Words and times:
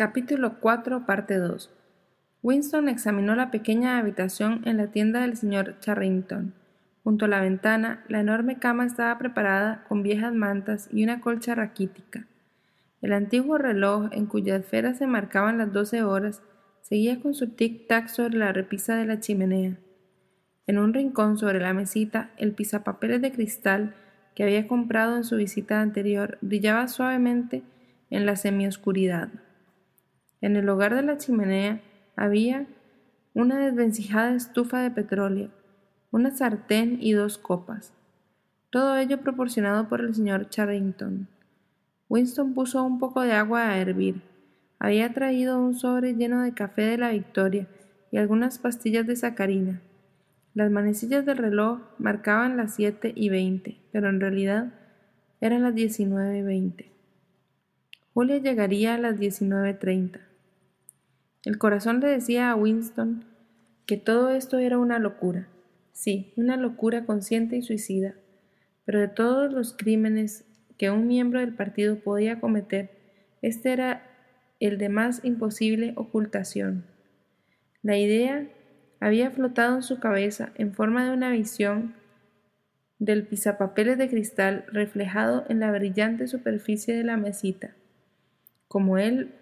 Capítulo 0.00 0.60
4, 0.60 1.04
parte 1.04 1.36
2. 1.36 1.70
Winston 2.42 2.88
examinó 2.88 3.34
la 3.34 3.50
pequeña 3.50 3.98
habitación 3.98 4.62
en 4.64 4.78
la 4.78 4.86
tienda 4.86 5.20
del 5.20 5.36
señor 5.36 5.76
Charrington. 5.80 6.54
Junto 7.04 7.26
a 7.26 7.28
la 7.28 7.42
ventana, 7.42 8.02
la 8.08 8.20
enorme 8.20 8.58
cama 8.58 8.86
estaba 8.86 9.18
preparada 9.18 9.84
con 9.90 10.02
viejas 10.02 10.32
mantas 10.32 10.88
y 10.90 11.04
una 11.04 11.20
colcha 11.20 11.54
raquítica. 11.54 12.26
El 13.02 13.12
antiguo 13.12 13.58
reloj, 13.58 14.08
en 14.12 14.24
cuya 14.24 14.56
esfera 14.56 14.94
se 14.94 15.06
marcaban 15.06 15.58
las 15.58 15.70
doce 15.70 16.02
horas, 16.02 16.40
seguía 16.80 17.20
con 17.20 17.34
su 17.34 17.48
tic-tac 17.48 18.08
sobre 18.08 18.38
la 18.38 18.54
repisa 18.54 18.96
de 18.96 19.04
la 19.04 19.20
chimenea. 19.20 19.76
En 20.66 20.78
un 20.78 20.94
rincón 20.94 21.36
sobre 21.36 21.60
la 21.60 21.74
mesita, 21.74 22.30
el 22.38 22.52
pisapapeles 22.54 23.20
de 23.20 23.32
cristal 23.32 23.94
que 24.34 24.44
había 24.44 24.66
comprado 24.66 25.18
en 25.18 25.24
su 25.24 25.36
visita 25.36 25.82
anterior 25.82 26.38
brillaba 26.40 26.88
suavemente 26.88 27.64
en 28.08 28.24
la 28.24 28.36
semioscuridad. 28.36 29.28
En 30.40 30.56
el 30.56 30.68
hogar 30.68 30.94
de 30.94 31.02
la 31.02 31.18
chimenea 31.18 31.82
había 32.16 32.66
una 33.34 33.58
desvencijada 33.58 34.34
estufa 34.34 34.80
de 34.80 34.90
petróleo, 34.90 35.50
una 36.10 36.30
sartén 36.30 36.98
y 37.00 37.12
dos 37.12 37.38
copas. 37.38 37.92
Todo 38.70 38.96
ello 38.96 39.20
proporcionado 39.20 39.88
por 39.88 40.00
el 40.00 40.14
señor 40.14 40.48
Charrington. 40.48 41.28
Winston 42.08 42.54
puso 42.54 42.82
un 42.82 42.98
poco 42.98 43.20
de 43.22 43.32
agua 43.32 43.68
a 43.68 43.78
hervir. 43.78 44.22
Había 44.78 45.12
traído 45.12 45.60
un 45.60 45.74
sobre 45.74 46.14
lleno 46.14 46.42
de 46.42 46.54
café 46.54 46.82
de 46.82 46.98
la 46.98 47.10
Victoria 47.10 47.68
y 48.10 48.16
algunas 48.16 48.58
pastillas 48.58 49.06
de 49.06 49.16
sacarina. 49.16 49.82
Las 50.54 50.70
manecillas 50.70 51.26
del 51.26 51.36
reloj 51.36 51.80
marcaban 51.98 52.56
las 52.56 52.74
siete 52.74 53.12
y 53.14 53.28
veinte, 53.28 53.80
pero 53.92 54.08
en 54.08 54.20
realidad 54.20 54.72
eran 55.40 55.62
las 55.62 55.74
diecinueve 55.74 56.38
y 56.38 56.42
veinte. 56.42 56.92
Julia 58.14 58.38
llegaría 58.38 58.94
a 58.94 58.98
las 58.98 59.18
diecinueve 59.18 59.74
treinta. 59.74 60.20
El 61.44 61.56
corazón 61.56 62.00
le 62.00 62.08
decía 62.08 62.50
a 62.50 62.54
Winston 62.54 63.24
que 63.86 63.96
todo 63.96 64.30
esto 64.30 64.58
era 64.58 64.78
una 64.78 64.98
locura, 64.98 65.48
sí, 65.92 66.34
una 66.36 66.58
locura 66.58 67.06
consciente 67.06 67.56
y 67.56 67.62
suicida, 67.62 68.14
pero 68.84 69.00
de 69.00 69.08
todos 69.08 69.50
los 69.50 69.72
crímenes 69.72 70.44
que 70.76 70.90
un 70.90 71.06
miembro 71.06 71.40
del 71.40 71.54
partido 71.54 71.96
podía 72.00 72.40
cometer, 72.40 72.90
este 73.40 73.72
era 73.72 74.06
el 74.60 74.76
de 74.76 74.90
más 74.90 75.24
imposible 75.24 75.94
ocultación. 75.96 76.84
La 77.82 77.96
idea 77.96 78.46
había 79.00 79.30
flotado 79.30 79.76
en 79.76 79.82
su 79.82 79.98
cabeza 79.98 80.52
en 80.56 80.74
forma 80.74 81.06
de 81.06 81.14
una 81.14 81.30
visión 81.30 81.94
del 82.98 83.26
pisapapeles 83.26 83.96
de 83.96 84.10
cristal 84.10 84.66
reflejado 84.70 85.46
en 85.48 85.60
la 85.60 85.72
brillante 85.72 86.26
superficie 86.26 86.94
de 86.94 87.04
la 87.04 87.16
mesita. 87.16 87.74
Como 88.68 88.98
él 88.98 89.34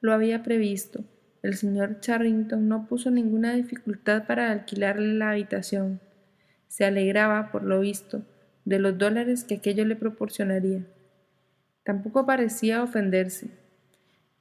lo 0.00 0.12
había 0.12 0.44
previsto, 0.44 1.04
el 1.42 1.54
señor 1.54 1.98
Charrington 1.98 2.68
no 2.68 2.86
puso 2.86 3.10
ninguna 3.10 3.54
dificultad 3.54 4.26
para 4.26 4.52
alquilarle 4.52 5.14
la 5.14 5.30
habitación. 5.30 6.00
Se 6.68 6.84
alegraba, 6.84 7.50
por 7.50 7.64
lo 7.64 7.80
visto, 7.80 8.22
de 8.64 8.78
los 8.78 8.96
dólares 8.96 9.42
que 9.42 9.56
aquello 9.56 9.84
le 9.84 9.96
proporcionaría. 9.96 10.86
Tampoco 11.84 12.24
parecía 12.26 12.82
ofenderse, 12.82 13.50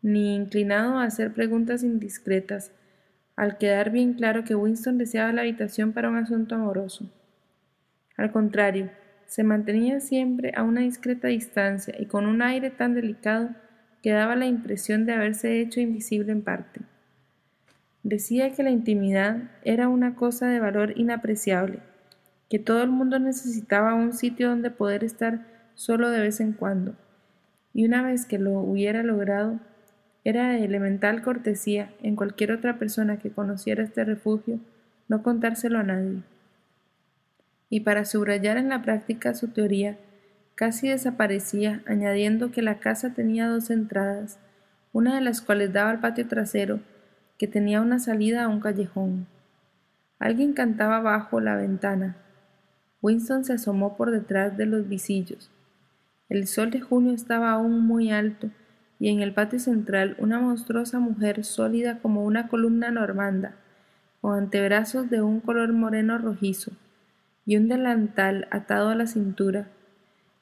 ni 0.03 0.35
inclinado 0.35 0.99
a 0.99 1.05
hacer 1.05 1.33
preguntas 1.33 1.83
indiscretas, 1.83 2.71
al 3.35 3.57
quedar 3.57 3.89
bien 3.89 4.13
claro 4.13 4.43
que 4.43 4.53
Winston 4.53 4.99
deseaba 4.99 5.31
la 5.31 5.41
habitación 5.41 5.93
para 5.93 6.09
un 6.09 6.17
asunto 6.17 6.53
amoroso. 6.53 7.11
Al 8.15 8.31
contrario, 8.31 8.91
se 9.25 9.43
mantenía 9.43 9.99
siempre 9.99 10.53
a 10.55 10.61
una 10.61 10.81
discreta 10.81 11.29
distancia 11.29 11.95
y 11.97 12.05
con 12.05 12.27
un 12.27 12.43
aire 12.43 12.69
tan 12.69 12.93
delicado 12.93 13.49
que 14.03 14.11
daba 14.11 14.35
la 14.35 14.45
impresión 14.45 15.05
de 15.05 15.13
haberse 15.13 15.61
hecho 15.61 15.79
invisible 15.79 16.31
en 16.31 16.43
parte. 16.43 16.90
Decía 18.03 18.51
que 18.51 18.63
la 18.63 18.71
intimidad 18.71 19.51
era 19.63 19.87
una 19.87 20.15
cosa 20.15 20.47
de 20.47 20.59
valor 20.59 20.93
inapreciable, 20.97 21.79
que 22.49 22.57
todo 22.57 22.81
el 22.81 22.89
mundo 22.89 23.19
necesitaba 23.19 23.93
un 23.93 24.13
sitio 24.13 24.49
donde 24.49 24.71
poder 24.71 25.03
estar 25.03 25.45
solo 25.75 26.09
de 26.09 26.19
vez 26.19 26.39
en 26.39 26.53
cuando, 26.53 26.95
y 27.73 27.85
una 27.85 28.01
vez 28.01 28.25
que 28.25 28.39
lo 28.39 28.59
hubiera 28.59 29.03
logrado, 29.03 29.59
era 30.23 30.49
de 30.49 30.65
elemental 30.65 31.21
cortesía 31.21 31.91
en 32.01 32.15
cualquier 32.15 32.51
otra 32.51 32.77
persona 32.79 33.17
que 33.17 33.31
conociera 33.31 33.83
este 33.83 34.03
refugio 34.03 34.59
no 35.07 35.23
contárselo 35.23 35.77
a 35.77 35.83
nadie. 35.83 36.23
Y 37.69 37.81
para 37.81 38.05
subrayar 38.05 38.57
en 38.57 38.69
la 38.69 38.81
práctica 38.81 39.33
su 39.33 39.49
teoría, 39.49 39.97
casi 40.55 40.89
desaparecía, 40.89 41.81
añadiendo 41.85 42.51
que 42.51 42.61
la 42.61 42.79
casa 42.79 43.13
tenía 43.13 43.47
dos 43.47 43.69
entradas, 43.69 44.39
una 44.91 45.15
de 45.15 45.21
las 45.21 45.41
cuales 45.41 45.73
daba 45.73 45.91
al 45.91 45.99
patio 45.99 46.27
trasero 46.27 46.79
que 47.41 47.47
tenía 47.47 47.81
una 47.81 47.97
salida 47.97 48.43
a 48.43 48.47
un 48.47 48.59
callejón. 48.59 49.25
Alguien 50.19 50.53
cantaba 50.53 50.99
bajo 50.99 51.39
la 51.39 51.55
ventana. 51.55 52.15
Winston 53.01 53.45
se 53.45 53.53
asomó 53.53 53.97
por 53.97 54.11
detrás 54.11 54.57
de 54.57 54.67
los 54.67 54.87
visillos. 54.87 55.49
El 56.29 56.45
sol 56.45 56.69
de 56.69 56.81
junio 56.81 57.13
estaba 57.13 57.49
aún 57.49 57.83
muy 57.83 58.11
alto 58.11 58.51
y 58.99 59.09
en 59.09 59.21
el 59.21 59.33
patio 59.33 59.57
central 59.57 60.15
una 60.19 60.39
monstruosa 60.39 60.99
mujer 60.99 61.43
sólida 61.43 61.97
como 61.97 62.23
una 62.25 62.47
columna 62.47 62.91
normanda, 62.91 63.55
con 64.21 64.37
antebrazos 64.37 65.09
de 65.09 65.23
un 65.23 65.39
color 65.39 65.73
moreno 65.73 66.19
rojizo 66.19 66.73
y 67.47 67.57
un 67.57 67.67
delantal 67.67 68.47
atado 68.51 68.89
a 68.89 68.95
la 68.95 69.07
cintura, 69.07 69.67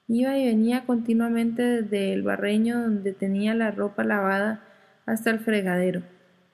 iba 0.10 0.38
y 0.38 0.48
venía 0.48 0.84
continuamente 0.86 1.64
desde 1.64 2.12
el 2.12 2.24
barreño 2.24 2.82
donde 2.82 3.14
tenía 3.14 3.56
la 3.56 3.72
ropa 3.72 4.04
lavada 4.04 4.66
hasta 5.06 5.30
el 5.30 5.40
fregadero 5.40 6.04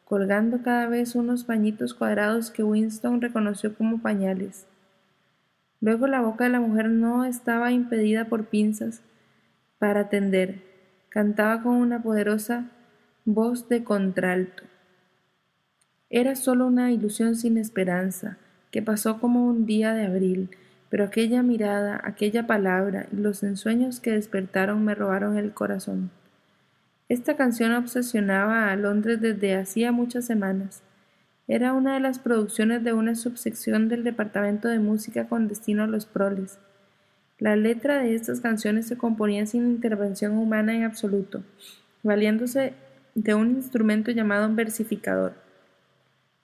colgando 0.06 0.62
cada 0.62 0.88
vez 0.88 1.16
unos 1.16 1.44
pañitos 1.44 1.94
cuadrados 1.94 2.52
que 2.52 2.64
Winston 2.64 3.22
reconoció 3.22 3.76
como 3.76 4.02
pañales. 4.02 4.68
Luego 5.82 6.08
la 6.08 6.22
boca 6.22 6.46
de 6.46 6.52
la 6.52 6.60
mujer 6.60 6.90
no 6.90 7.26
estaba 7.26 7.72
impedida 7.72 8.26
por 8.26 8.46
pinzas 8.46 9.02
para 9.80 10.02
atender. 10.02 10.62
Cantaba 11.10 11.62
con 11.62 11.76
una 11.76 12.02
poderosa 12.02 12.72
voz 13.26 13.68
de 13.68 13.84
contralto. 13.84 14.64
Era 16.10 16.36
solo 16.36 16.68
una 16.68 16.92
ilusión 16.92 17.36
sin 17.36 17.58
esperanza, 17.58 18.38
que 18.72 18.82
pasó 18.82 19.20
como 19.20 19.48
un 19.48 19.66
día 19.66 19.94
de 19.94 20.06
abril, 20.06 20.50
pero 20.90 21.04
aquella 21.04 21.42
mirada, 21.42 22.00
aquella 22.04 22.46
palabra 22.46 23.08
y 23.12 23.18
los 23.18 23.42
ensueños 23.44 24.00
que 24.00 24.12
despertaron 24.12 24.86
me 24.86 24.94
robaron 24.94 25.38
el 25.38 25.54
corazón. 25.54 26.12
Esta 27.08 27.36
canción 27.36 27.72
obsesionaba 27.74 28.72
a 28.72 28.76
Londres 28.76 29.22
desde 29.22 29.56
hacía 29.56 29.92
muchas 29.92 30.26
semanas. 30.26 30.82
Era 31.48 31.74
una 31.74 31.94
de 31.94 32.00
las 32.00 32.18
producciones 32.18 32.84
de 32.84 32.94
una 32.94 33.14
subsección 33.14 33.90
del 33.90 34.04
Departamento 34.04 34.68
de 34.68 34.80
Música 34.80 35.28
con 35.28 35.48
destino 35.48 35.84
a 35.84 35.88
los 35.88 36.08
proles. 36.08 36.58
La 37.38 37.56
letra 37.56 38.00
de 38.00 38.16
estas 38.16 38.42
canciones 38.42 38.88
se 38.88 38.98
componía 38.98 39.46
sin 39.46 39.68
intervención 39.68 40.36
humana 40.36 40.74
en 40.74 40.84
absoluto, 40.84 41.44
valiéndose 42.02 42.74
de 43.14 43.36
un 43.36 43.52
instrumento 43.52 44.10
llamado 44.10 44.52
versificador. 44.56 45.34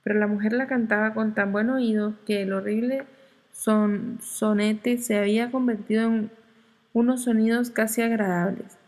Pero 0.04 0.20
la 0.20 0.28
mujer 0.28 0.54
la 0.54 0.68
cantaba 0.68 1.16
con 1.16 1.34
tan 1.34 1.52
buen 1.52 1.72
oído 1.72 2.14
que 2.28 2.44
el 2.44 2.54
horrible 2.54 3.06
son 3.52 4.20
sonete 4.22 5.00
se 5.00 5.18
había 5.18 5.50
convertido 5.50 6.04
en 6.04 6.30
unos 6.94 7.24
sonidos 7.24 7.72
casi 7.72 8.04
agradables. 8.04 8.81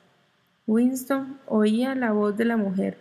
Winston 0.65 1.39
oía 1.45 1.93
la 1.93 2.13
voz 2.13 2.37
de 2.37 2.45
la 2.45 2.55
mujer, 2.55 2.97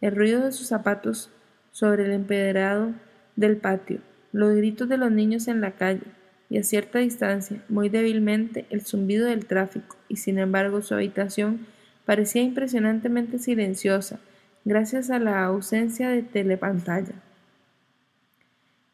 el 0.00 0.16
ruido 0.16 0.44
de 0.44 0.52
sus 0.52 0.68
zapatos 0.68 1.30
sobre 1.70 2.06
el 2.06 2.12
empedrado 2.12 2.94
del 3.36 3.58
patio, 3.58 4.00
los 4.32 4.54
gritos 4.54 4.88
de 4.88 4.96
los 4.96 5.12
niños 5.12 5.46
en 5.48 5.60
la 5.60 5.72
calle, 5.72 6.06
y 6.48 6.56
a 6.56 6.62
cierta 6.62 7.00
distancia, 7.00 7.62
muy 7.68 7.90
débilmente, 7.90 8.64
el 8.70 8.80
zumbido 8.80 9.26
del 9.26 9.44
tráfico, 9.44 9.96
y 10.08 10.16
sin 10.16 10.38
embargo 10.38 10.80
su 10.80 10.94
habitación 10.94 11.66
parecía 12.06 12.42
impresionantemente 12.42 13.38
silenciosa, 13.38 14.18
gracias 14.64 15.10
a 15.10 15.18
la 15.18 15.44
ausencia 15.44 16.08
de 16.08 16.22
telepantalla. 16.22 17.14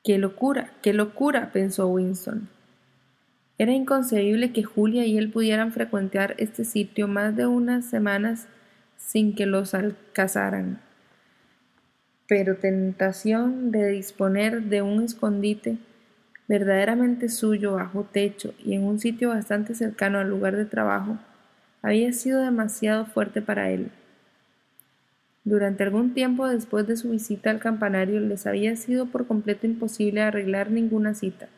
¡Qué 0.03 0.19
locura! 0.19 0.73
¡Qué 0.83 0.93
locura! 0.93 1.53
pensó 1.53 1.87
Winston. 1.87 2.49
Era 3.59 3.73
inconcebible 3.73 4.53
que 4.53 4.63
Julia 4.63 5.05
y 5.05 5.19
él 5.19 5.31
pudieran 5.31 5.73
frecuentar 5.73 6.37
este 6.39 6.65
sitio 6.65 7.09
más 7.09 7.35
de 7.35 7.47
unas 7.47 7.85
semanas 7.85 8.47
sin 8.97 9.35
que 9.35 9.47
los 9.47 9.75
alcanzaran. 9.75 10.81
Pero 12.29 12.57
tentación 12.57 13.73
de 13.73 13.89
disponer 13.89 14.63
de 14.63 14.83
un 14.83 15.03
escondite 15.03 15.77
verdaderamente 16.47 17.29
suyo 17.29 17.73
bajo 17.75 18.05
techo 18.05 18.55
y 18.65 18.75
en 18.75 18.85
un 18.85 19.01
sitio 19.01 19.31
bastante 19.31 19.75
cercano 19.75 20.19
al 20.19 20.31
lugar 20.31 20.57
de 20.57 20.65
trabajo 20.65 21.19
había 21.83 22.13
sido 22.13 22.41
demasiado 22.43 23.07
fuerte 23.07 23.43
para 23.43 23.71
él. 23.71 23.91
Durante 25.43 25.83
algún 25.83 26.15
tiempo 26.15 26.47
después 26.47 26.87
de 26.87 26.97
su 26.97 27.11
visita 27.11 27.51
al 27.51 27.59
campanario 27.59 28.21
les 28.21 28.47
había 28.47 28.77
sido 28.77 29.07
por 29.07 29.27
completo 29.27 29.67
imposible 29.67 30.21
arreglar 30.21 30.71
ninguna 30.71 31.15
cita. 31.15 31.49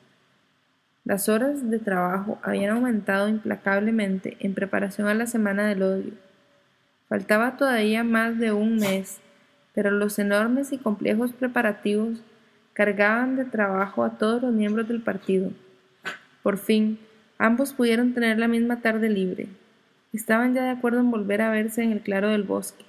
Las 1.10 1.28
horas 1.28 1.68
de 1.68 1.80
trabajo 1.80 2.38
habían 2.40 2.70
aumentado 2.70 3.28
implacablemente 3.28 4.36
en 4.38 4.54
preparación 4.54 5.08
a 5.08 5.14
la 5.14 5.26
Semana 5.26 5.66
del 5.66 5.82
Odio. 5.82 6.12
Faltaba 7.08 7.56
todavía 7.56 8.04
más 8.04 8.38
de 8.38 8.52
un 8.52 8.76
mes, 8.76 9.18
pero 9.74 9.90
los 9.90 10.20
enormes 10.20 10.70
y 10.72 10.78
complejos 10.78 11.32
preparativos 11.32 12.22
cargaban 12.74 13.34
de 13.34 13.44
trabajo 13.44 14.04
a 14.04 14.18
todos 14.18 14.40
los 14.40 14.54
miembros 14.54 14.86
del 14.86 15.02
partido. 15.02 15.50
Por 16.44 16.58
fin, 16.58 17.00
ambos 17.38 17.72
pudieron 17.72 18.14
tener 18.14 18.38
la 18.38 18.46
misma 18.46 18.80
tarde 18.80 19.08
libre. 19.08 19.48
Estaban 20.12 20.54
ya 20.54 20.62
de 20.62 20.70
acuerdo 20.70 21.00
en 21.00 21.10
volver 21.10 21.42
a 21.42 21.50
verse 21.50 21.82
en 21.82 21.90
el 21.90 22.02
claro 22.02 22.28
del 22.28 22.44
bosque. 22.44 22.84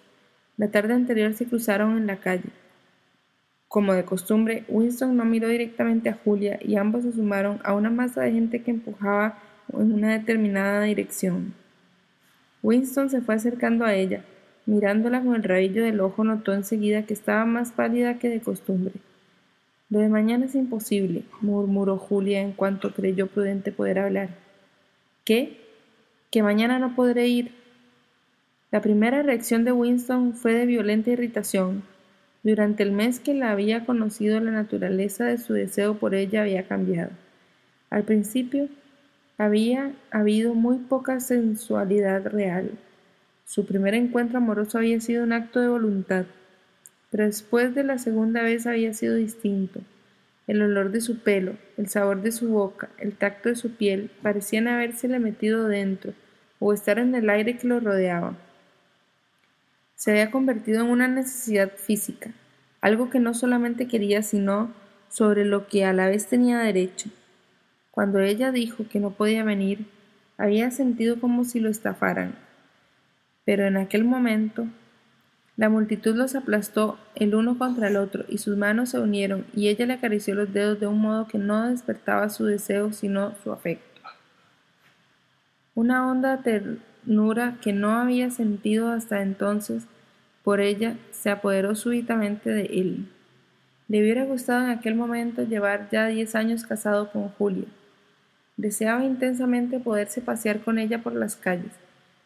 La 0.57 0.67
tarde 0.67 0.93
anterior 0.93 1.33
se 1.33 1.47
cruzaron 1.47 1.97
en 1.97 2.05
la 2.05 2.17
calle. 2.17 2.51
Como 3.71 3.93
de 3.93 4.03
costumbre, 4.03 4.65
Winston 4.67 5.15
no 5.15 5.23
miró 5.23 5.47
directamente 5.47 6.09
a 6.09 6.19
Julia 6.25 6.59
y 6.61 6.75
ambos 6.75 7.03
se 7.03 7.13
sumaron 7.13 7.61
a 7.63 7.73
una 7.73 7.89
masa 7.89 8.19
de 8.19 8.33
gente 8.33 8.61
que 8.63 8.71
empujaba 8.71 9.39
en 9.71 9.93
una 9.93 10.11
determinada 10.11 10.81
dirección. 10.81 11.53
Winston 12.63 13.09
se 13.09 13.21
fue 13.21 13.35
acercando 13.35 13.85
a 13.85 13.93
ella. 13.93 14.25
Mirándola 14.65 15.21
con 15.21 15.35
el 15.35 15.43
rabillo 15.43 15.85
del 15.85 16.01
ojo 16.01 16.25
notó 16.25 16.53
enseguida 16.53 17.05
que 17.05 17.13
estaba 17.13 17.45
más 17.45 17.71
pálida 17.71 18.19
que 18.19 18.27
de 18.27 18.41
costumbre. 18.41 18.95
Lo 19.89 19.99
de 19.99 20.09
mañana 20.09 20.47
es 20.47 20.55
imposible, 20.55 21.23
murmuró 21.39 21.97
Julia 21.97 22.41
en 22.41 22.51
cuanto 22.51 22.93
creyó 22.93 23.27
prudente 23.27 23.71
poder 23.71 23.99
hablar. 23.99 24.31
¿Qué? 25.23 25.61
¿Que 26.29 26.43
mañana 26.43 26.77
no 26.77 26.93
podré 26.93 27.29
ir? 27.29 27.53
La 28.69 28.81
primera 28.81 29.23
reacción 29.23 29.63
de 29.63 29.71
Winston 29.71 30.33
fue 30.33 30.55
de 30.55 30.65
violenta 30.65 31.11
irritación. 31.11 31.83
Durante 32.43 32.81
el 32.81 32.91
mes 32.91 33.19
que 33.19 33.35
la 33.35 33.51
había 33.51 33.85
conocido 33.85 34.39
la 34.39 34.49
naturaleza 34.49 35.25
de 35.25 35.37
su 35.37 35.53
deseo 35.53 35.99
por 35.99 36.15
ella 36.15 36.41
había 36.41 36.67
cambiado. 36.67 37.11
Al 37.91 38.03
principio 38.03 38.67
había 39.37 39.91
habido 40.09 40.55
muy 40.55 40.77
poca 40.77 41.19
sensualidad 41.19 42.25
real. 42.25 42.71
Su 43.45 43.67
primer 43.67 43.93
encuentro 43.93 44.39
amoroso 44.39 44.79
había 44.79 44.99
sido 45.01 45.23
un 45.23 45.33
acto 45.33 45.59
de 45.59 45.67
voluntad, 45.67 46.25
pero 47.11 47.25
después 47.25 47.75
de 47.75 47.83
la 47.83 47.99
segunda 47.99 48.41
vez 48.41 48.65
había 48.65 48.93
sido 48.95 49.15
distinto. 49.15 49.81
El 50.47 50.63
olor 50.63 50.91
de 50.91 51.01
su 51.01 51.19
pelo, 51.19 51.53
el 51.77 51.89
sabor 51.89 52.23
de 52.23 52.31
su 52.31 52.49
boca, 52.49 52.89
el 52.97 53.13
tacto 53.13 53.49
de 53.49 53.55
su 53.55 53.75
piel 53.75 54.09
parecían 54.23 54.67
habérsele 54.67 55.19
metido 55.19 55.67
dentro 55.67 56.13
o 56.57 56.73
estar 56.73 56.97
en 56.97 57.13
el 57.13 57.29
aire 57.29 57.57
que 57.57 57.67
lo 57.67 57.79
rodeaba 57.79 58.35
se 60.01 60.09
había 60.09 60.31
convertido 60.31 60.81
en 60.81 60.89
una 60.89 61.07
necesidad 61.07 61.73
física, 61.77 62.31
algo 62.81 63.11
que 63.11 63.19
no 63.19 63.35
solamente 63.35 63.87
quería, 63.87 64.23
sino 64.23 64.73
sobre 65.09 65.45
lo 65.45 65.67
que 65.67 65.85
a 65.85 65.93
la 65.93 66.07
vez 66.07 66.25
tenía 66.25 66.57
derecho. 66.57 67.11
Cuando 67.91 68.17
ella 68.17 68.51
dijo 68.51 68.87
que 68.89 68.99
no 68.99 69.11
podía 69.11 69.43
venir, 69.43 69.85
había 70.39 70.71
sentido 70.71 71.19
como 71.19 71.43
si 71.43 71.59
lo 71.59 71.69
estafaran. 71.69 72.33
Pero 73.45 73.67
en 73.67 73.77
aquel 73.77 74.03
momento, 74.03 74.65
la 75.55 75.69
multitud 75.69 76.15
los 76.15 76.33
aplastó 76.33 76.97
el 77.13 77.35
uno 77.35 77.59
contra 77.59 77.87
el 77.87 77.95
otro 77.95 78.25
y 78.27 78.39
sus 78.39 78.57
manos 78.57 78.89
se 78.89 78.99
unieron 78.99 79.45
y 79.53 79.67
ella 79.67 79.85
le 79.85 79.93
acarició 79.93 80.33
los 80.33 80.51
dedos 80.51 80.79
de 80.79 80.87
un 80.87 80.99
modo 80.99 81.27
que 81.27 81.37
no 81.37 81.69
despertaba 81.69 82.27
su 82.29 82.45
deseo 82.45 82.91
sino 82.91 83.35
su 83.43 83.51
afecto. 83.51 84.01
Una 85.75 86.09
honda 86.09 86.41
ternura 86.41 87.59
que 87.61 87.71
no 87.71 87.99
había 87.99 88.31
sentido 88.31 88.89
hasta 88.89 89.21
entonces 89.21 89.85
por 90.43 90.59
ella 90.59 90.97
se 91.11 91.29
apoderó 91.29 91.75
súbitamente 91.75 92.49
de 92.49 92.65
él. 92.65 93.07
Le 93.87 94.01
hubiera 94.01 94.23
gustado 94.25 94.63
en 94.63 94.69
aquel 94.69 94.95
momento 94.95 95.43
llevar 95.43 95.89
ya 95.91 96.07
diez 96.07 96.35
años 96.35 96.65
casado 96.65 97.11
con 97.11 97.29
Julia. 97.29 97.67
Deseaba 98.57 99.03
intensamente 99.03 99.79
poderse 99.79 100.21
pasear 100.21 100.61
con 100.61 100.79
ella 100.79 100.99
por 100.99 101.13
las 101.13 101.35
calles, 101.35 101.73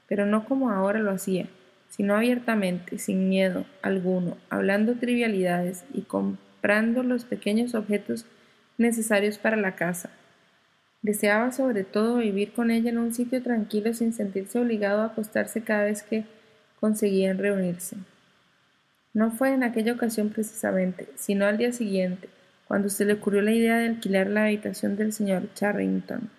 pero 0.08 0.26
no 0.26 0.46
como 0.46 0.70
ahora 0.70 1.00
lo 1.00 1.12
hacía, 1.12 1.48
sino 1.90 2.16
abiertamente, 2.16 3.00
sin 3.00 3.30
miedo 3.30 3.66
alguno, 3.82 4.38
hablando 4.50 4.96
trivialidades 4.96 5.86
y 5.94 6.02
comprando 6.02 7.04
los 7.04 7.26
pequeños 7.26 7.74
objetos 7.74 8.26
necesarios 8.78 9.38
para 9.38 9.58
la 9.58 9.76
casa. 9.76 10.10
Deseaba 11.02 11.52
sobre 11.52 11.84
todo 11.84 12.18
vivir 12.18 12.52
con 12.52 12.72
ella 12.72 12.90
en 12.90 12.98
un 12.98 13.14
sitio 13.14 13.42
tranquilo 13.42 13.94
sin 13.94 14.12
sentirse 14.12 14.60
obligado 14.60 15.02
a 15.02 15.06
acostarse 15.06 15.62
cada 15.62 15.86
vez 15.86 16.04
que 16.04 16.26
conseguían 16.86 17.40
reunirse. 17.40 17.98
No 19.12 19.32
fue 19.32 19.52
en 19.56 19.64
aquella 19.64 19.94
ocasión 19.94 20.30
precisamente, 20.30 21.10
sino 21.16 21.48
al 21.48 21.58
día 21.58 21.72
siguiente, 21.74 22.30
cuando 22.68 22.90
se 22.90 23.06
le 23.06 23.14
ocurrió 23.14 23.42
la 23.42 23.54
idea 23.54 23.80
de 23.80 23.88
alquilar 23.88 24.28
la 24.28 24.44
habitación 24.44 24.96
del 24.96 25.12
señor 25.12 25.52
Charrington. 25.56 26.30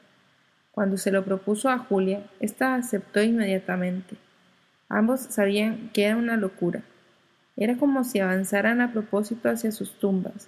Cuando 0.71 0.99
se 0.99 1.11
lo 1.11 1.25
propuso 1.25 1.69
a 1.69 1.79
Julia, 1.79 2.23
ésta 2.39 2.77
aceptó 2.77 3.21
inmediatamente. 3.21 4.15
Ambos 4.89 5.19
sabían 5.19 5.91
que 5.93 6.05
era 6.05 6.17
una 6.17 6.37
locura. 6.37 6.83
Era 7.57 7.77
como 7.77 8.05
si 8.05 8.21
avanzaran 8.21 8.81
a 8.81 8.93
propósito 8.93 9.51
hacia 9.51 9.73
sus 9.73 9.99
tumbas. 9.99 10.47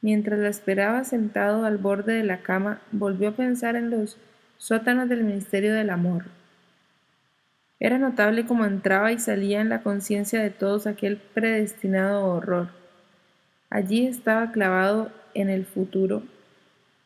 Mientras 0.00 0.38
la 0.38 0.48
esperaba 0.48 1.04
sentado 1.04 1.66
al 1.66 1.76
borde 1.76 2.14
de 2.14 2.24
la 2.24 2.38
cama, 2.38 2.80
volvió 2.92 3.28
a 3.28 3.36
pensar 3.36 3.76
en 3.76 3.90
los 3.90 4.16
sótanos 4.56 5.10
del 5.10 5.22
Ministerio 5.22 5.74
del 5.74 5.90
Amor, 5.90 6.37
era 7.80 7.98
notable 7.98 8.46
cómo 8.46 8.64
entraba 8.64 9.10
y 9.12 9.18
salía 9.18 9.60
en 9.60 9.68
la 9.68 9.82
conciencia 9.82 10.42
de 10.42 10.50
todos 10.50 10.86
aquel 10.86 11.16
predestinado 11.16 12.24
horror. 12.24 12.70
Allí 13.70 14.06
estaba 14.06 14.50
clavado 14.50 15.12
en 15.34 15.50
el 15.50 15.64
futuro, 15.64 16.24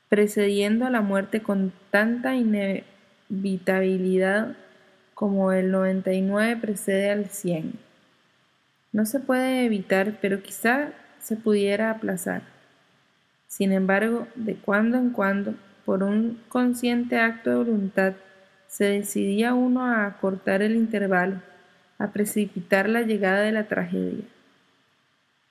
precediendo 0.08 0.86
a 0.86 0.90
la 0.90 1.02
muerte 1.02 1.42
con 1.42 1.72
tanta 1.90 2.34
inevitabilidad 2.36 4.56
como 5.14 5.52
el 5.52 5.70
99 5.70 6.56
precede 6.56 7.10
al 7.10 7.26
100. 7.26 7.74
No 8.92 9.04
se 9.06 9.20
puede 9.20 9.64
evitar, 9.64 10.18
pero 10.20 10.42
quizá 10.42 10.90
se 11.18 11.36
pudiera 11.36 11.90
aplazar. 11.90 12.42
Sin 13.46 13.72
embargo, 13.72 14.26
de 14.34 14.56
cuando 14.56 14.98
en 14.98 15.10
cuando, 15.10 15.54
por 15.84 16.02
un 16.02 16.42
consciente 16.48 17.18
acto 17.18 17.50
de 17.50 17.56
voluntad, 17.56 18.14
se 18.72 18.86
decidía 18.86 19.52
uno 19.52 19.84
a 19.84 20.06
acortar 20.06 20.62
el 20.62 20.76
intervalo, 20.76 21.42
a 21.98 22.10
precipitar 22.10 22.88
la 22.88 23.02
llegada 23.02 23.42
de 23.42 23.52
la 23.52 23.68
tragedia. 23.68 24.24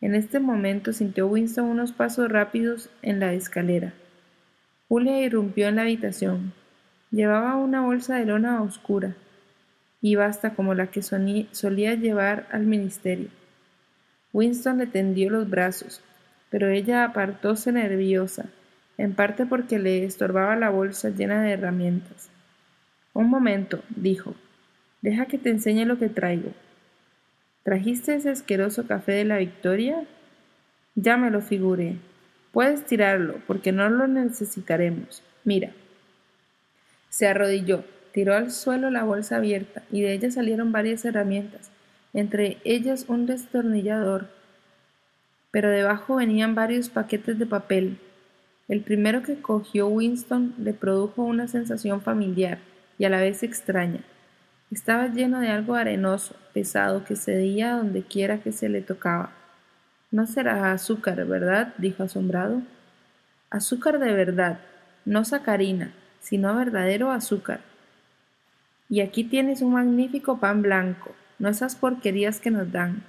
En 0.01 0.15
este 0.15 0.39
momento 0.39 0.91
sintió 0.91 1.27
Winston 1.27 1.65
unos 1.65 1.91
pasos 1.91 2.31
rápidos 2.31 2.89
en 3.03 3.19
la 3.19 3.33
escalera. 3.33 3.93
Julia 4.89 5.21
irrumpió 5.21 5.67
en 5.67 5.75
la 5.75 5.83
habitación. 5.83 6.53
Llevaba 7.11 7.57
una 7.57 7.81
bolsa 7.81 8.15
de 8.15 8.25
lona 8.25 8.63
oscura 8.63 9.15
y 10.01 10.15
basta 10.15 10.55
como 10.55 10.73
la 10.73 10.87
que 10.87 11.03
solía 11.03 11.93
llevar 11.93 12.47
al 12.51 12.65
ministerio. 12.65 13.29
Winston 14.33 14.79
le 14.79 14.87
tendió 14.87 15.29
los 15.29 15.47
brazos, 15.47 16.01
pero 16.49 16.69
ella 16.69 17.03
apartóse 17.03 17.71
nerviosa, 17.71 18.45
en 18.97 19.13
parte 19.13 19.45
porque 19.45 19.77
le 19.77 20.05
estorbaba 20.05 20.55
la 20.55 20.71
bolsa 20.71 21.09
llena 21.09 21.43
de 21.43 21.51
herramientas. 21.51 22.31
Un 23.13 23.29
momento, 23.29 23.83
dijo. 23.89 24.35
Deja 25.01 25.25
que 25.25 25.37
te 25.37 25.49
enseñe 25.49 25.85
lo 25.85 25.97
que 25.97 26.09
traigo. 26.09 26.51
¿Trajiste 27.63 28.15
ese 28.15 28.29
asqueroso 28.29 28.87
café 28.87 29.11
de 29.11 29.25
la 29.25 29.37
Victoria? 29.37 30.05
Ya 30.95 31.17
me 31.17 31.29
lo 31.29 31.41
figuré. 31.41 31.97
Puedes 32.51 32.85
tirarlo, 32.85 33.35
porque 33.47 33.71
no 33.71 33.89
lo 33.89 34.07
necesitaremos. 34.07 35.23
Mira. 35.43 35.71
Se 37.09 37.27
arrodilló, 37.27 37.83
tiró 38.13 38.35
al 38.35 38.51
suelo 38.51 38.89
la 38.89 39.03
bolsa 39.03 39.37
abierta 39.37 39.83
y 39.91 40.01
de 40.01 40.13
ella 40.13 40.31
salieron 40.31 40.71
varias 40.71 41.03
herramientas, 41.03 41.69
entre 42.13 42.57
ellas 42.63 43.05
un 43.09 43.25
destornillador. 43.25 44.29
Pero 45.51 45.69
debajo 45.69 46.15
venían 46.15 46.55
varios 46.55 46.87
paquetes 46.89 47.37
de 47.37 47.45
papel. 47.45 47.97
El 48.69 48.81
primero 48.81 49.23
que 49.23 49.41
cogió 49.41 49.87
Winston 49.87 50.55
le 50.57 50.73
produjo 50.73 51.23
una 51.23 51.49
sensación 51.49 52.01
familiar 52.01 52.59
y 52.97 53.05
a 53.05 53.09
la 53.09 53.19
vez 53.19 53.43
extraña. 53.43 54.01
Estaba 54.71 55.07
lleno 55.07 55.39
de 55.39 55.49
algo 55.49 55.75
arenoso, 55.75 56.35
pesado, 56.53 57.03
que 57.03 57.15
cedía 57.15 57.73
donde 57.73 58.03
quiera 58.03 58.39
que 58.39 58.51
se 58.51 58.69
le 58.69 58.81
tocaba. 58.81 59.31
No 60.11 60.27
será 60.27 60.71
azúcar, 60.71 61.25
¿verdad? 61.25 61.73
dijo 61.77 62.03
asombrado. 62.03 62.61
Azúcar 63.49 63.99
de 63.99 64.13
verdad, 64.13 64.59
no 65.03 65.25
sacarina, 65.25 65.93
sino 66.19 66.55
verdadero 66.55 67.11
azúcar. 67.11 67.61
Y 68.89 69.01
aquí 69.01 69.23
tienes 69.23 69.61
un 69.61 69.73
magnífico 69.73 70.39
pan 70.39 70.61
blanco, 70.61 71.13
no 71.39 71.49
esas 71.49 71.75
porquerías 71.75 72.39
que 72.39 72.51
nos 72.51 72.71
dan. 72.71 73.03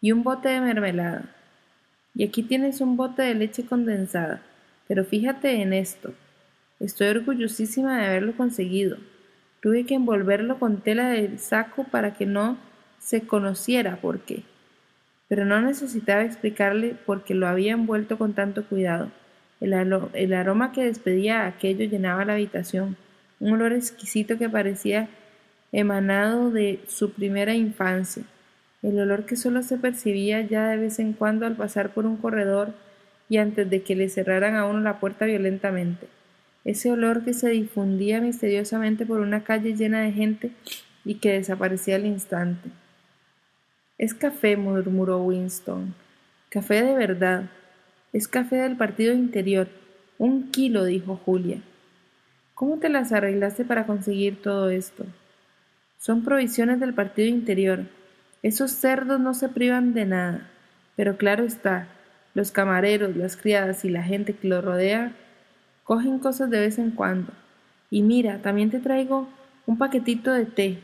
Y 0.00 0.12
un 0.12 0.22
bote 0.22 0.48
de 0.48 0.60
mermelada. 0.60 1.24
Y 2.14 2.24
aquí 2.24 2.42
tienes 2.42 2.80
un 2.80 2.96
bote 2.96 3.22
de 3.22 3.34
leche 3.34 3.64
condensada. 3.64 4.42
Pero 4.88 5.04
fíjate 5.04 5.62
en 5.62 5.72
esto. 5.72 6.14
Estoy 6.78 7.08
orgullosísima 7.08 7.98
de 7.98 8.06
haberlo 8.06 8.36
conseguido. 8.36 8.98
Tuve 9.62 9.86
que 9.86 9.94
envolverlo 9.94 10.58
con 10.58 10.82
tela 10.82 11.08
de 11.08 11.38
saco 11.38 11.84
para 11.84 12.12
que 12.12 12.26
no 12.26 12.58
se 12.98 13.22
conociera 13.22 13.96
por 13.96 14.20
qué. 14.20 14.42
Pero 15.26 15.46
no 15.46 15.58
necesitaba 15.62 16.22
explicarle 16.22 16.94
por 17.06 17.24
qué 17.24 17.34
lo 17.34 17.48
había 17.48 17.72
envuelto 17.72 18.18
con 18.18 18.34
tanto 18.34 18.66
cuidado. 18.66 19.10
El, 19.58 19.72
el 20.12 20.34
aroma 20.34 20.72
que 20.72 20.84
despedía 20.84 21.46
aquello 21.46 21.86
llenaba 21.86 22.26
la 22.26 22.34
habitación, 22.34 22.98
un 23.40 23.54
olor 23.54 23.72
exquisito 23.72 24.36
que 24.36 24.50
parecía 24.50 25.08
emanado 25.72 26.50
de 26.50 26.80
su 26.88 27.12
primera 27.12 27.54
infancia, 27.54 28.24
el 28.82 29.00
olor 29.00 29.24
que 29.24 29.36
solo 29.36 29.62
se 29.62 29.78
percibía 29.78 30.42
ya 30.42 30.68
de 30.68 30.76
vez 30.76 30.98
en 30.98 31.14
cuando 31.14 31.46
al 31.46 31.56
pasar 31.56 31.94
por 31.94 32.04
un 32.04 32.18
corredor 32.18 32.74
y 33.30 33.38
antes 33.38 33.68
de 33.70 33.82
que 33.82 33.96
le 33.96 34.10
cerraran 34.10 34.56
a 34.56 34.66
uno 34.66 34.80
la 34.80 35.00
puerta 35.00 35.24
violentamente 35.24 36.06
ese 36.66 36.90
olor 36.90 37.24
que 37.24 37.32
se 37.32 37.48
difundía 37.50 38.20
misteriosamente 38.20 39.06
por 39.06 39.20
una 39.20 39.44
calle 39.44 39.76
llena 39.76 40.02
de 40.02 40.10
gente 40.10 40.50
y 41.04 41.14
que 41.14 41.30
desaparecía 41.30 41.94
al 41.94 42.06
instante. 42.06 42.70
Es 43.98 44.14
café, 44.14 44.56
murmuró 44.56 45.22
Winston. 45.22 45.94
Café 46.48 46.82
de 46.82 46.94
verdad. 46.96 47.44
Es 48.12 48.26
café 48.26 48.56
del 48.56 48.76
partido 48.76 49.14
interior. 49.14 49.68
Un 50.18 50.50
kilo, 50.50 50.84
dijo 50.84 51.20
Julia. 51.24 51.62
¿Cómo 52.54 52.78
te 52.78 52.88
las 52.88 53.12
arreglaste 53.12 53.64
para 53.64 53.86
conseguir 53.86 54.42
todo 54.42 54.68
esto? 54.68 55.06
Son 55.98 56.24
provisiones 56.24 56.80
del 56.80 56.94
partido 56.94 57.28
interior. 57.28 57.84
Esos 58.42 58.72
cerdos 58.72 59.20
no 59.20 59.34
se 59.34 59.48
privan 59.48 59.94
de 59.94 60.06
nada. 60.06 60.50
Pero 60.96 61.16
claro 61.16 61.44
está, 61.44 61.86
los 62.34 62.50
camareros, 62.50 63.14
las 63.14 63.36
criadas 63.36 63.84
y 63.84 63.88
la 63.88 64.02
gente 64.02 64.32
que 64.32 64.48
lo 64.48 64.60
rodea 64.62 65.12
cogen 65.86 66.18
cosas 66.18 66.50
de 66.50 66.60
vez 66.60 66.78
en 66.78 66.90
cuando. 66.90 67.32
Y 67.90 68.02
mira, 68.02 68.42
también 68.42 68.70
te 68.70 68.80
traigo 68.80 69.28
un 69.66 69.78
paquetito 69.78 70.32
de 70.32 70.44
té. 70.44 70.78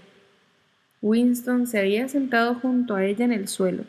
Winston 1.03 1.67
se 1.67 1.81
había 1.81 2.09
sentado 2.09 2.55
junto 2.55 2.95
a 2.95 3.05
ella 3.05 3.25
en 3.25 3.33
el 3.33 3.49
suelo. 3.49 3.85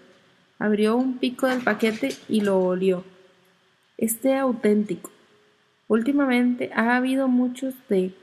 Abrió 0.57 0.97
un 0.97 1.19
pico 1.19 1.47
del 1.47 1.61
paquete 1.61 2.15
y 2.27 2.41
lo 2.41 2.59
olió. 2.59 3.03
Es 3.97 4.19
té 4.19 4.35
auténtico. 4.35 5.11
Últimamente 5.87 6.71
ha 6.75 6.95
habido 6.95 7.27
muchos 7.27 7.75
té. 7.87 8.15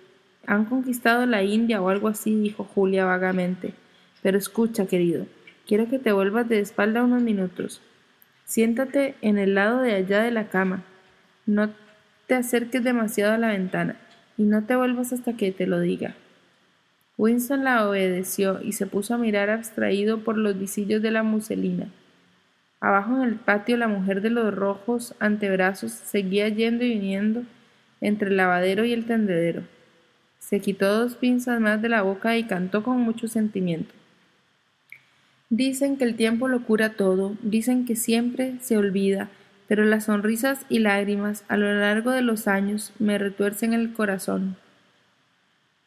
Han 0.47 0.65
conquistado 0.65 1.25
la 1.27 1.45
India 1.45 1.81
o 1.81 1.91
algo 1.91 2.09
así, 2.09 2.35
dijo 2.35 2.65
Julia 2.65 3.05
vagamente. 3.05 3.73
Pero 4.21 4.37
escucha, 4.37 4.87
querido, 4.87 5.27
quiero 5.65 5.89
que 5.89 6.01
te 6.01 6.11
vuelvas 6.11 6.49
de 6.49 6.59
espalda 6.59 7.05
unos 7.05 7.23
minutos. 7.23 7.81
Siéntate 8.47 9.15
en 9.23 9.39
el 9.39 9.55
lado 9.55 9.81
de 9.81 9.95
allá 9.95 10.23
de 10.23 10.33
la 10.33 10.49
cama. 10.49 10.83
No 11.47 11.71
te 12.31 12.37
acerques 12.37 12.85
demasiado 12.85 13.33
a 13.33 13.39
la 13.39 13.49
ventana 13.49 13.97
y 14.39 14.45
no 14.45 14.63
te 14.63 14.77
vuelvas 14.77 15.13
hasta 15.13 15.33
que 15.33 15.51
te 15.51 15.67
lo 15.67 15.81
diga. 15.81 16.15
Winston 17.19 17.65
la 17.65 17.89
obedeció 17.89 18.63
y 18.63 18.71
se 18.71 18.87
puso 18.87 19.15
a 19.15 19.19
mirar 19.19 19.51
abstraído 19.51 20.23
por 20.23 20.39
los 20.39 20.57
visillos 20.57 21.03
de 21.03 21.11
la 21.11 21.25
muselina. 21.25 21.89
Abajo 22.79 23.17
en 23.17 23.23
el 23.23 23.35
patio 23.35 23.77
la 23.77 23.89
mujer 23.89 24.23
de 24.23 24.31
los 24.31 24.55
rojos 24.55 25.13
antebrazos 25.19 25.91
seguía 25.91 26.49
yendo 26.49 26.85
y 26.85 26.91
viniendo 26.91 27.43
entre 28.01 28.29
el 28.29 28.37
lavadero 28.37 28.85
y 28.85 28.93
el 28.93 29.07
tendedero. 29.07 29.65
Se 30.39 30.61
quitó 30.61 30.87
dos 31.01 31.17
pinzas 31.17 31.61
más 31.61 31.83
de 31.83 31.89
la 31.89 32.03
boca 32.03 32.37
y 32.37 32.45
cantó 32.45 32.85
con 32.85 33.01
mucho 33.01 33.27
sentimiento. 33.27 33.93
Dicen 35.49 35.97
que 35.97 36.05
el 36.05 36.15
tiempo 36.15 36.47
lo 36.47 36.63
cura 36.63 36.91
todo, 36.91 37.37
dicen 37.43 37.87
que 37.87 37.97
siempre 37.97 38.55
se 38.61 38.77
olvida, 38.77 39.31
pero 39.71 39.85
las 39.85 40.07
sonrisas 40.07 40.67
y 40.69 40.81
lágrimas 40.81 41.45
a 41.47 41.57
lo 41.57 41.73
largo 41.73 42.11
de 42.11 42.23
los 42.23 42.49
años 42.49 42.93
me 42.99 43.19
retuercen 43.19 43.73
el 43.73 43.93
corazón. 43.93 44.57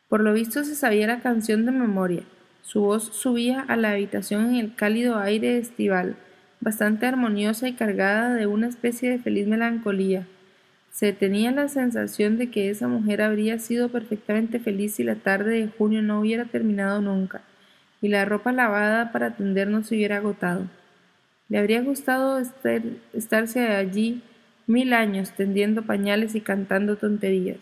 Por 0.08 0.22
lo 0.22 0.32
visto 0.32 0.64
se 0.64 0.74
sabía 0.74 1.06
la 1.06 1.20
canción 1.20 1.66
de 1.66 1.74
memoria. 1.74 2.24
Su 2.62 2.80
voz 2.80 3.10
subía 3.12 3.60
a 3.60 3.76
la 3.76 3.92
habitación 3.92 4.46
en 4.46 4.56
el 4.56 4.74
cálido 4.74 5.18
aire 5.18 5.58
estival, 5.58 6.16
bastante 6.62 7.08
armoniosa 7.08 7.68
y 7.68 7.74
cargada 7.74 8.34
de 8.34 8.48
una 8.48 8.68
especie 8.70 9.10
de 9.10 9.20
feliz 9.20 9.48
melancolía. 9.48 10.28
Se 10.90 11.12
tenía 11.12 11.52
la 11.52 11.68
sensación 11.68 12.38
de 12.38 12.50
que 12.50 12.70
esa 12.70 12.88
mujer 12.88 13.22
habría 13.22 13.60
sido 13.60 13.90
perfectamente 13.90 14.62
feliz 14.62 14.96
si 14.96 15.04
la 15.04 15.16
tarde 15.16 15.60
de 15.60 15.68
junio 15.68 16.02
no 16.02 16.22
hubiera 16.22 16.46
terminado 16.46 17.02
nunca, 17.02 17.42
y 18.02 18.08
la 18.08 18.24
ropa 18.24 18.54
lavada 18.54 19.12
para 19.12 19.28
atender 19.28 19.68
no 19.68 19.84
se 19.84 19.96
hubiera 19.96 20.16
agotado. 20.16 20.70
Le 21.50 21.58
habría 21.58 21.82
gustado 21.82 22.42
estarse 23.14 23.68
allí 23.68 24.24
mil 24.66 24.94
años 24.94 25.32
tendiendo 25.36 25.84
pañales 25.84 26.36
y 26.36 26.42
cantando 26.42 26.96
tonterías. 26.96 27.60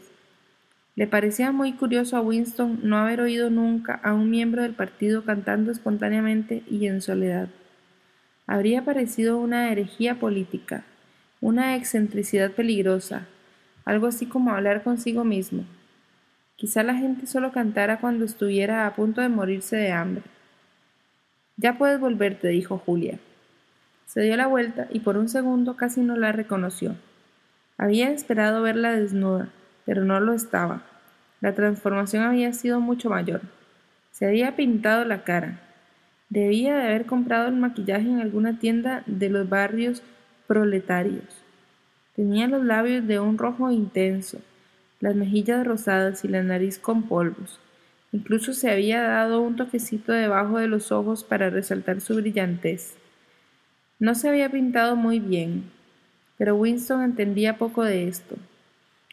Le 0.95 1.07
parecía 1.07 1.51
muy 1.51 1.73
curioso 1.73 2.17
a 2.17 2.21
Winston 2.21 2.81
no 2.83 2.97
haber 2.97 3.21
oído 3.21 3.49
nunca 3.49 3.99
a 4.03 4.13
un 4.13 4.29
miembro 4.29 4.61
del 4.61 4.73
partido 4.73 5.23
cantando 5.23 5.71
espontáneamente 5.71 6.63
y 6.69 6.87
en 6.87 7.01
soledad. 7.01 7.49
Habría 8.45 8.83
parecido 8.83 9.37
una 9.37 9.71
herejía 9.71 10.19
política, 10.19 10.83
una 11.39 11.75
excentricidad 11.75 12.51
peligrosa, 12.51 13.27
algo 13.85 14.07
así 14.07 14.25
como 14.25 14.51
hablar 14.51 14.83
consigo 14.83 15.23
mismo. 15.23 15.65
Quizá 16.55 16.83
la 16.83 16.93
gente 16.93 17.25
solo 17.25 17.51
cantara 17.51 17.99
cuando 17.99 18.25
estuviera 18.25 18.85
a 18.85 18.93
punto 18.93 19.21
de 19.21 19.29
morirse 19.29 19.77
de 19.77 19.91
hambre. 19.91 20.23
Ya 21.57 21.77
puedes 21.77 21.99
volverte, 21.99 22.49
dijo 22.49 22.77
Julia. 22.77 23.17
Se 24.11 24.19
dio 24.19 24.35
la 24.35 24.47
vuelta 24.47 24.87
y 24.89 24.99
por 24.99 25.15
un 25.15 25.29
segundo 25.29 25.77
casi 25.77 26.01
no 26.01 26.17
la 26.17 26.33
reconoció. 26.33 26.97
Había 27.77 28.11
esperado 28.11 28.61
verla 28.61 28.91
desnuda, 28.91 29.47
pero 29.85 30.03
no 30.03 30.19
lo 30.19 30.33
estaba. 30.33 30.81
La 31.39 31.55
transformación 31.55 32.23
había 32.23 32.51
sido 32.51 32.81
mucho 32.81 33.09
mayor. 33.09 33.39
Se 34.11 34.25
había 34.25 34.57
pintado 34.57 35.05
la 35.05 35.23
cara. 35.23 35.61
Debía 36.27 36.75
de 36.75 36.87
haber 36.87 37.05
comprado 37.05 37.47
el 37.47 37.55
maquillaje 37.55 38.09
en 38.09 38.19
alguna 38.19 38.59
tienda 38.59 39.03
de 39.05 39.29
los 39.29 39.47
barrios 39.47 40.03
proletarios. 40.45 41.41
Tenía 42.13 42.49
los 42.49 42.65
labios 42.65 43.07
de 43.07 43.21
un 43.21 43.37
rojo 43.37 43.71
intenso, 43.71 44.39
las 44.99 45.15
mejillas 45.15 45.65
rosadas 45.65 46.25
y 46.25 46.27
la 46.27 46.43
nariz 46.43 46.79
con 46.79 47.03
polvos. 47.03 47.61
Incluso 48.11 48.51
se 48.51 48.71
había 48.71 49.03
dado 49.03 49.39
un 49.39 49.55
toquecito 49.55 50.11
debajo 50.11 50.59
de 50.59 50.67
los 50.67 50.91
ojos 50.91 51.23
para 51.23 51.49
resaltar 51.49 52.01
su 52.01 52.17
brillantez. 52.17 52.97
No 54.01 54.15
se 54.15 54.27
había 54.27 54.49
pintado 54.49 54.95
muy 54.95 55.19
bien, 55.19 55.65
pero 56.39 56.55
Winston 56.55 57.03
entendía 57.03 57.59
poco 57.59 57.83
de 57.83 58.07
esto. 58.07 58.35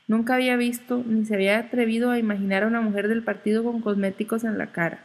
Nunca 0.07 0.35
había 0.35 0.57
visto 0.57 1.04
ni 1.07 1.26
se 1.26 1.35
había 1.35 1.59
atrevido 1.59 2.11
a 2.11 2.18
imaginar 2.18 2.62
a 2.62 2.68
una 2.68 2.80
mujer 2.80 3.07
del 3.09 3.23
partido 3.23 3.62
con 3.62 3.83
cosméticos 3.83 4.45
en 4.45 4.57
la 4.57 4.68
cara. 4.68 5.00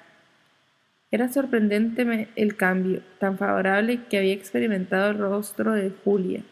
Era 1.11 1.27
sorprendente 1.27 2.29
el 2.37 2.55
cambio, 2.55 3.01
tan 3.19 3.37
favorable 3.37 4.05
que 4.09 4.17
había 4.17 4.31
experimentado 4.31 5.11
el 5.11 5.17
rostro 5.17 5.73
de 5.73 5.91
Julia. 6.05 6.43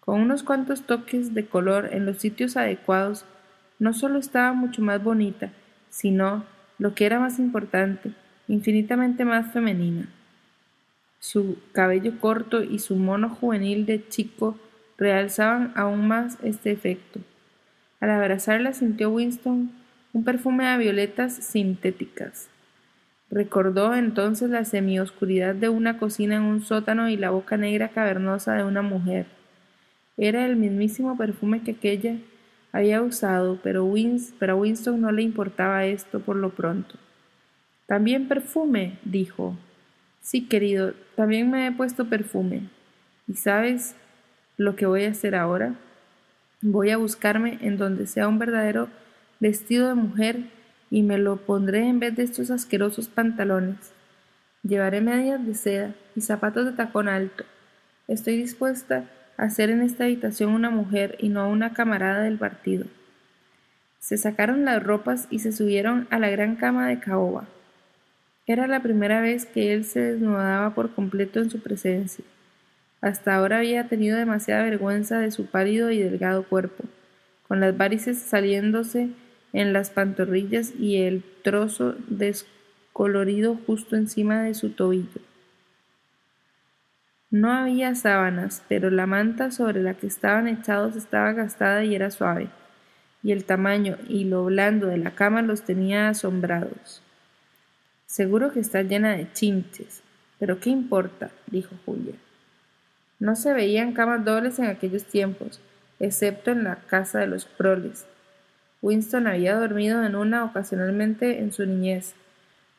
Con 0.00 0.22
unos 0.22 0.42
cuantos 0.42 0.86
toques 0.86 1.34
de 1.34 1.44
color 1.44 1.90
en 1.92 2.06
los 2.06 2.16
sitios 2.16 2.56
adecuados, 2.56 3.26
no 3.78 3.92
solo 3.92 4.18
estaba 4.18 4.54
mucho 4.54 4.80
más 4.80 5.04
bonita, 5.04 5.52
sino, 5.90 6.46
lo 6.78 6.94
que 6.94 7.04
era 7.04 7.20
más 7.20 7.38
importante, 7.38 8.12
infinitamente 8.48 9.26
más 9.26 9.52
femenina. 9.52 10.08
Su 11.20 11.58
cabello 11.72 12.18
corto 12.18 12.62
y 12.62 12.78
su 12.78 12.96
mono 12.96 13.28
juvenil 13.28 13.86
de 13.86 14.08
chico 14.08 14.58
realzaban 14.96 15.72
aún 15.76 16.08
más 16.08 16.38
este 16.42 16.72
efecto. 16.72 17.20
Al 18.00 18.10
abrazarla 18.10 18.72
sintió 18.72 19.10
Winston 19.10 19.70
un 20.14 20.24
perfume 20.24 20.66
a 20.66 20.78
violetas 20.78 21.34
sintéticas. 21.34 22.48
Recordó 23.30 23.94
entonces 23.94 24.50
la 24.50 24.64
semioscuridad 24.64 25.54
de 25.54 25.68
una 25.68 25.98
cocina 25.98 26.36
en 26.36 26.42
un 26.42 26.62
sótano 26.62 27.08
y 27.08 27.16
la 27.16 27.30
boca 27.30 27.56
negra 27.56 27.90
cavernosa 27.90 28.54
de 28.54 28.64
una 28.64 28.82
mujer. 28.82 29.26
Era 30.16 30.46
el 30.46 30.56
mismísimo 30.56 31.16
perfume 31.16 31.62
que 31.62 31.72
aquella 31.72 32.16
había 32.72 33.02
usado, 33.02 33.60
pero, 33.62 33.92
pero 34.38 34.52
a 34.52 34.56
Winston 34.56 35.00
no 35.00 35.12
le 35.12 35.22
importaba 35.22 35.84
esto 35.84 36.20
por 36.20 36.36
lo 36.36 36.50
pronto. 36.50 36.96
También 37.86 38.26
perfume, 38.26 38.98
dijo. 39.04 39.56
Sí, 40.20 40.46
querido, 40.46 40.94
también 41.16 41.50
me 41.50 41.66
he 41.66 41.72
puesto 41.72 42.08
perfume. 42.08 42.68
¿Y 43.26 43.34
sabes 43.34 43.96
lo 44.56 44.76
que 44.76 44.86
voy 44.86 45.04
a 45.04 45.10
hacer 45.10 45.34
ahora? 45.34 45.74
Voy 46.60 46.90
a 46.90 46.98
buscarme 46.98 47.58
en 47.62 47.78
donde 47.78 48.06
sea 48.06 48.28
un 48.28 48.38
verdadero 48.38 48.88
vestido 49.40 49.88
de 49.88 49.94
mujer 49.94 50.44
y 50.90 51.02
me 51.02 51.16
lo 51.16 51.36
pondré 51.36 51.88
en 51.88 52.00
vez 52.00 52.16
de 52.16 52.24
estos 52.24 52.50
asquerosos 52.50 53.08
pantalones. 53.08 53.92
Llevaré 54.62 55.00
medias 55.00 55.44
de 55.46 55.54
seda 55.54 55.94
y 56.14 56.20
zapatos 56.20 56.66
de 56.66 56.72
tacón 56.72 57.08
alto. 57.08 57.44
Estoy 58.08 58.36
dispuesta 58.36 59.08
a 59.38 59.48
ser 59.48 59.70
en 59.70 59.80
esta 59.80 60.04
habitación 60.04 60.50
una 60.50 60.68
mujer 60.68 61.16
y 61.18 61.30
no 61.30 61.48
una 61.48 61.72
camarada 61.72 62.24
del 62.24 62.36
partido. 62.36 62.84
Se 64.00 64.18
sacaron 64.18 64.66
las 64.66 64.82
ropas 64.82 65.28
y 65.30 65.38
se 65.38 65.52
subieron 65.52 66.08
a 66.10 66.18
la 66.18 66.28
gran 66.28 66.56
cama 66.56 66.88
de 66.88 67.00
caoba. 67.00 67.48
Era 68.50 68.66
la 68.66 68.82
primera 68.82 69.20
vez 69.20 69.46
que 69.46 69.72
él 69.72 69.84
se 69.84 70.00
desnudaba 70.00 70.74
por 70.74 70.92
completo 70.92 71.38
en 71.38 71.50
su 71.50 71.60
presencia. 71.60 72.24
Hasta 73.00 73.36
ahora 73.36 73.58
había 73.58 73.86
tenido 73.86 74.18
demasiada 74.18 74.64
vergüenza 74.64 75.20
de 75.20 75.30
su 75.30 75.46
pálido 75.46 75.92
y 75.92 76.00
delgado 76.00 76.42
cuerpo, 76.42 76.82
con 77.46 77.60
las 77.60 77.76
varices 77.76 78.18
saliéndose 78.18 79.10
en 79.52 79.72
las 79.72 79.90
pantorrillas 79.90 80.72
y 80.76 80.96
el 80.96 81.22
trozo 81.44 81.94
descolorido 82.08 83.56
justo 83.68 83.94
encima 83.94 84.42
de 84.42 84.54
su 84.54 84.70
tobillo. 84.70 85.20
No 87.30 87.52
había 87.52 87.94
sábanas, 87.94 88.64
pero 88.68 88.90
la 88.90 89.06
manta 89.06 89.52
sobre 89.52 89.80
la 89.80 89.94
que 89.94 90.08
estaban 90.08 90.48
echados 90.48 90.96
estaba 90.96 91.34
gastada 91.34 91.84
y 91.84 91.94
era 91.94 92.10
suave, 92.10 92.48
y 93.22 93.30
el 93.30 93.44
tamaño 93.44 93.96
y 94.08 94.24
lo 94.24 94.46
blando 94.46 94.88
de 94.88 94.98
la 94.98 95.12
cama 95.12 95.40
los 95.40 95.62
tenía 95.62 96.08
asombrados. 96.08 97.00
Seguro 98.10 98.50
que 98.50 98.58
está 98.58 98.82
llena 98.82 99.16
de 99.16 99.32
chinches, 99.32 100.02
pero 100.40 100.58
¿qué 100.58 100.68
importa? 100.68 101.30
dijo 101.46 101.76
Julia. 101.86 102.16
No 103.20 103.36
se 103.36 103.52
veían 103.52 103.92
camas 103.92 104.24
dobles 104.24 104.58
en 104.58 104.64
aquellos 104.64 105.04
tiempos, 105.04 105.60
excepto 106.00 106.50
en 106.50 106.64
la 106.64 106.74
casa 106.74 107.20
de 107.20 107.28
los 107.28 107.44
proles. 107.44 108.06
Winston 108.82 109.28
había 109.28 109.54
dormido 109.54 110.04
en 110.04 110.16
una 110.16 110.44
ocasionalmente 110.44 111.38
en 111.38 111.52
su 111.52 111.64
niñez. 111.64 112.16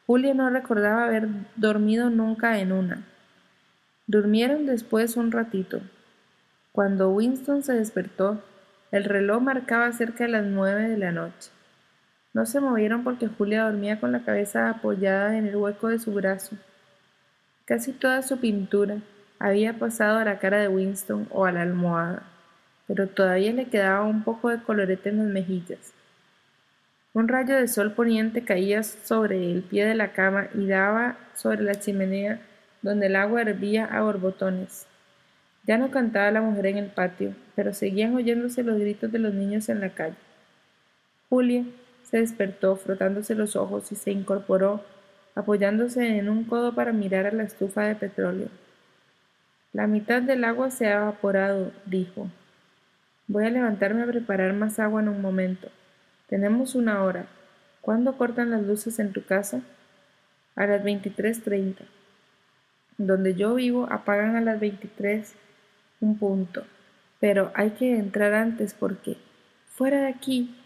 Julia 0.06 0.34
no 0.34 0.50
recordaba 0.50 1.06
haber 1.06 1.30
dormido 1.56 2.10
nunca 2.10 2.60
en 2.60 2.74
una. 2.74 3.08
Durmieron 4.08 4.66
después 4.66 5.16
un 5.16 5.32
ratito. 5.32 5.80
Cuando 6.74 7.10
Winston 7.10 7.64
se 7.64 7.72
despertó, 7.72 8.44
el 8.92 9.06
reloj 9.06 9.42
marcaba 9.42 9.94
cerca 9.94 10.26
de 10.26 10.32
las 10.32 10.46
nueve 10.46 10.90
de 10.90 10.98
la 10.98 11.14
noche. 11.14 11.52
No 12.34 12.46
se 12.46 12.62
movieron 12.62 13.04
porque 13.04 13.28
Julia 13.28 13.66
dormía 13.66 14.00
con 14.00 14.12
la 14.12 14.24
cabeza 14.24 14.70
apoyada 14.70 15.38
en 15.38 15.48
el 15.48 15.56
hueco 15.56 15.90
de 15.90 16.00
su 16.00 16.14
brazo. 16.14 16.56
Casi 17.66 17.92
toda 17.92 18.22
su 18.22 18.40
pintura, 18.40 18.98
había 19.40 19.74
pasado 19.74 20.20
a 20.20 20.24
la 20.24 20.40
cara 20.40 20.60
de 20.60 20.68
Winston 20.68 21.28
o 21.32 21.46
a 21.46 21.52
la 21.52 21.64
almohada, 21.64 22.24
pero 22.88 23.08
todavía 23.08 23.52
le 23.52 23.66
quedaba 23.66 24.04
un 24.04 24.24
poco 24.24 24.50
de 24.50 24.62
colorete 24.62 25.10
en 25.10 25.18
las 25.18 25.28
mejillas. 25.28 25.94
Un 27.14 27.28
rayo 27.28 27.56
de 27.56 27.68
sol 27.68 27.94
poniente 27.94 28.44
caía 28.44 28.84
sobre 28.84 29.52
el 29.52 29.64
pie 29.64 29.86
de 29.86 29.96
la 29.96 30.14
cama 30.14 30.48
y 30.54 30.68
daba 30.68 31.18
sobre 31.34 31.64
la 31.64 31.76
chimenea 31.76 32.40
donde 32.82 33.08
el 33.08 33.16
agua 33.16 33.42
hervía 33.42 33.86
a 33.86 34.02
borbotones. 34.02 34.88
Ya 35.66 35.78
no 35.78 35.92
cantaba 35.92 36.32
la 36.32 36.42
mujer 36.42 36.68
en 36.68 36.78
el 36.78 36.90
patio, 36.90 37.36
pero 37.56 37.74
seguían 37.74 38.16
oyéndose 38.16 38.64
los 38.64 38.80
gritos 38.80 39.12
de 39.12 39.20
los 39.20 39.34
niños 39.34 39.70
en 39.70 39.82
la 39.82 39.90
calle. 39.90 40.16
Julia 41.30 41.66
se 42.12 42.18
despertó 42.18 42.76
frotándose 42.76 43.34
los 43.34 43.56
ojos 43.56 43.92
y 43.92 43.96
se 43.96 44.12
incorporó, 44.12 44.84
apoyándose 45.34 46.18
en 46.18 46.30
un 46.30 46.44
codo 46.44 46.76
para 46.76 46.92
mirar 46.92 47.26
a 47.26 47.32
la 47.32 47.44
estufa 47.44 47.84
de 47.84 47.96
petróleo. 47.96 48.50
La 49.72 49.88
mitad 49.88 50.22
del 50.22 50.44
agua 50.44 50.70
se 50.70 50.88
ha 50.88 50.98
evaporado, 50.98 51.72
dijo. 51.86 52.28
Voy 53.28 53.46
a 53.46 53.50
levantarme 53.50 54.04
a 54.04 54.08
preparar 54.08 54.52
más 54.52 54.78
agua 54.78 55.02
en 55.02 55.08
un 55.08 55.22
momento. 55.22 55.70
Tenemos 56.28 56.76
una 56.76 57.02
hora. 57.02 57.28
¿Cuándo 57.80 58.18
cortan 58.18 58.52
las 58.52 58.64
luces 58.64 59.00
en 59.00 59.14
tu 59.14 59.24
casa? 59.24 59.62
A 60.58 60.66
las 60.68 60.84
veintitrés 60.84 61.42
treinta. 61.42 61.86
Donde 62.98 63.36
yo 63.36 63.56
vivo 63.56 63.88
apagan 63.90 64.36
a 64.36 64.42
las 64.42 64.60
veintitrés 64.60 65.36
un 66.02 66.18
punto. 66.18 66.66
Pero 67.22 67.52
hay 67.56 67.70
que 67.70 67.98
entrar 67.98 68.34
antes 68.34 68.74
porque... 68.74 69.16
Fuera 69.68 70.02
de 70.02 70.08
aquí. 70.10 70.58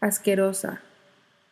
Asquerosa. 0.00 0.80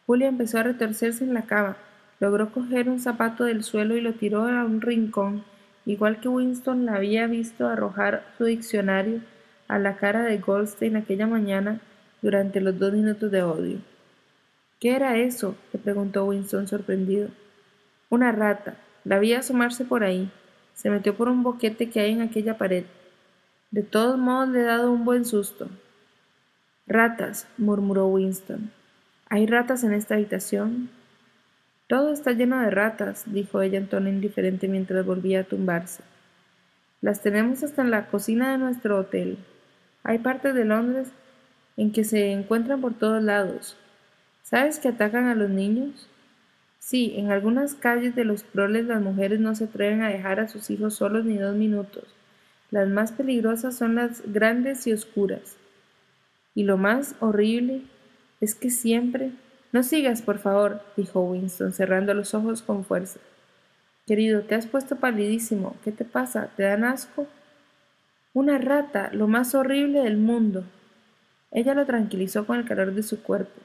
Julia 0.07 0.29
empezó 0.29 0.59
a 0.59 0.65
retorcerse 0.65 1.25
en 1.25 1.35
la 1.35 1.43
cama. 1.43 1.77
Logró 2.21 2.53
coger 2.53 2.89
un 2.89 3.01
zapato 3.01 3.45
del 3.45 3.65
suelo 3.65 3.97
y 3.97 4.01
lo 4.01 4.15
tiró 4.15 4.47
a 4.47 4.65
un 4.65 4.81
rincón 4.81 5.45
igual 5.85 6.21
que 6.21 6.29
Winston 6.29 6.87
la 6.87 6.97
había 6.97 7.27
visto 7.27 7.67
arrojar 7.67 8.25
su 8.39 8.45
diccionario 8.45 9.21
a 9.69 9.79
la 9.79 9.97
cara 9.97 10.23
de 10.23 10.39
Goldstein 10.39 10.97
aquella 10.97 11.27
mañana 11.27 11.81
durante 12.21 12.61
los 12.61 12.79
dos 12.79 12.93
minutos 12.93 13.31
de 13.31 13.43
odio. 13.43 13.79
¿Qué 14.79 14.95
era 14.95 15.17
eso? 15.17 15.57
le 15.73 15.79
preguntó 15.79 16.25
Winston 16.25 16.69
sorprendido. 16.69 17.29
Una 18.11 18.33
rata. 18.33 18.77
La 19.05 19.19
vi 19.19 19.33
asomarse 19.33 19.85
por 19.85 20.05
ahí. 20.05 20.31
Se 20.75 20.91
metió 20.91 21.17
por 21.17 21.29
un 21.29 21.43
boquete 21.43 21.91
que 21.91 22.01
hay 22.01 22.13
en 22.13 22.21
aquella 22.21 22.59
pared. 22.59 22.85
De 23.71 23.83
todos 23.83 24.19
modos 24.19 24.51
le 24.51 24.61
he 24.61 24.65
dado 24.65 24.93
un 24.93 25.05
buen 25.05 25.25
susto. 25.25 25.69
Ratas, 26.87 27.47
murmuró 27.59 28.07
Winston. 28.09 28.71
¿Hay 29.33 29.47
ratas 29.47 29.83
en 29.83 29.95
esta 29.95 30.17
habitación? 30.17 30.91
Todo 31.87 32.13
está 32.13 32.33
lleno 32.33 32.61
de 32.61 32.71
ratas, 32.71 33.25
dijo 33.25 33.63
ella 33.63 33.79
en 33.79 33.89
tono 33.89 34.11
indiferente 34.11 34.69
mientras 34.69 35.07
volvía 35.07 35.41
a 35.41 35.45
tumbarse. 35.45 36.03
Las 37.01 37.23
tenemos 37.23 37.63
hasta 37.63 37.81
en 37.81 37.91
la 37.91 38.09
cocina 38.09 38.53
de 38.53 38.59
nuestro 38.59 38.99
hotel. 38.99 39.39
Hay 40.05 40.19
partes 40.19 40.55
de 40.55 40.67
Londres 40.67 41.09
en 41.79 41.93
que 41.93 42.05
se 42.05 42.31
encuentran 42.31 42.83
por 42.83 42.93
todos 42.93 43.23
lados. 43.23 43.75
¿Sabes 44.43 44.79
que 44.79 44.89
atacan 44.89 45.25
a 45.25 45.35
los 45.35 45.49
niños? 45.49 46.11
Sí, 46.79 47.15
en 47.17 47.31
algunas 47.31 47.75
calles 47.75 48.15
de 48.15 48.27
los 48.27 48.43
proles 48.43 48.85
las 48.85 49.01
mujeres 49.01 49.41
no 49.41 49.55
se 49.55 49.65
atreven 49.65 50.03
a 50.03 50.11
dejar 50.11 50.41
a 50.41 50.49
sus 50.49 50.69
hijos 50.69 50.97
solos 50.97 51.25
ni 51.25 51.39
dos 51.39 51.57
minutos. 51.57 52.05
Las 52.71 52.87
más 52.87 53.13
peligrosas 53.13 53.79
son 53.79 53.95
las 53.95 54.31
grandes 54.31 54.87
y 54.87 54.93
oscuras. 54.93 55.57
Y 56.55 56.65
lo 56.65 56.77
más 56.77 57.15
horrible 57.21 57.81
es 58.43 58.57
que 58.57 58.71
siempre, 58.71 59.31
no 59.71 59.85
sigas, 59.85 60.21
por 60.21 60.39
favor, 60.39 60.83
dijo 60.97 61.23
Winston, 61.23 61.73
cerrando 61.73 62.13
los 62.13 62.35
ojos 62.35 62.61
con 62.61 62.85
fuerza. 62.85 63.21
Querido, 64.05 64.43
te 64.43 64.57
has 64.57 64.67
puesto 64.67 64.97
palidísimo. 64.97 65.77
¿Qué 65.85 65.93
te 65.93 66.05
pasa? 66.05 66.51
¿Te 66.57 66.65
dan 66.65 66.83
asco? 66.83 67.29
Una 68.35 68.59
rata, 68.59 69.11
lo 69.13 69.29
más 69.29 69.55
horrible 69.55 70.01
del 70.01 70.17
mundo. 70.17 70.65
Ella 71.53 71.75
lo 71.75 71.87
tranquilizó 71.87 72.45
con 72.45 72.59
el 72.59 72.65
calor 72.65 72.93
de 72.93 73.05
su 73.05 73.23
cuerpo. 73.23 73.61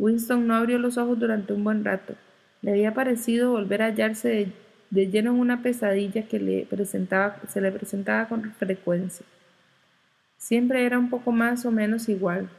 Winston 0.00 0.44
no 0.44 0.56
abrió 0.56 0.80
los 0.80 0.98
ojos 0.98 1.20
durante 1.20 1.52
un 1.52 1.62
buen 1.62 1.84
rato. 1.84 2.16
Le 2.62 2.72
había 2.72 2.94
parecido 2.94 3.52
volver 3.52 3.82
a 3.82 3.86
hallarse 3.86 4.52
de, 4.90 5.06
lleno 5.06 5.30
en 5.30 5.38
una 5.38 5.62
pesadilla 5.62 6.26
que 6.26 6.40
le 6.40 6.66
presentaba, 6.66 7.36
se 7.46 7.60
le 7.60 7.70
presentaba 7.70 8.28
con 8.28 8.52
frecuencia. 8.54 9.24
Siempre 10.36 10.84
era 10.84 10.98
un 10.98 11.10
poco 11.10 11.30
más 11.30 11.64
o 11.64 11.70
menos 11.70 12.08
igual, 12.08 12.50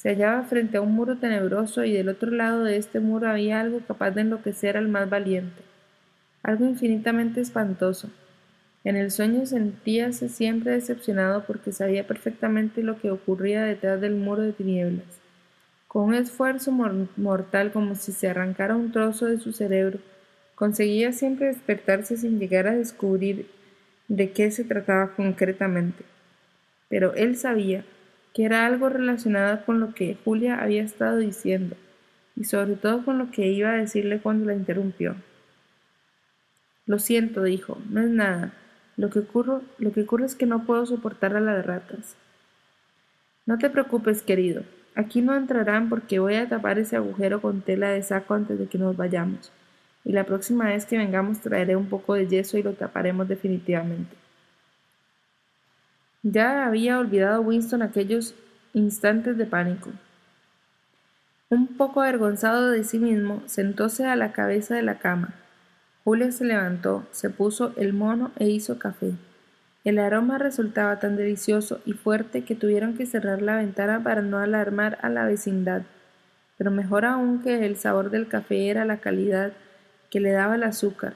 se 0.00 0.08
hallaba 0.08 0.44
frente 0.44 0.78
a 0.78 0.80
un 0.80 0.94
muro 0.94 1.18
tenebroso 1.18 1.84
y 1.84 1.92
del 1.92 2.08
otro 2.08 2.30
lado 2.30 2.64
de 2.64 2.78
este 2.78 3.00
muro 3.00 3.28
había 3.28 3.60
algo 3.60 3.80
capaz 3.86 4.12
de 4.12 4.22
enloquecer 4.22 4.78
al 4.78 4.88
más 4.88 5.10
valiente, 5.10 5.60
algo 6.42 6.64
infinitamente 6.64 7.42
espantoso. 7.42 8.08
En 8.82 8.96
el 8.96 9.10
sueño 9.10 9.44
sentíase 9.44 10.30
siempre 10.30 10.70
decepcionado 10.70 11.44
porque 11.44 11.72
sabía 11.72 12.06
perfectamente 12.06 12.82
lo 12.82 12.98
que 12.98 13.10
ocurría 13.10 13.62
detrás 13.62 14.00
del 14.00 14.14
muro 14.14 14.40
de 14.40 14.54
tinieblas. 14.54 15.04
Con 15.86 16.04
un 16.04 16.14
esfuerzo 16.14 16.72
mortal 16.72 17.70
como 17.70 17.94
si 17.94 18.12
se 18.12 18.26
arrancara 18.26 18.76
un 18.76 18.92
trozo 18.92 19.26
de 19.26 19.36
su 19.36 19.52
cerebro, 19.52 19.98
conseguía 20.54 21.12
siempre 21.12 21.48
despertarse 21.48 22.16
sin 22.16 22.38
llegar 22.38 22.68
a 22.68 22.74
descubrir 22.74 23.50
de 24.08 24.32
qué 24.32 24.50
se 24.50 24.64
trataba 24.64 25.14
concretamente. 25.14 26.04
Pero 26.88 27.12
él 27.16 27.36
sabía 27.36 27.84
que 28.34 28.44
era 28.44 28.66
algo 28.66 28.88
relacionado 28.88 29.64
con 29.64 29.80
lo 29.80 29.94
que 29.94 30.16
Julia 30.24 30.62
había 30.62 30.82
estado 30.82 31.18
diciendo, 31.18 31.76
y 32.36 32.44
sobre 32.44 32.76
todo 32.76 33.04
con 33.04 33.18
lo 33.18 33.30
que 33.30 33.48
iba 33.48 33.70
a 33.70 33.76
decirle 33.76 34.20
cuando 34.20 34.46
la 34.46 34.54
interrumpió. 34.54 35.16
Lo 36.86 36.98
siento, 36.98 37.42
dijo, 37.42 37.78
no 37.88 38.00
es 38.00 38.10
nada. 38.10 38.52
Lo 38.96 39.10
que, 39.10 39.20
ocurre, 39.20 39.60
lo 39.78 39.92
que 39.92 40.02
ocurre 40.02 40.26
es 40.26 40.34
que 40.34 40.46
no 40.46 40.64
puedo 40.64 40.84
soportar 40.86 41.36
a 41.36 41.40
las 41.40 41.64
ratas. 41.64 42.16
No 43.46 43.58
te 43.58 43.70
preocupes, 43.70 44.22
querido. 44.22 44.62
Aquí 44.94 45.22
no 45.22 45.34
entrarán 45.34 45.88
porque 45.88 46.18
voy 46.18 46.34
a 46.34 46.48
tapar 46.48 46.78
ese 46.78 46.96
agujero 46.96 47.40
con 47.40 47.62
tela 47.62 47.90
de 47.90 48.02
saco 48.02 48.34
antes 48.34 48.58
de 48.58 48.66
que 48.66 48.78
nos 48.78 48.96
vayamos. 48.96 49.52
Y 50.04 50.12
la 50.12 50.24
próxima 50.24 50.66
vez 50.66 50.84
que 50.84 50.98
vengamos 50.98 51.40
traeré 51.40 51.76
un 51.76 51.88
poco 51.88 52.14
de 52.14 52.26
yeso 52.26 52.58
y 52.58 52.62
lo 52.62 52.72
taparemos 52.72 53.28
definitivamente. 53.28 54.19
Ya 56.22 56.66
había 56.66 56.98
olvidado 56.98 57.40
Winston 57.40 57.80
aquellos 57.80 58.34
instantes 58.74 59.38
de 59.38 59.46
pánico. 59.46 59.90
Un 61.48 61.66
poco 61.66 62.02
avergonzado 62.02 62.70
de 62.70 62.84
sí 62.84 62.98
mismo, 62.98 63.42
sentóse 63.46 64.04
a 64.04 64.16
la 64.16 64.32
cabeza 64.32 64.74
de 64.74 64.82
la 64.82 64.98
cama. 64.98 65.34
Julia 66.04 66.30
se 66.30 66.44
levantó, 66.44 67.06
se 67.10 67.30
puso 67.30 67.72
el 67.76 67.94
mono 67.94 68.32
e 68.36 68.50
hizo 68.50 68.78
café. 68.78 69.14
El 69.82 69.98
aroma 69.98 70.36
resultaba 70.36 70.98
tan 70.98 71.16
delicioso 71.16 71.80
y 71.86 71.94
fuerte 71.94 72.44
que 72.44 72.54
tuvieron 72.54 72.98
que 72.98 73.06
cerrar 73.06 73.40
la 73.40 73.56
ventana 73.56 74.02
para 74.02 74.20
no 74.20 74.38
alarmar 74.38 74.98
a 75.00 75.08
la 75.08 75.24
vecindad. 75.24 75.82
Pero 76.58 76.70
mejor 76.70 77.06
aún 77.06 77.40
que 77.40 77.64
el 77.64 77.76
sabor 77.76 78.10
del 78.10 78.28
café 78.28 78.68
era 78.68 78.84
la 78.84 78.98
calidad 78.98 79.52
que 80.10 80.20
le 80.20 80.32
daba 80.32 80.56
el 80.56 80.64
azúcar, 80.64 81.14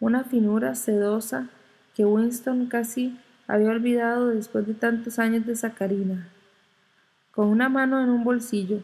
una 0.00 0.24
finura 0.24 0.74
sedosa 0.74 1.46
que 1.94 2.04
Winston 2.04 2.66
casi 2.66 3.16
había 3.50 3.70
olvidado 3.70 4.28
después 4.28 4.64
de 4.66 4.74
tantos 4.74 5.18
años 5.18 5.44
de 5.44 5.56
sacarina. 5.56 6.28
Con 7.32 7.48
una 7.48 7.68
mano 7.68 8.00
en 8.00 8.08
un 8.08 8.22
bolsillo 8.22 8.78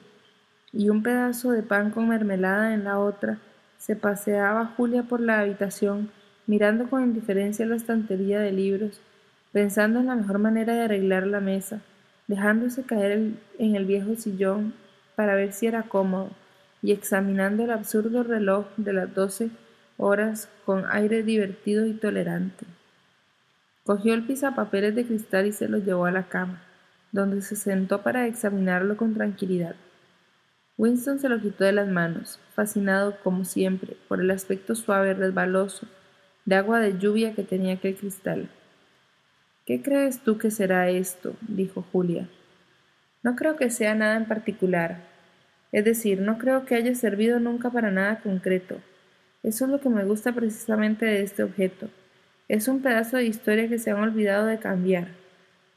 y 0.72 0.88
un 0.88 1.04
pedazo 1.04 1.52
de 1.52 1.62
pan 1.62 1.92
con 1.92 2.08
mermelada 2.08 2.74
en 2.74 2.82
la 2.82 2.98
otra, 2.98 3.38
se 3.78 3.94
paseaba 3.94 4.72
Julia 4.76 5.04
por 5.04 5.20
la 5.20 5.38
habitación, 5.38 6.10
mirando 6.48 6.90
con 6.90 7.04
indiferencia 7.04 7.64
la 7.64 7.76
estantería 7.76 8.40
de 8.40 8.50
libros, 8.50 9.00
pensando 9.52 10.00
en 10.00 10.06
la 10.06 10.16
mejor 10.16 10.40
manera 10.40 10.74
de 10.74 10.82
arreglar 10.82 11.28
la 11.28 11.40
mesa, 11.40 11.80
dejándose 12.26 12.82
caer 12.82 13.34
en 13.58 13.76
el 13.76 13.84
viejo 13.84 14.16
sillón 14.16 14.74
para 15.14 15.36
ver 15.36 15.52
si 15.52 15.68
era 15.68 15.84
cómodo, 15.84 16.30
y 16.82 16.90
examinando 16.90 17.62
el 17.62 17.70
absurdo 17.70 18.24
reloj 18.24 18.66
de 18.76 18.92
las 18.92 19.14
doce 19.14 19.50
horas 19.96 20.48
con 20.64 20.84
aire 20.90 21.22
divertido 21.22 21.86
y 21.86 21.92
tolerante. 21.92 22.66
Cogió 23.86 24.14
el 24.14 24.26
pisapapeles 24.26 24.96
de 24.96 25.06
cristal 25.06 25.46
y 25.46 25.52
se 25.52 25.68
lo 25.68 25.78
llevó 25.78 26.06
a 26.06 26.10
la 26.10 26.24
cama, 26.24 26.60
donde 27.12 27.40
se 27.40 27.54
sentó 27.54 28.02
para 28.02 28.26
examinarlo 28.26 28.96
con 28.96 29.14
tranquilidad. 29.14 29.76
Winston 30.76 31.20
se 31.20 31.28
lo 31.28 31.40
quitó 31.40 31.62
de 31.62 31.70
las 31.70 31.86
manos, 31.86 32.40
fascinado, 32.56 33.16
como 33.22 33.44
siempre, 33.44 33.96
por 34.08 34.20
el 34.20 34.32
aspecto 34.32 34.74
suave 34.74 35.10
y 35.10 35.12
resbaloso 35.12 35.86
de 36.44 36.56
agua 36.56 36.80
de 36.80 36.98
lluvia 36.98 37.34
que 37.36 37.44
tenía 37.44 37.74
aquel 37.74 37.94
cristal. 37.94 38.50
¿Qué 39.64 39.80
crees 39.80 40.18
tú 40.18 40.36
que 40.36 40.50
será 40.50 40.90
esto? 40.90 41.36
dijo 41.42 41.86
Julia. 41.92 42.28
No 43.22 43.36
creo 43.36 43.54
que 43.54 43.70
sea 43.70 43.94
nada 43.94 44.16
en 44.16 44.26
particular. 44.26 45.04
Es 45.70 45.84
decir, 45.84 46.20
no 46.20 46.38
creo 46.38 46.64
que 46.64 46.74
haya 46.74 46.96
servido 46.96 47.38
nunca 47.38 47.70
para 47.70 47.92
nada 47.92 48.18
concreto. 48.18 48.80
Eso 49.44 49.66
es 49.66 49.70
lo 49.70 49.80
que 49.80 49.90
me 49.90 50.04
gusta 50.04 50.32
precisamente 50.32 51.06
de 51.06 51.22
este 51.22 51.44
objeto. 51.44 51.88
Es 52.48 52.68
un 52.68 52.80
pedazo 52.80 53.16
de 53.16 53.24
historia 53.24 53.68
que 53.68 53.78
se 53.78 53.90
han 53.90 53.98
olvidado 53.98 54.46
de 54.46 54.58
cambiar. 54.58 55.08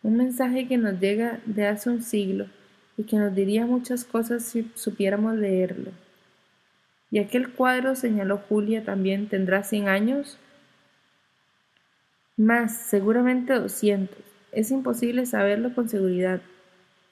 Un 0.03 0.17
mensaje 0.17 0.67
que 0.67 0.77
nos 0.77 0.99
llega 0.99 1.39
de 1.45 1.65
hace 1.65 1.89
un 1.89 2.03
siglo 2.03 2.45
y 2.95 3.05
que 3.05 3.17
nos 3.17 3.34
diría 3.34 3.65
muchas 3.65 4.05
cosas 4.05 4.43
si 4.43 4.71
supiéramos 4.75 5.36
leerlo. 5.36 5.91
¿Y 7.10 7.17
aquel 7.17 7.51
cuadro, 7.53 7.95
señaló 7.95 8.38
Julia, 8.38 8.84
también 8.84 9.29
tendrá 9.29 9.63
cien 9.63 9.88
años? 9.88 10.38
Más, 12.38 12.77
seguramente 12.77 13.53
doscientos. 13.53 14.19
Es 14.51 14.69
imposible 14.69 15.25
saberlo 15.25 15.73
con 15.73 15.89
seguridad. 15.89 16.39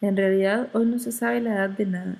En 0.02 0.15
realidad, 0.17 0.70
hoy 0.74 0.86
no 0.86 1.00
se 1.00 1.12
sabe 1.12 1.41
la 1.41 1.56
edad 1.56 1.70
de 1.72 1.88
nada. 1.88 2.17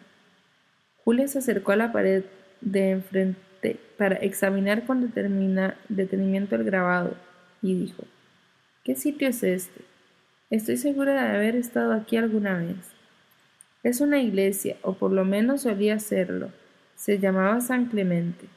Julia 1.06 1.28
se 1.28 1.38
acercó 1.38 1.74
a 1.74 1.76
la 1.76 1.92
pared 1.92 2.24
de 2.62 2.90
enfrente 2.90 3.80
para 3.96 4.16
examinar 4.16 4.88
con 4.88 5.14
detenimiento 5.14 6.56
el 6.56 6.64
grabado 6.64 7.27
y 7.62 7.76
dijo, 7.76 8.04
¿Qué 8.84 8.96
sitio 8.96 9.28
es 9.28 9.44
este? 9.44 9.82
Estoy 10.50 10.78
segura 10.78 11.14
de 11.14 11.36
haber 11.36 11.56
estado 11.58 11.92
aquí 11.92 12.16
alguna 12.16 12.58
vez. 12.60 12.78
Es 13.84 14.00
una 14.00 14.22
iglesia, 14.22 14.78
o 14.82 14.94
por 14.94 15.12
lo 15.12 15.26
menos 15.26 15.64
solía 15.64 16.00
serlo. 16.00 16.52
Se 16.96 17.20
llamaba 17.20 17.60
San 17.60 17.88
Clemente. 17.88 18.48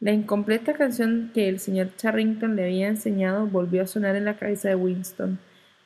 La 0.00 0.12
incompleta 0.12 0.72
canción 0.72 1.30
que 1.34 1.50
el 1.50 1.60
señor 1.60 1.94
Charrington 1.96 2.56
le 2.56 2.64
había 2.64 2.88
enseñado 2.88 3.46
volvió 3.46 3.82
a 3.82 3.86
sonar 3.86 4.16
en 4.16 4.24
la 4.24 4.38
cabeza 4.38 4.70
de 4.70 4.74
Winston, 4.74 5.38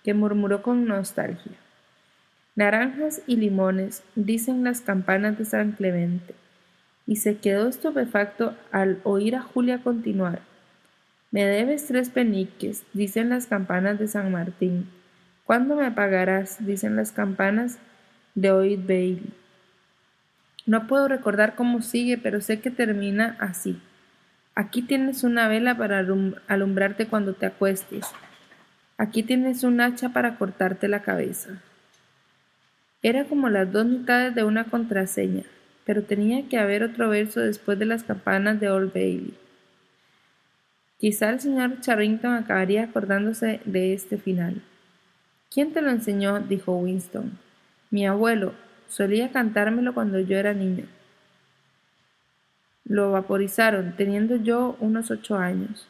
que 0.05 0.14
murmuró 0.14 0.62
con 0.62 0.87
nostalgia. 0.87 1.53
Naranjas 2.55 3.23
y 3.27 3.35
limones, 3.35 4.05
dicen 4.14 4.62
las 4.62 4.81
campanas 4.81 5.37
de 5.37 5.45
San 5.45 5.73
Clemente, 5.73 6.37
y 7.05 7.17
se 7.17 7.38
quedó 7.38 7.67
estupefacto 7.67 8.55
al 8.71 9.01
oír 9.03 9.35
a 9.35 9.43
Julia 9.43 9.83
continuar. 9.83 10.54
Me 11.35 11.44
debes 11.47 11.88
tres 11.88 12.11
peniques, 12.11 12.85
dicen 12.92 13.31
las 13.31 13.49
campanas 13.49 13.99
de 13.99 14.07
San 14.07 14.31
Martín. 14.31 14.88
¿Cuándo 15.42 15.75
me 15.75 15.90
pagarás? 15.90 16.64
dicen 16.64 16.94
las 16.94 17.11
campanas 17.11 17.79
de 18.37 18.53
Oid 18.53 18.87
Bailey. 18.87 19.33
No 20.64 20.87
puedo 20.87 21.09
recordar 21.09 21.57
cómo 21.57 21.83
sigue, 21.83 22.18
pero 22.18 22.40
sé 22.40 22.61
que 22.61 22.70
termina 22.70 23.37
así. 23.40 23.83
Aquí 24.55 24.81
tienes 24.83 25.25
una 25.25 25.49
vela 25.49 25.77
para 25.77 26.07
alumbrarte 26.47 27.09
cuando 27.09 27.35
te 27.35 27.47
acuestes. 27.47 28.07
Aquí 28.97 29.25
tienes 29.25 29.64
un 29.64 29.81
hacha 29.81 30.11
para 30.11 30.38
cortarte 30.38 30.87
la 30.87 31.03
cabeza. 31.03 31.61
Era 33.03 33.25
como 33.25 33.49
las 33.49 33.73
dos 33.73 33.87
mitades 33.87 34.37
de 34.37 34.44
una 34.44 34.66
contraseña, 34.66 35.42
pero 35.85 36.05
tenía 36.05 36.49
que 36.49 36.59
haber 36.59 36.85
otro 36.85 37.09
verso 37.09 37.40
después 37.40 37.77
de 37.77 37.87
las 37.87 38.05
campanas 38.05 38.61
de 38.61 38.70
Old 38.70 38.92
Bailey. 38.92 39.35
Quizá 40.99 41.31
el 41.31 41.41
señor 41.41 41.81
Charrington 41.81 42.35
acabaría 42.35 42.85
acordándose 42.85 43.61
de 43.65 43.95
este 43.95 44.19
final. 44.19 44.63
¿Quién 45.51 45.73
te 45.73 45.83
lo 45.83 45.91
enseñó? 45.91 46.41
dijo 46.41 46.77
Winston. 46.77 47.39
Mi 47.91 48.07
abuelo. 48.07 48.55
Solía 48.89 49.33
cantármelo 49.33 49.95
cuando 49.95 50.21
yo 50.21 50.37
era 50.37 50.55
niño. 50.55 50.87
Lo 52.85 53.13
vaporizaron, 53.13 53.95
teniendo 53.97 54.37
yo 54.37 54.77
unos 54.81 55.11
ocho 55.11 55.37
años. 55.37 55.89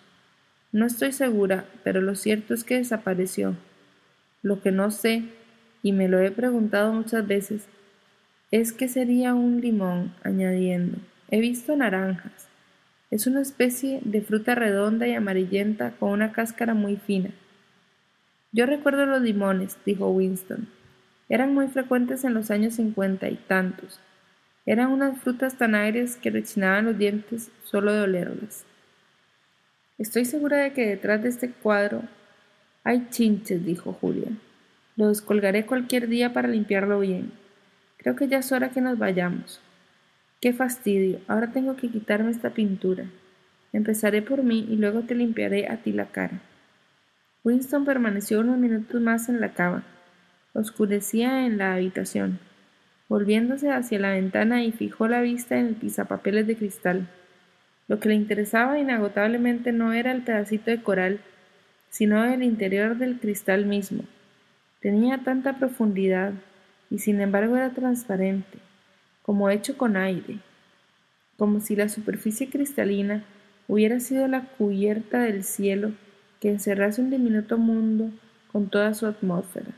No 0.73 0.87
estoy 0.87 1.13
segura, 1.13 1.67
pero 1.83 2.01
lo 2.01 2.15
cierto 2.15 2.55
es 2.55 2.65
que 2.65 2.79
desapareció. 2.79 3.57
Lo 4.43 4.63
que 4.63 4.73
no 4.73 4.91
sé 4.91 5.25
y 5.85 5.93
me 5.93 6.09
lo 6.09 6.19
he 6.19 6.31
preguntado 6.31 6.93
muchas 6.95 7.25
veces, 7.27 7.69
es 8.51 8.73
que 8.73 8.89
sería 8.89 9.35
un 9.35 9.61
limón, 9.61 10.15
añadiendo, 10.25 10.97
he 11.31 11.41
visto 11.41 11.77
naranjas. 11.77 12.49
Es 13.15 13.29
una 13.29 13.43
especie 13.43 14.01
de 14.03 14.23
fruta 14.23 14.57
redonda 14.57 15.07
y 15.07 15.15
amarillenta 15.15 15.93
con 16.01 16.11
una 16.11 16.33
cáscara 16.33 16.75
muy 16.75 16.97
fina. 16.97 17.31
Yo 18.51 18.67
recuerdo 18.67 19.07
los 19.07 19.23
limones, 19.23 19.79
dijo 19.87 20.11
Winston. 20.11 20.69
Eran 21.29 21.55
muy 21.55 21.69
frecuentes 21.69 22.25
en 22.25 22.35
los 22.35 22.51
años 22.51 22.75
cincuenta 22.75 23.29
y 23.29 23.37
tantos. 23.37 24.01
Eran 24.67 24.91
unas 24.91 25.17
frutas 25.21 25.57
tan 25.57 25.77
agrias 25.77 26.17
que 26.17 26.31
rechinaban 26.31 26.87
los 26.87 26.99
dientes 26.99 27.53
solo 27.63 27.93
de 27.93 28.01
olerlas. 28.01 28.65
Estoy 29.97 30.25
segura 30.25 30.57
de 30.57 30.73
que 30.73 30.85
detrás 30.85 31.23
de 31.23 31.29
este 31.29 31.53
cuadro 31.53 32.03
hay 32.83 33.07
chinches, 33.11 33.65
dijo 33.65 33.93
Julia. 33.93 34.33
Lo 34.97 35.07
descolgaré 35.07 35.67
cualquier 35.67 36.09
día 36.09 36.33
para 36.33 36.49
limpiarlo 36.49 36.99
bien. 36.99 37.31
Creo 37.97 38.17
que 38.17 38.27
ya 38.27 38.39
es 38.39 38.51
hora 38.51 38.71
que 38.71 38.81
nos 38.81 38.99
vayamos. 38.99 39.61
Qué 40.45 40.53
fastidio. 40.53 41.21
Ahora 41.27 41.53
tengo 41.53 41.75
que 41.75 41.89
quitarme 41.89 42.31
esta 42.31 42.51
pintura. 42.51 43.07
Empezaré 43.73 44.21
por 44.21 44.43
mí 44.43 44.67
y 44.69 44.77
luego 44.77 45.01
te 45.01 45.15
limpiaré 45.15 45.69
a 45.69 45.79
ti 45.79 45.91
la 45.91 46.09
cara. 46.09 46.43
Winston 47.45 47.87
permaneció 47.87 48.41
unos 48.41 48.59
minutos 48.59 49.01
más 49.01 49.31
en 49.31 49.41
la 49.41 49.55
cama. 49.55 49.85
Oscurecía 50.53 51.47
en 51.47 51.57
la 51.57 51.73
habitación. 51.73 52.41
Volviéndose 53.09 53.71
hacia 53.71 53.99
la 53.99 54.11
ventana 54.11 54.63
y 54.63 54.73
fijó 54.73 55.09
la 55.09 55.23
vista 55.23 55.57
en 55.57 55.69
el 55.69 55.77
pisapapeles 55.77 56.47
de 56.47 56.57
cristal. 56.57 57.09
Lo 57.89 57.99
que 57.99 58.11
le 58.11 58.15
interesaba 58.15 58.79
inagotablemente 58.79 59.73
no 59.73 59.95
era 59.95 60.13
el 60.13 60.25
pedacito 60.25 60.71
de 60.71 60.83
coral, 60.83 61.21
sino 61.89 62.23
el 62.23 62.43
interior 62.43 62.99
del 62.99 63.19
cristal 63.19 63.65
mismo. 63.65 64.05
Tenía 64.83 65.25
tanta 65.25 65.57
profundidad 65.57 66.35
y 66.91 66.99
sin 66.99 67.23
embargo 67.23 67.57
era 67.57 67.71
transparente, 67.71 68.59
como 69.25 69.49
hecho 69.49 69.79
con 69.79 69.97
aire, 69.97 70.39
como 71.39 71.61
si 71.61 71.75
la 71.77 71.89
superficie 71.89 72.51
cristalina 72.51 73.25
hubiera 73.69 73.99
sido 73.99 74.29
la 74.29 74.43
cubierta 74.43 75.23
del 75.23 75.45
cielo 75.45 75.93
que 76.41 76.51
encerrase 76.51 77.01
un 77.01 77.09
diminuto 77.09 77.57
mundo 77.57 78.11
con 78.53 78.69
toda 78.69 78.93
su 78.93 79.07
atmósfera. 79.07 79.71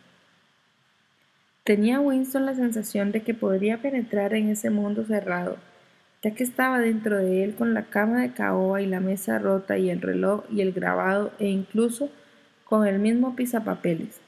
Tenía 1.62 2.00
Winston 2.00 2.44
la 2.44 2.56
sensación 2.56 3.12
de 3.12 3.22
que 3.22 3.34
podría 3.34 3.80
penetrar 3.80 4.34
en 4.34 4.48
ese 4.48 4.70
mundo 4.70 5.04
cerrado, 5.04 5.58
ya 6.22 6.32
que 6.32 6.42
estaba 6.42 6.80
dentro 6.80 7.16
de 7.16 7.44
él 7.44 7.54
con 7.54 7.72
la 7.72 7.84
cama 7.84 8.22
de 8.22 8.32
caoba 8.32 8.82
y 8.82 8.86
la 8.86 8.98
mesa 8.98 9.38
rota 9.38 9.78
y 9.78 9.90
el 9.90 10.00
reloj 10.00 10.44
y 10.50 10.60
el 10.60 10.72
grabado 10.72 11.32
e 11.38 11.46
incluso 11.46 12.10
con 12.64 12.84
el 12.84 12.98
mismo 12.98 13.36
pisapapeles. 13.36 14.20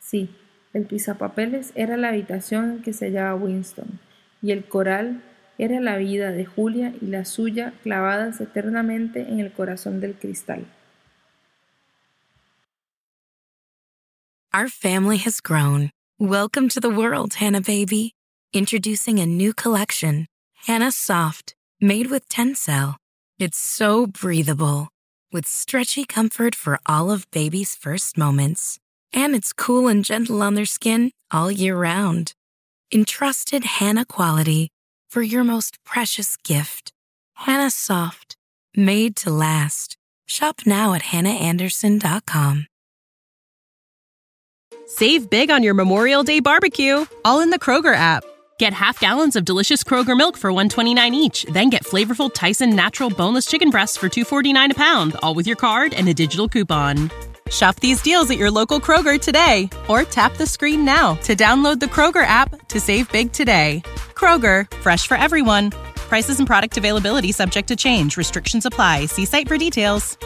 Sí, 0.00 0.28
el 0.72 0.86
pisapapeles 0.86 1.72
era 1.76 1.96
la 1.96 2.08
habitación 2.08 2.70
en 2.72 2.82
que 2.82 2.92
se 2.92 3.06
hallaba 3.06 3.36
Winston, 3.36 4.00
y 4.42 4.52
el 4.52 4.64
coral 4.64 5.22
era 5.58 5.80
la 5.80 5.96
vida 5.96 6.32
de 6.32 6.46
Julia 6.46 6.94
y 7.00 7.06
la 7.06 7.24
suya 7.24 7.74
clavadas 7.82 8.40
eternamente 8.40 9.20
en 9.28 9.40
el 9.40 9.52
corazón 9.52 10.00
del 10.00 10.14
cristal. 10.14 10.66
Our 14.52 14.68
family 14.68 15.18
has 15.18 15.40
grown. 15.40 15.90
Welcome 16.18 16.68
to 16.70 16.80
the 16.80 16.90
world, 16.90 17.34
Hannah 17.34 17.60
Baby. 17.60 18.14
Introducing 18.52 19.20
a 19.20 19.26
new 19.26 19.52
collection, 19.52 20.26
Hannah 20.66 20.90
Soft, 20.90 21.54
made 21.80 22.10
with 22.10 22.28
Tencel. 22.28 22.96
It's 23.38 23.58
so 23.58 24.08
breathable, 24.08 24.88
with 25.32 25.46
stretchy 25.46 26.04
comfort 26.04 26.56
for 26.56 26.80
all 26.84 27.12
of 27.12 27.30
baby's 27.30 27.76
first 27.76 28.18
moments. 28.18 28.78
And 29.12 29.36
it's 29.36 29.52
cool 29.52 29.86
and 29.86 30.04
gentle 30.04 30.42
on 30.42 30.54
their 30.54 30.66
skin 30.66 31.12
all 31.30 31.50
year 31.50 31.76
round. 31.76 32.32
Entrusted 32.92 33.62
Hannah 33.62 34.04
quality 34.04 34.68
for 35.08 35.22
your 35.22 35.44
most 35.44 35.78
precious 35.84 36.36
gift. 36.38 36.92
Hannah 37.34 37.70
Soft, 37.70 38.36
made 38.76 39.14
to 39.18 39.30
last. 39.30 39.96
Shop 40.26 40.62
now 40.66 40.92
at 40.94 41.02
hannahanderson.com. 41.02 42.66
Save 44.86 45.30
big 45.30 45.52
on 45.52 45.62
your 45.62 45.74
Memorial 45.74 46.24
Day 46.24 46.40
barbecue, 46.40 47.06
all 47.24 47.40
in 47.40 47.50
the 47.50 47.60
Kroger 47.60 47.94
app. 47.94 48.24
Get 48.58 48.72
half 48.72 48.98
gallons 48.98 49.36
of 49.36 49.44
delicious 49.44 49.84
Kroger 49.84 50.16
milk 50.16 50.36
for 50.36 50.50
129 50.50 51.14
each, 51.14 51.44
then 51.44 51.70
get 51.70 51.84
flavorful 51.84 52.32
Tyson 52.34 52.74
natural 52.74 53.08
boneless 53.08 53.46
chicken 53.46 53.70
breasts 53.70 53.96
for 53.96 54.08
249 54.08 54.72
a 54.72 54.74
pound, 54.74 55.14
all 55.22 55.34
with 55.34 55.46
your 55.46 55.56
card 55.56 55.94
and 55.94 56.08
a 56.08 56.14
digital 56.14 56.48
coupon. 56.48 57.08
Shop 57.50 57.76
these 57.80 58.00
deals 58.00 58.30
at 58.30 58.38
your 58.38 58.50
local 58.50 58.80
Kroger 58.80 59.20
today 59.20 59.68
or 59.88 60.04
tap 60.04 60.36
the 60.36 60.46
screen 60.46 60.84
now 60.84 61.14
to 61.24 61.34
download 61.34 61.80
the 61.80 61.86
Kroger 61.86 62.26
app 62.26 62.68
to 62.68 62.80
save 62.80 63.10
big 63.12 63.32
today. 63.32 63.82
Kroger, 64.14 64.70
fresh 64.80 65.06
for 65.06 65.16
everyone. 65.16 65.70
Prices 66.08 66.38
and 66.38 66.46
product 66.46 66.78
availability 66.78 67.32
subject 67.32 67.68
to 67.68 67.76
change. 67.76 68.16
Restrictions 68.16 68.66
apply. 68.66 69.06
See 69.06 69.24
site 69.24 69.48
for 69.48 69.58
details. 69.58 70.16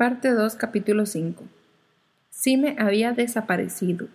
Parte 0.00 0.30
2, 0.30 0.56
capítulo 0.56 1.04
5. 1.04 1.42
Sime 2.30 2.74
había 2.78 3.12
desaparecido. 3.12 4.08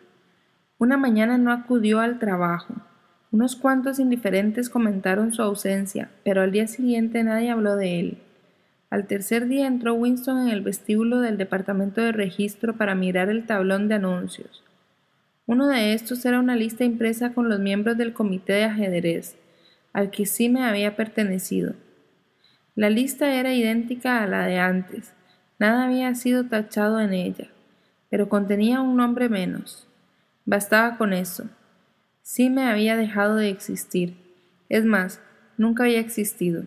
Una 0.80 0.98
mañana 0.98 1.38
no 1.38 1.52
acudió 1.52 2.00
al 2.00 2.18
trabajo. 2.18 2.74
Unos 3.36 3.58
cuantos 3.58 4.00
indiferentes 4.00 4.70
comentaron 4.70 5.34
su 5.34 5.42
ausencia, 5.42 6.10
pero 6.24 6.42
al 6.42 6.54
día 6.54 6.68
siguiente 6.68 7.22
nadie 7.22 7.50
habló 7.50 7.76
de 7.76 8.00
él. 8.00 8.18
Al 8.90 9.08
tercer 9.08 9.50
día 9.50 9.68
entró 9.68 9.94
Winston 9.94 10.48
en 10.48 10.54
el 10.54 10.62
vestíbulo 10.62 11.20
del 11.20 11.38
departamento 11.38 12.00
de 12.00 12.14
registro 12.14 12.78
para 12.78 12.96
mirar 12.96 13.28
el 13.28 13.46
tablón 13.46 13.90
de 13.90 13.96
anuncios. 13.96 14.64
Uno 15.48 15.68
de 15.68 15.92
estos 15.92 16.24
era 16.24 16.40
una 16.40 16.56
lista 16.56 16.86
impresa 16.86 17.34
con 17.34 17.50
los 17.50 17.60
miembros 17.60 17.98
del 17.98 18.14
comité 18.14 18.54
de 18.54 18.64
ajedrez, 18.64 19.36
al 19.92 20.12
que 20.12 20.26
Sime 20.26 20.64
había 20.64 20.96
pertenecido. 20.96 21.74
La 22.74 22.90
lista 22.90 23.36
era 23.36 23.54
idéntica 23.54 24.24
a 24.24 24.28
la 24.28 24.46
de 24.46 24.60
antes, 24.60 25.12
Nada 25.60 25.84
había 25.84 26.16
sido 26.16 26.46
tachado 26.46 27.02
en 27.02 27.12
ella, 27.12 27.50
pero 28.10 28.30
contenía 28.30 28.80
un 28.80 28.96
nombre 28.96 29.28
menos. 29.28 29.90
Bastaba 30.46 30.98
con 30.98 31.12
eso. 31.12 31.50
Sí 32.28 32.50
me 32.50 32.64
había 32.64 32.98
dejado 32.98 33.36
de 33.36 33.50
existir. 33.50 34.16
Es 34.68 34.84
más, 34.84 35.22
nunca 35.60 35.84
había 35.84 36.00
existido. 36.00 36.64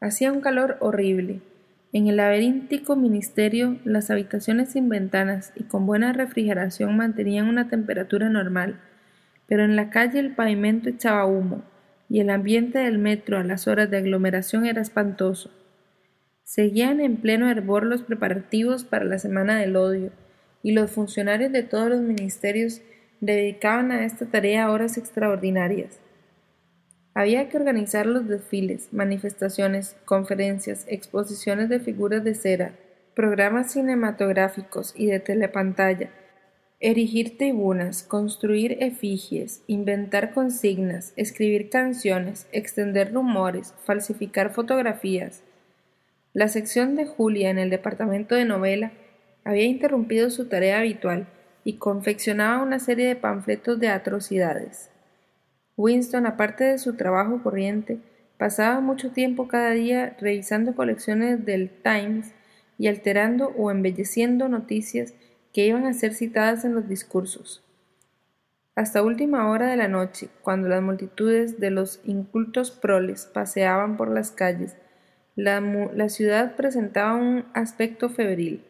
Hacía 0.00 0.32
un 0.32 0.40
calor 0.40 0.76
horrible. 0.80 1.40
En 1.92 2.08
el 2.08 2.16
laberíntico 2.16 2.96
ministerio, 2.96 3.78
las 3.84 4.10
habitaciones 4.10 4.70
sin 4.70 4.88
ventanas 4.88 5.52
y 5.54 5.62
con 5.62 5.86
buena 5.86 6.12
refrigeración 6.12 6.96
mantenían 6.96 7.46
una 7.46 7.68
temperatura 7.68 8.28
normal, 8.28 8.80
pero 9.46 9.64
en 9.64 9.76
la 9.76 9.88
calle 9.90 10.18
el 10.18 10.34
pavimento 10.34 10.88
echaba 10.88 11.26
humo, 11.26 11.62
y 12.08 12.18
el 12.18 12.28
ambiente 12.28 12.80
del 12.80 12.98
metro 12.98 13.38
a 13.38 13.44
las 13.44 13.68
horas 13.68 13.88
de 13.88 13.98
aglomeración 13.98 14.66
era 14.66 14.82
espantoso. 14.82 15.52
Seguían 16.42 17.00
en 17.00 17.18
pleno 17.18 17.48
hervor 17.48 17.86
los 17.86 18.02
preparativos 18.02 18.82
para 18.82 19.04
la 19.04 19.20
Semana 19.20 19.60
del 19.60 19.76
Odio, 19.76 20.10
y 20.64 20.72
los 20.72 20.90
funcionarios 20.90 21.52
de 21.52 21.62
todos 21.62 21.88
los 21.88 22.00
ministerios 22.00 22.82
dedicaban 23.20 23.92
a 23.92 24.04
esta 24.04 24.26
tarea 24.26 24.70
horas 24.70 24.96
extraordinarias. 24.96 25.98
Había 27.14 27.48
que 27.48 27.56
organizar 27.56 28.06
los 28.06 28.28
desfiles, 28.28 28.92
manifestaciones, 28.92 29.96
conferencias, 30.04 30.84
exposiciones 30.88 31.68
de 31.68 31.80
figuras 31.80 32.24
de 32.24 32.34
cera, 32.34 32.72
programas 33.14 33.72
cinematográficos 33.72 34.94
y 34.96 35.06
de 35.06 35.20
telepantalla, 35.20 36.10
erigir 36.78 37.36
tribunas, 37.36 38.02
construir 38.02 38.78
efigies, 38.80 39.62
inventar 39.66 40.32
consignas, 40.32 41.12
escribir 41.16 41.68
canciones, 41.68 42.46
extender 42.52 43.12
rumores, 43.12 43.74
falsificar 43.84 44.50
fotografías, 44.54 45.42
la 46.32 46.46
sección 46.46 46.94
de 46.94 47.06
Julia 47.06 47.50
en 47.50 47.58
el 47.58 47.70
departamento 47.70 48.36
de 48.36 48.44
novela 48.44 48.92
había 49.42 49.64
interrumpido 49.64 50.30
su 50.30 50.46
tarea 50.46 50.78
habitual 50.78 51.26
y 51.64 51.74
confeccionaba 51.74 52.62
una 52.62 52.78
serie 52.78 53.06
de 53.06 53.16
panfletos 53.16 53.78
de 53.78 53.88
atrocidades. 53.88 54.90
Winston, 55.76 56.26
aparte 56.26 56.64
de 56.64 56.78
su 56.78 56.96
trabajo 56.96 57.42
corriente, 57.42 57.98
pasaba 58.38 58.80
mucho 58.80 59.10
tiempo 59.10 59.48
cada 59.48 59.70
día 59.70 60.16
revisando 60.20 60.74
colecciones 60.74 61.44
del 61.44 61.70
Times 61.70 62.32
y 62.78 62.88
alterando 62.88 63.54
o 63.56 63.70
embelleciendo 63.70 64.48
noticias 64.48 65.14
que 65.52 65.66
iban 65.66 65.86
a 65.86 65.92
ser 65.92 66.14
citadas 66.14 66.64
en 66.64 66.74
los 66.74 66.88
discursos. 66.88 67.62
Hasta 68.74 69.02
última 69.02 69.50
hora 69.50 69.66
de 69.68 69.76
la 69.76 69.88
noche, 69.88 70.28
cuando 70.42 70.68
las 70.68 70.82
multitudes 70.82 71.60
de 71.60 71.70
los 71.70 72.00
incultos 72.04 72.70
proles 72.70 73.26
paseaban 73.26 73.96
por 73.96 74.08
las 74.10 74.30
calles 74.30 74.76
la, 75.36 76.08
ciudad 76.08 76.56
presentaba 76.56 77.14
un 77.14 77.44
aspecto 77.54 78.08
febril. 78.10 78.64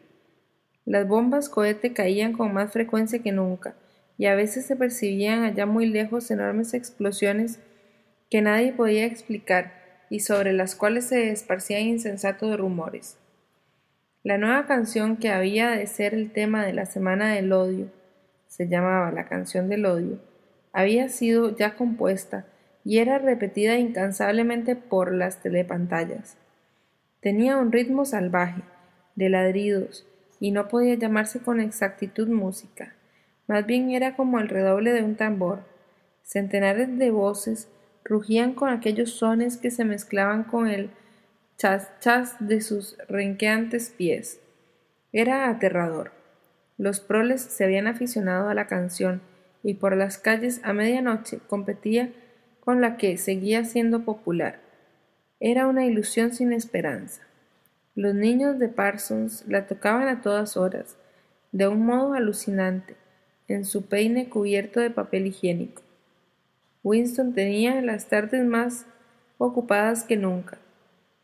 Las 0.85 1.07
bombas 1.07 1.49
cohete 1.49 1.93
caían 1.93 2.33
con 2.33 2.53
más 2.53 2.71
frecuencia 2.71 3.19
que 3.19 3.31
nunca, 3.31 3.75
y 4.17 4.25
a 4.25 4.35
veces 4.35 4.65
se 4.65 4.75
percibían 4.75 5.43
allá 5.43 5.65
muy 5.65 5.85
lejos 5.85 6.29
enormes 6.31 6.73
explosiones 6.73 7.59
que 8.29 8.41
nadie 8.41 8.73
podía 8.73 9.05
explicar 9.05 9.73
y 10.09 10.19
sobre 10.19 10.53
las 10.53 10.75
cuales 10.75 11.05
se 11.05 11.31
esparcían 11.31 11.81
insensatos 11.83 12.57
rumores. 12.57 13.17
La 14.23 14.37
nueva 14.37 14.65
canción 14.67 15.17
que 15.17 15.29
había 15.29 15.71
de 15.71 15.87
ser 15.87 16.13
el 16.13 16.31
tema 16.31 16.65
de 16.65 16.73
la 16.73 16.85
Semana 16.85 17.33
del 17.33 17.51
Odio, 17.51 17.87
se 18.47 18.67
llamaba 18.67 19.11
la 19.11 19.27
canción 19.27 19.69
del 19.69 19.85
odio, 19.85 20.19
había 20.73 21.09
sido 21.09 21.55
ya 21.55 21.75
compuesta 21.75 22.45
y 22.83 22.99
era 22.99 23.17
repetida 23.17 23.77
incansablemente 23.77 24.75
por 24.75 25.13
las 25.13 25.41
telepantallas. 25.41 26.37
Tenía 27.21 27.57
un 27.57 27.71
ritmo 27.71 28.05
salvaje, 28.05 28.61
de 29.15 29.29
ladridos, 29.29 30.05
y 30.41 30.51
no 30.51 30.67
podía 30.67 30.95
llamarse 30.95 31.39
con 31.39 31.61
exactitud 31.61 32.27
música. 32.27 32.95
Más 33.47 33.65
bien 33.67 33.91
era 33.91 34.15
como 34.15 34.39
el 34.39 34.49
redoble 34.49 34.91
de 34.91 35.03
un 35.03 35.15
tambor. 35.15 35.59
Centenares 36.23 36.97
de 36.97 37.11
voces 37.11 37.69
rugían 38.03 38.53
con 38.53 38.69
aquellos 38.69 39.11
sones 39.11 39.57
que 39.57 39.69
se 39.69 39.85
mezclaban 39.85 40.43
con 40.43 40.67
el 40.67 40.89
chas 41.57 41.91
chas 41.99 42.35
de 42.39 42.59
sus 42.61 42.97
renqueantes 43.07 43.91
pies. 43.95 44.41
Era 45.13 45.47
aterrador. 45.47 46.11
Los 46.79 47.01
proles 47.01 47.41
se 47.41 47.63
habían 47.63 47.85
aficionado 47.85 48.49
a 48.49 48.55
la 48.55 48.65
canción 48.65 49.21
y 49.61 49.75
por 49.75 49.95
las 49.95 50.17
calles 50.17 50.59
a 50.63 50.73
medianoche 50.73 51.37
competía 51.47 52.11
con 52.61 52.81
la 52.81 52.97
que 52.97 53.15
seguía 53.19 53.63
siendo 53.63 54.05
popular. 54.05 54.59
Era 55.39 55.67
una 55.67 55.85
ilusión 55.85 56.33
sin 56.33 56.51
esperanza. 56.51 57.21
Los 57.95 58.15
niños 58.15 58.57
de 58.57 58.69
Parsons 58.69 59.43
la 59.47 59.67
tocaban 59.67 60.07
a 60.07 60.21
todas 60.21 60.55
horas, 60.55 60.95
de 61.51 61.67
un 61.67 61.85
modo 61.85 62.13
alucinante, 62.13 62.95
en 63.49 63.65
su 63.65 63.87
peine 63.87 64.29
cubierto 64.29 64.79
de 64.79 64.89
papel 64.89 65.27
higiénico. 65.27 65.81
Winston 66.83 67.33
tenía 67.33 67.81
las 67.81 68.07
tardes 68.07 68.45
más 68.45 68.85
ocupadas 69.37 70.05
que 70.05 70.15
nunca. 70.15 70.57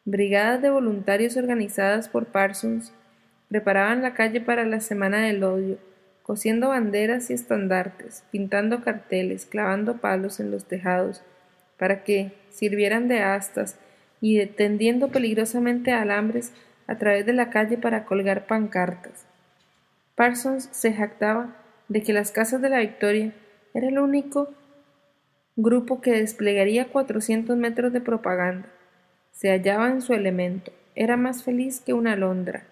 Brigadas 0.03 0.61
de 0.61 0.69
voluntarios 0.69 1.37
organizadas 1.37 2.09
por 2.09 2.25
Parsons 2.25 2.91
preparaban 3.47 4.01
la 4.01 4.13
calle 4.13 4.41
para 4.41 4.65
la 4.65 4.81
Semana 4.81 5.21
del 5.21 5.45
Odio, 5.45 5.77
cosiendo 6.21 6.67
banderas 6.67 7.29
y 7.29 7.33
estandartes, 7.33 8.25
pintando 8.29 8.83
carteles, 8.83 9.45
clavando 9.45 10.01
palos 10.01 10.41
en 10.41 10.51
los 10.51 10.65
tejados, 10.65 11.23
para 11.77 12.03
que 12.03 12.33
sirvieran 12.49 13.07
de 13.07 13.19
astas 13.19 13.79
y 14.21 14.45
tendiendo 14.45 15.09
peligrosamente 15.09 15.91
alambres 15.91 16.53
a 16.87 16.97
través 16.97 17.25
de 17.25 17.33
la 17.33 17.49
calle 17.49 17.77
para 17.77 18.05
colgar 18.05 18.47
pancartas. 18.47 19.25
Parsons 20.15 20.69
se 20.71 20.93
jactaba 20.93 21.55
de 21.87 22.01
que 22.01 22.13
las 22.13 22.31
casas 22.31 22.61
de 22.61 22.69
la 22.69 22.79
Victoria 22.79 23.33
era 23.73 23.87
el 23.87 23.99
único 23.99 24.53
grupo 25.55 26.01
que 26.01 26.11
desplegaría 26.11 26.89
400 26.89 27.55
metros 27.57 27.93
de 27.93 28.01
propaganda. 28.01 28.67
Se 29.31 29.49
hallaba 29.49 29.89
en 29.89 30.01
su 30.01 30.13
elemento, 30.13 30.71
era 30.95 31.17
más 31.17 31.43
feliz 31.43 31.81
que 31.81 31.93
una 31.93 32.13
alondra. 32.13 32.63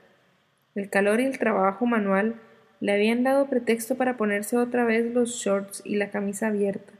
El 0.74 0.90
calor 0.90 1.20
y 1.20 1.26
el 1.26 1.38
trabajo 1.38 1.86
manual 1.86 2.36
le 2.80 2.92
habían 2.92 3.24
dado 3.24 3.48
pretexto 3.48 3.96
para 3.96 4.18
ponerse 4.18 4.58
otra 4.58 4.84
vez 4.84 5.14
los 5.14 5.36
shorts 5.36 5.82
y 5.86 5.96
la 5.96 6.10
camisa 6.10 6.48
abierta. 6.48 6.94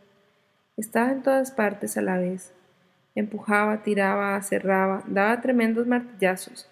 Estaba 0.78 1.12
en 1.12 1.24
todas 1.24 1.52
partes 1.52 1.98
a 1.98 2.02
la 2.02 2.18
vez 2.18 2.55
Empujaba, 3.16 3.82
tiraba, 3.84 4.42
cerraba, 4.42 5.04
daba 5.08 5.42
tremendos 5.42 5.88
martillazos, 5.88 6.70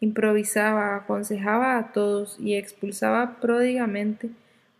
improvisaba, 0.00 0.96
aconsejaba 0.96 1.78
a 1.78 1.92
todos 1.92 2.40
y 2.40 2.54
expulsaba 2.54 3.36
pródigamente 3.40 4.30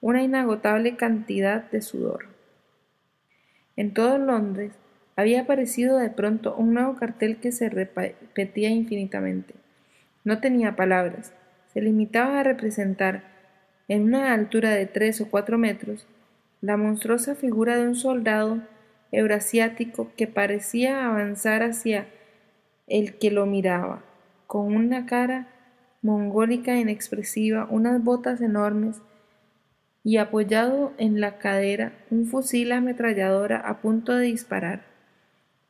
una 0.01 0.22
inagotable 0.22 0.96
cantidad 0.96 1.70
de 1.70 1.83
sudor. 1.83 2.27
En 3.77 3.94
todo 3.94 4.18
Londres 4.18 4.72
había 5.14 5.42
aparecido 5.42 5.98
de 5.98 6.11
pronto 6.11 6.57
un 6.57 6.75
nuevo 6.75 6.96
cartel 6.96 7.37
que 7.37 7.53
se 7.53 7.68
repetía 7.68 8.70
infinitamente. 8.70 9.55
No 10.25 10.40
tenía 10.40 10.77
palabras, 10.77 11.33
se 11.72 11.81
limitaba 11.81 12.40
a 12.40 12.42
representar, 12.42 13.31
en 13.88 14.05
una 14.05 14.33
altura 14.33 14.70
de 14.70 14.87
tres 14.87 15.20
o 15.20 15.29
cuatro 15.29 15.59
metros, 15.59 16.07
la 16.61 16.77
monstruosa 16.77 17.35
figura 17.35 17.77
de 17.77 17.88
un 17.88 17.94
soldado 17.96 18.61
eurasiático 19.12 20.11
que 20.16 20.27
parecía 20.27 21.07
avanzar 21.07 21.62
hacia 21.62 22.07
el 22.88 23.18
que 23.18 23.31
lo 23.31 23.46
miraba, 23.46 24.03
con 24.46 24.75
una 24.75 25.07
cara 25.07 25.48
mongólica 26.03 26.77
inexpresiva, 26.77 27.66
unas 27.70 28.03
botas 28.03 28.40
enormes 28.40 29.01
y 30.05 30.16
apoyado 30.16 30.92
en 30.98 31.20
la 31.20 31.38
cadera 31.38 31.92
un 32.11 32.27
fusil 32.27 32.72
ametralladora 32.72 33.59
a 33.59 33.81
punto 33.81 34.16
de 34.16 34.27
disparar. 34.27 34.83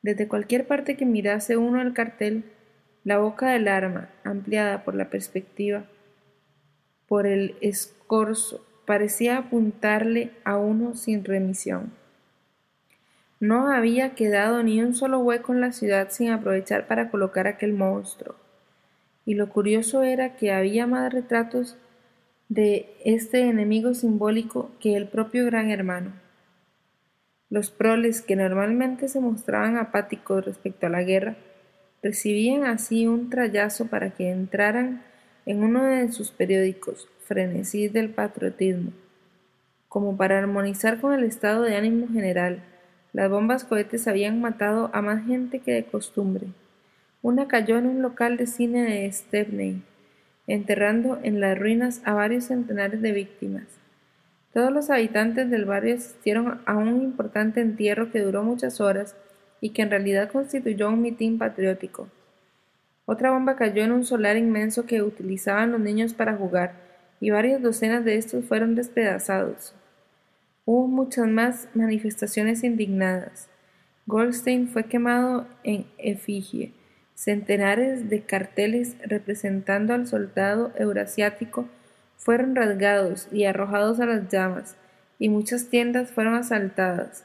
Desde 0.00 0.26
cualquier 0.26 0.66
parte 0.66 0.96
que 0.96 1.04
mirase 1.04 1.56
uno 1.56 1.82
el 1.82 1.92
cartel, 1.92 2.44
la 3.04 3.18
boca 3.18 3.50
del 3.50 3.68
arma, 3.68 4.08
ampliada 4.24 4.84
por 4.84 4.94
la 4.94 5.10
perspectiva, 5.10 5.84
por 7.06 7.26
el 7.26 7.56
escorzo, 7.60 8.64
parecía 8.86 9.36
apuntarle 9.36 10.30
a 10.44 10.56
uno 10.56 10.94
sin 10.94 11.24
remisión. 11.24 12.01
No 13.42 13.72
había 13.72 14.14
quedado 14.14 14.62
ni 14.62 14.80
un 14.80 14.94
solo 14.94 15.18
hueco 15.18 15.52
en 15.52 15.60
la 15.60 15.72
ciudad 15.72 16.10
sin 16.10 16.30
aprovechar 16.30 16.86
para 16.86 17.10
colocar 17.10 17.48
aquel 17.48 17.72
monstruo. 17.72 18.36
Y 19.26 19.34
lo 19.34 19.48
curioso 19.48 20.04
era 20.04 20.36
que 20.36 20.52
había 20.52 20.86
más 20.86 21.12
retratos 21.12 21.76
de 22.48 22.94
este 23.04 23.40
enemigo 23.40 23.94
simbólico 23.94 24.70
que 24.78 24.94
el 24.94 25.08
propio 25.08 25.44
gran 25.44 25.70
hermano. 25.70 26.12
Los 27.50 27.72
proles, 27.72 28.22
que 28.22 28.36
normalmente 28.36 29.08
se 29.08 29.18
mostraban 29.18 29.76
apáticos 29.76 30.44
respecto 30.44 30.86
a 30.86 30.90
la 30.90 31.02
guerra, 31.02 31.34
recibían 32.00 32.62
así 32.62 33.08
un 33.08 33.28
trayazo 33.28 33.88
para 33.88 34.10
que 34.10 34.30
entraran 34.30 35.02
en 35.46 35.64
uno 35.64 35.82
de 35.82 36.12
sus 36.12 36.30
periódicos, 36.30 37.08
Frenesí 37.24 37.88
del 37.88 38.10
Patriotismo, 38.10 38.92
como 39.88 40.16
para 40.16 40.38
armonizar 40.38 41.00
con 41.00 41.12
el 41.12 41.24
estado 41.24 41.62
de 41.62 41.74
ánimo 41.74 42.06
general 42.06 42.62
las 43.12 43.30
bombas 43.30 43.64
cohetes 43.64 44.08
habían 44.08 44.40
matado 44.40 44.90
a 44.92 45.02
más 45.02 45.26
gente 45.26 45.58
que 45.58 45.72
de 45.72 45.84
costumbre. 45.84 46.46
Una 47.20 47.46
cayó 47.46 47.76
en 47.78 47.86
un 47.86 48.02
local 48.02 48.36
de 48.36 48.46
cine 48.46 48.82
de 48.82 49.12
Stepney, 49.12 49.82
enterrando 50.46 51.20
en 51.22 51.40
las 51.40 51.58
ruinas 51.58 52.00
a 52.04 52.14
varios 52.14 52.44
centenares 52.44 53.02
de 53.02 53.12
víctimas. 53.12 53.66
Todos 54.52 54.72
los 54.72 54.90
habitantes 54.90 55.50
del 55.50 55.64
barrio 55.64 55.94
asistieron 55.94 56.60
a 56.66 56.76
un 56.76 57.02
importante 57.02 57.60
entierro 57.60 58.10
que 58.10 58.20
duró 58.20 58.42
muchas 58.42 58.80
horas 58.80 59.14
y 59.60 59.70
que 59.70 59.82
en 59.82 59.90
realidad 59.90 60.30
constituyó 60.30 60.88
un 60.88 61.00
mitin 61.00 61.38
patriótico. 61.38 62.08
Otra 63.04 63.30
bomba 63.30 63.56
cayó 63.56 63.82
en 63.82 63.92
un 63.92 64.04
solar 64.04 64.36
inmenso 64.36 64.86
que 64.86 65.02
utilizaban 65.02 65.72
los 65.72 65.80
niños 65.80 66.14
para 66.14 66.36
jugar, 66.36 66.74
y 67.20 67.30
varias 67.30 67.62
docenas 67.62 68.04
de 68.04 68.16
estos 68.16 68.44
fueron 68.44 68.74
despedazados. 68.74 69.74
Hubo 70.64 70.86
muchas 70.86 71.26
más 71.26 71.68
manifestaciones 71.74 72.62
indignadas. 72.62 73.48
Goldstein 74.06 74.68
fue 74.68 74.84
quemado 74.84 75.48
en 75.64 75.86
efigie. 75.98 76.72
Centenares 77.14 78.08
de 78.08 78.22
carteles 78.22 78.96
representando 79.04 79.92
al 79.92 80.06
soldado 80.06 80.72
eurasiático 80.76 81.68
fueron 82.16 82.54
rasgados 82.54 83.26
y 83.32 83.44
arrojados 83.44 83.98
a 83.98 84.06
las 84.06 84.28
llamas, 84.28 84.76
y 85.18 85.28
muchas 85.28 85.68
tiendas 85.68 86.12
fueron 86.12 86.34
asaltadas. 86.34 87.24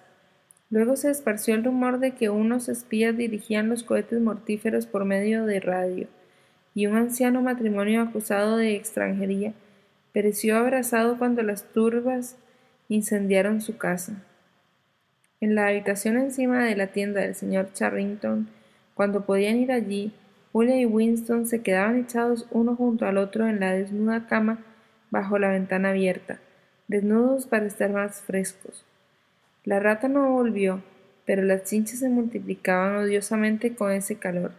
Luego 0.72 0.96
se 0.96 1.12
esparció 1.12 1.54
el 1.54 1.64
rumor 1.64 2.00
de 2.00 2.16
que 2.16 2.30
unos 2.30 2.70
espías 2.70 3.16
dirigían 3.16 3.70
los 3.70 3.84
cohetes 3.84 4.20
mortíferos 4.20 4.88
por 4.88 5.06
medio 5.06 5.46
de 5.46 5.60
radio, 5.60 6.08
y 6.74 6.88
un 6.88 6.96
anciano 6.96 7.44
matrimonio 7.44 8.02
acusado 8.02 8.58
de 8.58 8.76
extranjería 8.76 9.54
pereció 10.12 10.58
abrazado 10.58 11.20
cuando 11.20 11.44
las 11.44 11.72
turbas 11.72 12.36
incendiaron 12.90 13.62
su 13.62 13.78
casa. 13.78 14.24
En 15.40 15.56
la 15.56 15.68
habitación 15.68 16.18
encima 16.18 16.66
de 16.66 16.76
la 16.76 16.88
tienda 16.88 17.22
del 17.22 17.36
señor 17.36 17.72
Charrington, 17.74 18.50
cuando 18.94 19.26
podían 19.26 19.58
ir 19.58 19.72
allí, 19.72 20.12
Julia 20.52 20.80
y 20.80 20.86
Winston 20.86 21.46
se 21.46 21.62
quedaban 21.62 22.00
echados 22.00 22.48
uno 22.50 22.76
junto 22.76 23.06
al 23.06 23.18
otro 23.18 23.48
en 23.48 23.60
la 23.60 23.74
desnuda 23.74 24.26
cama 24.28 24.60
bajo 25.12 25.38
la 25.38 25.50
ventana 25.50 25.90
abierta, 25.90 26.40
desnudos 26.88 27.46
para 27.46 27.66
estar 27.66 27.92
más 27.92 28.22
frescos. 28.22 28.84
La 29.64 29.80
rata 29.80 30.08
no 30.08 30.32
volvió, 30.32 30.82
pero 31.26 31.44
las 31.44 31.64
chinches 31.66 32.00
se 32.00 32.10
multiplicaban 32.10 32.96
odiosamente 32.96 33.76
con 33.76 33.92
ese 33.92 34.16
calor. 34.16 34.54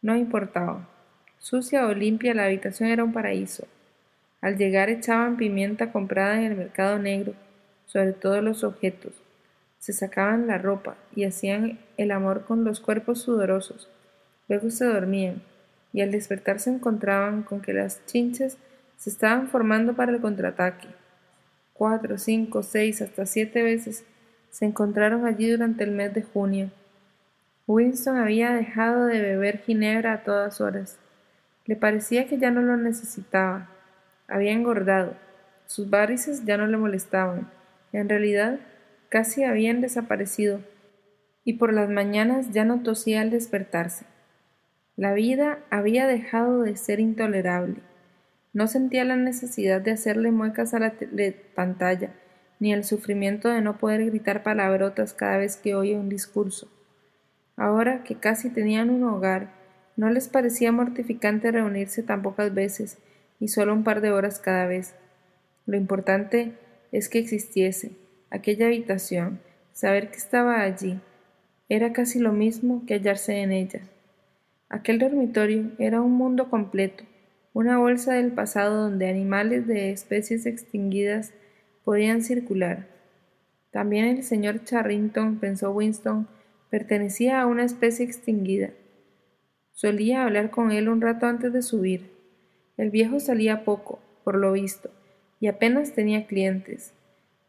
No 0.00 0.16
importaba. 0.16 0.88
Sucia 1.38 1.86
o 1.86 1.94
limpia, 1.94 2.34
la 2.34 2.46
habitación 2.46 2.88
era 2.88 3.04
un 3.04 3.12
paraíso. 3.12 3.68
Al 4.42 4.58
llegar 4.58 4.90
echaban 4.90 5.38
pimienta 5.38 5.90
comprada 5.92 6.38
en 6.38 6.52
el 6.52 6.58
mercado 6.58 6.98
negro 6.98 7.32
sobre 7.86 8.12
todos 8.12 8.42
los 8.42 8.64
objetos, 8.64 9.14
se 9.78 9.92
sacaban 9.92 10.46
la 10.46 10.58
ropa 10.58 10.96
y 11.16 11.24
hacían 11.24 11.78
el 11.96 12.10
amor 12.10 12.44
con 12.44 12.64
los 12.64 12.80
cuerpos 12.80 13.22
sudorosos. 13.22 13.88
Luego 14.48 14.70
se 14.70 14.84
dormían 14.84 15.42
y 15.92 16.02
al 16.02 16.10
despertar 16.10 16.60
se 16.60 16.70
encontraban 16.70 17.42
con 17.42 17.60
que 17.60 17.72
las 17.72 18.04
chinches 18.06 18.58
se 18.96 19.10
estaban 19.10 19.48
formando 19.48 19.94
para 19.94 20.12
el 20.12 20.20
contraataque. 20.20 20.88
Cuatro, 21.72 22.18
cinco, 22.18 22.62
seis, 22.62 23.00
hasta 23.00 23.26
siete 23.26 23.62
veces 23.62 24.04
se 24.50 24.66
encontraron 24.66 25.24
allí 25.24 25.50
durante 25.50 25.84
el 25.84 25.92
mes 25.92 26.14
de 26.14 26.22
junio. 26.22 26.70
Winston 27.66 28.16
había 28.16 28.52
dejado 28.52 29.06
de 29.06 29.20
beber 29.20 29.58
ginebra 29.58 30.12
a 30.14 30.22
todas 30.22 30.60
horas. 30.60 30.98
Le 31.64 31.76
parecía 31.76 32.26
que 32.26 32.38
ya 32.38 32.50
no 32.50 32.60
lo 32.60 32.76
necesitaba. 32.76 33.68
Había 34.32 34.52
engordado. 34.52 35.14
Sus 35.66 35.90
varices 35.90 36.46
ya 36.46 36.56
no 36.56 36.66
le 36.66 36.78
molestaban. 36.78 37.50
En 37.92 38.08
realidad, 38.08 38.60
casi 39.10 39.44
habían 39.44 39.82
desaparecido, 39.82 40.60
y 41.44 41.58
por 41.58 41.74
las 41.74 41.90
mañanas 41.90 42.50
ya 42.50 42.64
no 42.64 42.82
tosía 42.82 43.20
al 43.20 43.28
despertarse. 43.28 44.06
La 44.96 45.12
vida 45.12 45.58
había 45.68 46.06
dejado 46.06 46.62
de 46.62 46.76
ser 46.76 46.98
intolerable. 46.98 47.82
No 48.54 48.68
sentía 48.68 49.04
la 49.04 49.16
necesidad 49.16 49.82
de 49.82 49.90
hacerle 49.90 50.30
muecas 50.30 50.72
a 50.72 50.78
la 50.78 50.94
pantalla, 51.54 52.14
ni 52.58 52.72
el 52.72 52.84
sufrimiento 52.84 53.50
de 53.50 53.60
no 53.60 53.76
poder 53.76 54.06
gritar 54.06 54.42
palabrotas 54.42 55.12
cada 55.12 55.36
vez 55.36 55.58
que 55.58 55.74
oía 55.74 55.98
un 55.98 56.08
discurso. 56.08 56.72
Ahora 57.54 58.02
que 58.02 58.14
casi 58.14 58.48
tenían 58.48 58.88
un 58.88 59.04
hogar, 59.04 59.50
no 59.98 60.08
les 60.08 60.28
parecía 60.28 60.72
mortificante 60.72 61.52
reunirse 61.52 62.02
tan 62.02 62.22
pocas 62.22 62.54
veces 62.54 62.96
y 63.42 63.48
solo 63.48 63.72
un 63.72 63.82
par 63.82 64.02
de 64.02 64.12
horas 64.12 64.38
cada 64.38 64.66
vez. 64.66 64.94
Lo 65.66 65.76
importante 65.76 66.52
es 66.92 67.08
que 67.08 67.18
existiese 67.18 67.90
aquella 68.30 68.66
habitación, 68.66 69.40
saber 69.72 70.12
que 70.12 70.18
estaba 70.18 70.60
allí, 70.60 71.00
era 71.68 71.92
casi 71.92 72.20
lo 72.20 72.32
mismo 72.32 72.84
que 72.86 72.94
hallarse 72.94 73.42
en 73.42 73.50
ella. 73.50 73.80
Aquel 74.68 75.00
dormitorio 75.00 75.72
era 75.80 76.00
un 76.00 76.12
mundo 76.12 76.50
completo, 76.50 77.02
una 77.52 77.78
bolsa 77.78 78.14
del 78.14 78.30
pasado 78.30 78.84
donde 78.84 79.08
animales 79.08 79.66
de 79.66 79.90
especies 79.90 80.46
extinguidas 80.46 81.32
podían 81.84 82.22
circular. 82.22 82.86
También 83.72 84.04
el 84.04 84.22
señor 84.22 84.62
Charrington, 84.62 85.40
pensó 85.40 85.72
Winston, 85.72 86.28
pertenecía 86.70 87.40
a 87.40 87.46
una 87.46 87.64
especie 87.64 88.06
extinguida. 88.06 88.70
Solía 89.72 90.22
hablar 90.22 90.50
con 90.50 90.70
él 90.70 90.88
un 90.88 91.00
rato 91.00 91.26
antes 91.26 91.52
de 91.52 91.62
subir. 91.62 92.11
El 92.82 92.90
viejo 92.90 93.20
salía 93.20 93.64
poco, 93.64 94.00
por 94.24 94.34
lo 94.34 94.50
visto, 94.50 94.90
y 95.38 95.46
apenas 95.46 95.92
tenía 95.92 96.26
clientes. 96.26 96.92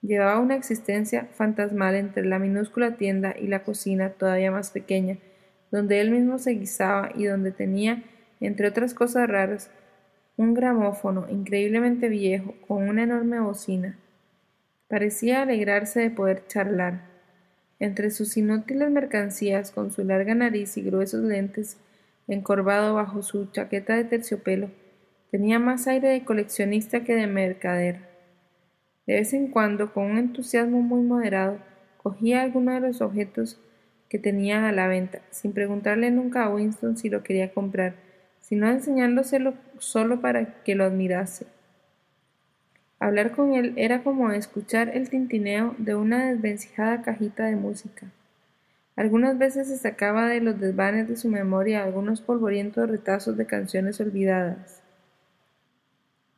Llevaba 0.03 0.39
una 0.39 0.55
existencia 0.55 1.27
fantasmal 1.33 1.95
entre 1.95 2.23
la 2.23 2.37
minúscula 2.37 2.97
tienda 2.97 3.33
y 3.35 3.47
la 3.47 3.63
cocina 3.63 4.11
todavía 4.11 4.51
más 4.51 4.69
pequeña, 4.69 5.17
donde 5.71 6.01
él 6.01 6.11
mismo 6.11 6.37
se 6.37 6.51
guisaba 6.51 7.09
y 7.15 7.23
donde 7.23 7.51
tenía, 7.51 8.03
entre 8.41 8.67
otras 8.67 8.93
cosas 8.93 9.27
raras, 9.27 9.71
un 10.37 10.53
gramófono 10.53 11.25
increíblemente 11.27 12.09
viejo 12.09 12.53
con 12.67 12.87
una 12.87 13.01
enorme 13.01 13.39
bocina. 13.39 13.97
Parecía 14.87 15.41
alegrarse 15.41 15.99
de 16.01 16.11
poder 16.11 16.45
charlar. 16.45 17.05
Entre 17.79 18.11
sus 18.11 18.37
inútiles 18.37 18.91
mercancías, 18.91 19.71
con 19.71 19.89
su 19.89 20.03
larga 20.03 20.35
nariz 20.35 20.77
y 20.77 20.83
gruesos 20.83 21.23
lentes, 21.23 21.77
encorvado 22.27 22.93
bajo 22.93 23.23
su 23.23 23.47
chaqueta 23.47 23.95
de 23.95 24.03
terciopelo, 24.03 24.69
Tenía 25.33 25.57
más 25.57 25.87
aire 25.87 26.09
de 26.09 26.23
coleccionista 26.23 27.03
que 27.03 27.15
de 27.15 27.25
mercader. 27.25 28.01
De 29.07 29.15
vez 29.15 29.33
en 29.33 29.47
cuando, 29.47 29.91
con 29.91 30.03
un 30.03 30.19
entusiasmo 30.19 30.83
muy 30.83 31.01
moderado, 31.01 31.57
cogía 31.97 32.43
alguno 32.43 32.71
de 32.71 32.81
los 32.81 33.01
objetos 33.01 33.59
que 34.09 34.19
tenía 34.19 34.69
a 34.69 34.71
la 34.71 34.87
venta, 34.87 35.21
sin 35.31 35.51
preguntarle 35.51 36.11
nunca 36.11 36.43
a 36.43 36.53
Winston 36.53 36.97
si 36.97 37.09
lo 37.09 37.23
quería 37.23 37.51
comprar, 37.51 37.95
sino 38.41 38.69
enseñándoselo 38.69 39.55
solo 39.79 40.21
para 40.21 40.61
que 40.63 40.75
lo 40.75 40.83
admirase. 40.83 41.47
Hablar 42.99 43.31
con 43.31 43.55
él 43.55 43.73
era 43.75 44.03
como 44.03 44.31
escuchar 44.31 44.95
el 44.95 45.09
tintineo 45.09 45.73
de 45.79 45.95
una 45.95 46.27
desvencijada 46.27 47.01
cajita 47.01 47.45
de 47.45 47.55
música. 47.55 48.05
Algunas 48.95 49.39
veces 49.39 49.67
se 49.67 49.77
sacaba 49.77 50.27
de 50.27 50.41
los 50.41 50.59
desvanes 50.59 51.07
de 51.07 51.15
su 51.15 51.27
memoria 51.27 51.83
algunos 51.83 52.21
polvorientos 52.21 52.87
retazos 52.87 53.35
de 53.35 53.47
canciones 53.47 53.99
olvidadas. 53.99 54.82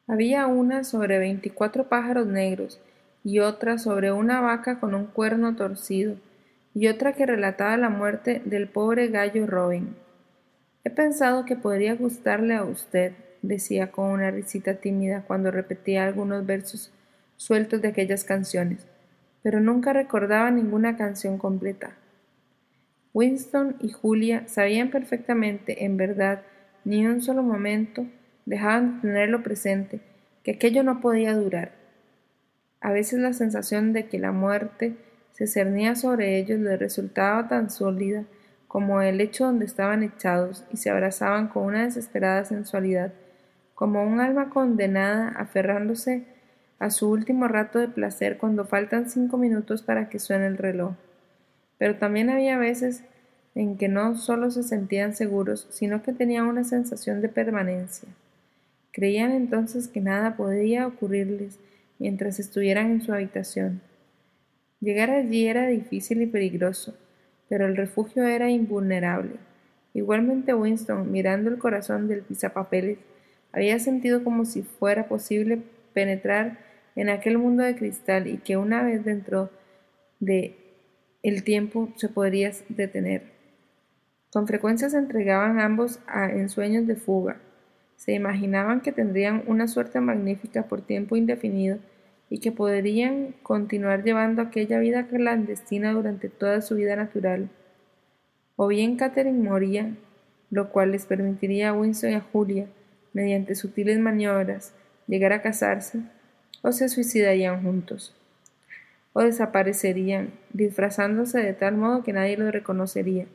Había 0.08 0.46
una 0.46 0.84
sobre 0.84 1.18
veinticuatro 1.18 1.90
pájaros 1.90 2.28
negros 2.28 2.80
y 3.24 3.40
otra 3.40 3.80
sobre 3.80 4.12
una 4.12 4.40
vaca 4.40 4.80
con 4.80 4.94
un 4.94 5.08
cuerno 5.08 5.56
torcido 5.56 6.16
y 6.76 6.88
otra 6.88 7.14
que 7.14 7.26
relataba 7.26 7.76
la 7.76 7.90
muerte 7.90 8.44
del 8.46 8.68
pobre 8.68 9.08
gallo 9.08 9.48
Robin. 9.48 9.96
He 10.84 10.92
pensado 10.92 11.46
que 11.46 11.56
podría 11.56 11.96
gustarle 11.96 12.54
a 12.54 12.64
usted, 12.64 13.14
decía 13.42 13.92
con 13.92 14.12
una 14.12 14.30
risita 14.30 14.76
tímida 14.76 15.24
cuando 15.26 15.50
repetía 15.50 16.06
algunos 16.06 16.46
versos 16.46 16.92
sueltos 17.38 17.82
de 17.82 17.88
aquellas 17.88 18.24
canciones, 18.24 18.86
pero 19.42 19.60
nunca 19.60 19.92
recordaba 19.92 20.52
ninguna 20.52 20.98
canción 20.98 21.40
completa. 21.40 21.96
Winston 23.16 23.78
y 23.80 23.90
Julia 23.90 24.48
sabían 24.48 24.92
perfectamente, 24.92 25.86
en 25.86 25.98
verdad, 25.98 26.44
ni 26.84 27.08
un 27.08 27.24
solo 27.24 27.42
momento 27.42 28.06
dejaban 28.46 28.96
de 28.96 29.02
tenerlo 29.10 29.44
presente, 29.44 30.02
que 30.44 30.52
aquello 30.52 30.84
no 30.84 31.02
podía 31.02 31.34
durar. 31.34 31.72
A 32.82 32.92
veces 32.92 33.20
la 33.20 33.34
sensación 33.34 33.94
de 33.94 34.08
que 34.08 34.20
la 34.20 34.32
muerte 34.32 34.96
se 35.34 35.48
cernía 35.48 35.96
sobre 35.96 36.38
ellos 36.38 36.60
les 36.60 36.80
resultaba 36.80 37.48
tan 37.48 37.70
sólida 37.70 38.24
como 38.68 39.02
el 39.02 39.18
lecho 39.18 39.46
donde 39.46 39.66
estaban 39.66 40.04
echados 40.04 40.66
y 40.72 40.78
se 40.78 40.90
abrazaban 40.90 41.48
con 41.48 41.64
una 41.64 41.86
desesperada 41.86 42.46
sensualidad, 42.46 43.14
como 43.74 44.04
un 44.04 44.20
alma 44.20 44.50
condenada 44.50 45.30
aferrándose 45.30 46.26
a 46.80 46.90
su 46.90 47.10
último 47.10 47.48
rato 47.48 47.80
de 47.80 47.88
placer 47.88 48.38
cuando 48.38 48.66
faltan 48.66 49.10
cinco 49.10 49.38
minutos 49.38 49.82
para 49.82 50.10
que 50.10 50.20
suene 50.20 50.48
el 50.48 50.58
reloj. 50.58 50.94
Pero 51.78 51.98
también 51.98 52.30
había 52.30 52.58
veces 52.58 53.04
en 53.56 53.78
que 53.78 53.88
no 53.88 54.16
solo 54.16 54.52
se 54.52 54.64
sentían 54.64 55.16
seguros, 55.16 55.68
sino 55.72 56.04
que 56.04 56.14
tenían 56.14 56.46
una 56.46 56.64
sensación 56.64 57.22
de 57.22 57.30
permanencia. 57.30 58.10
Creían 58.96 59.34
entonces 59.34 59.90
que 59.90 60.00
nada 60.00 60.38
podía 60.38 60.88
ocurrirles 60.88 61.60
mientras 62.00 62.40
estuvieran 62.40 62.92
en 62.92 63.02
su 63.02 63.12
habitación. 63.12 63.82
Llegar 64.80 65.10
allí 65.10 65.48
era 65.48 65.68
difícil 65.68 66.22
y 66.22 66.28
peligroso, 66.28 66.98
pero 67.50 67.66
el 67.66 67.76
refugio 67.76 68.24
era 68.24 68.50
invulnerable. 68.50 69.34
Igualmente 69.94 70.54
Winston, 70.54 71.12
mirando 71.12 71.50
el 71.50 71.58
corazón 71.58 72.08
del 72.08 72.22
pisapapeles, 72.22 72.98
había 73.52 73.80
sentido 73.80 74.24
como 74.24 74.46
si 74.46 74.62
fuera 74.62 75.10
posible 75.10 75.62
penetrar 75.94 76.60
en 76.96 77.10
aquel 77.10 77.38
mundo 77.38 77.64
de 77.64 77.76
cristal 77.76 78.28
y 78.28 78.38
que 78.38 78.56
una 78.56 78.82
vez 78.82 79.04
dentro 79.04 79.50
de 80.22 80.56
el 81.22 81.44
tiempo 81.44 81.90
se 81.98 82.08
podría 82.08 82.54
detener. 82.70 83.24
Con 84.32 84.48
frecuencia 84.48 84.90
se 84.90 85.00
entregaban 85.00 85.60
ambos 85.60 86.00
a 86.08 86.32
ensueños 86.32 86.88
de 86.88 86.96
fuga. 86.96 87.42
Se 87.96 88.14
imaginaban 88.14 88.82
que 88.82 88.92
tendrían 88.92 89.44
una 89.48 89.68
suerte 89.68 90.00
magnífica 90.00 90.64
por 90.64 90.82
tiempo 90.82 91.16
indefinido 91.16 91.80
y 92.30 92.40
que 92.40 92.52
podrían 92.52 93.34
continuar 93.44 94.04
llevando 94.04 94.42
aquella 94.42 94.80
vida 94.80 95.08
clandestina 95.08 95.92
durante 95.92 96.30
toda 96.30 96.62
su 96.62 96.76
vida 96.76 96.96
natural. 96.96 97.50
O 98.56 98.68
bien 98.68 98.98
Catherine 98.98 99.48
moría, 99.48 99.96
lo 100.50 100.70
cual 100.70 100.92
les 100.92 101.06
permitiría 101.06 101.70
a 101.70 101.74
Winston 101.74 102.12
y 102.12 102.14
a 102.16 102.22
Julia, 102.22 102.68
mediante 103.14 103.56
sutiles 103.56 104.00
maniobras, 104.00 104.74
llegar 105.08 105.34
a 105.34 105.42
casarse, 105.42 106.00
o 106.62 106.72
se 106.72 106.90
suicidarían 106.90 107.62
juntos, 107.62 108.16
o 109.14 109.22
desaparecerían, 109.22 110.32
disfrazándose 110.52 111.40
de 111.40 111.54
tal 111.54 111.78
modo 111.78 112.04
que 112.04 112.14
nadie 112.14 112.38
los 112.38 112.52
reconocería, 112.52 113.28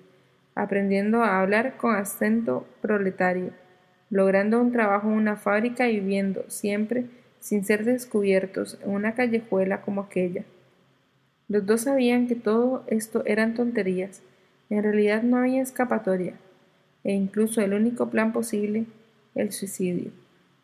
aprendiendo 0.54 1.22
a 1.22 1.40
hablar 1.40 1.76
con 1.76 1.94
acento 1.94 2.66
proletario, 2.82 3.52
logrando 4.10 4.60
un 4.60 4.72
trabajo 4.72 5.08
en 5.08 5.14
una 5.14 5.36
fábrica 5.36 5.88
y 5.88 6.00
viviendo 6.00 6.44
siempre 6.48 7.06
sin 7.38 7.64
ser 7.64 7.84
descubiertos 7.84 8.78
en 8.82 8.90
una 8.90 9.14
callejuela 9.14 9.80
como 9.80 10.02
aquella. 10.02 10.44
Los 11.48 11.66
dos 11.66 11.82
sabían 11.82 12.26
que 12.26 12.34
todo 12.34 12.84
esto 12.88 13.22
eran 13.24 13.54
tonterías, 13.54 14.22
en 14.68 14.82
realidad 14.82 15.22
no 15.22 15.38
había 15.38 15.62
escapatoria, 15.62 16.34
e 17.02 17.12
incluso 17.12 17.60
el 17.60 17.72
único 17.72 18.10
plan 18.10 18.32
posible, 18.32 18.84
el 19.34 19.52
suicidio. 19.52 20.12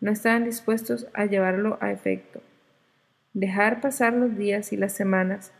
No 0.01 0.13
estaban 0.13 0.45
dispuestos 0.45 1.07
a 1.15 1.25
llevarlo 1.25 1.79
a 1.81 1.91
efecto. 1.91 2.43
Dejar 3.33 3.81
pasar 3.81 4.13
los 4.13 4.37
días 4.37 4.73
y 4.73 4.77
las 4.77 4.93
semanas, 4.93 5.53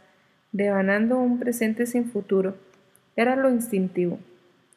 devanando 0.53 1.19
un 1.19 1.39
presente 1.39 1.87
sin 1.87 2.05
futuro, 2.05 2.57
era 3.17 3.35
lo 3.35 3.51
instintivo, 3.51 4.19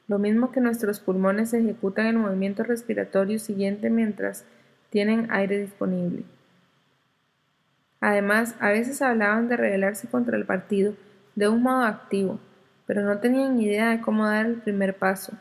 lo 0.10 0.18
mismo 0.18 0.52
que 0.52 0.60
nuestros 0.60 1.00
pulmones 1.00 1.54
ejecutan 1.54 2.08
el 2.08 2.18
movimiento 2.18 2.64
respiratorio 2.64 3.38
siguiente 3.38 3.92
mientras 3.92 4.44
tienen 4.90 5.28
aire 5.30 5.60
disponible. 5.60 6.24
Además, 8.02 8.56
a 8.60 8.70
veces 8.70 9.04
hablaban 9.04 9.48
de 9.48 9.56
rebelarse 9.58 10.08
contra 10.08 10.36
el 10.36 10.46
partido 10.46 10.96
de 11.36 11.48
un 11.48 11.62
modo 11.62 11.84
activo, 11.84 12.40
pero 12.88 13.04
no 13.04 13.20
tenían 13.20 13.62
idea 13.62 13.92
de 13.92 14.02
cómo 14.02 14.26
dar 14.26 14.48
el 14.48 14.56
primer 14.56 14.98
paso. 14.98 15.34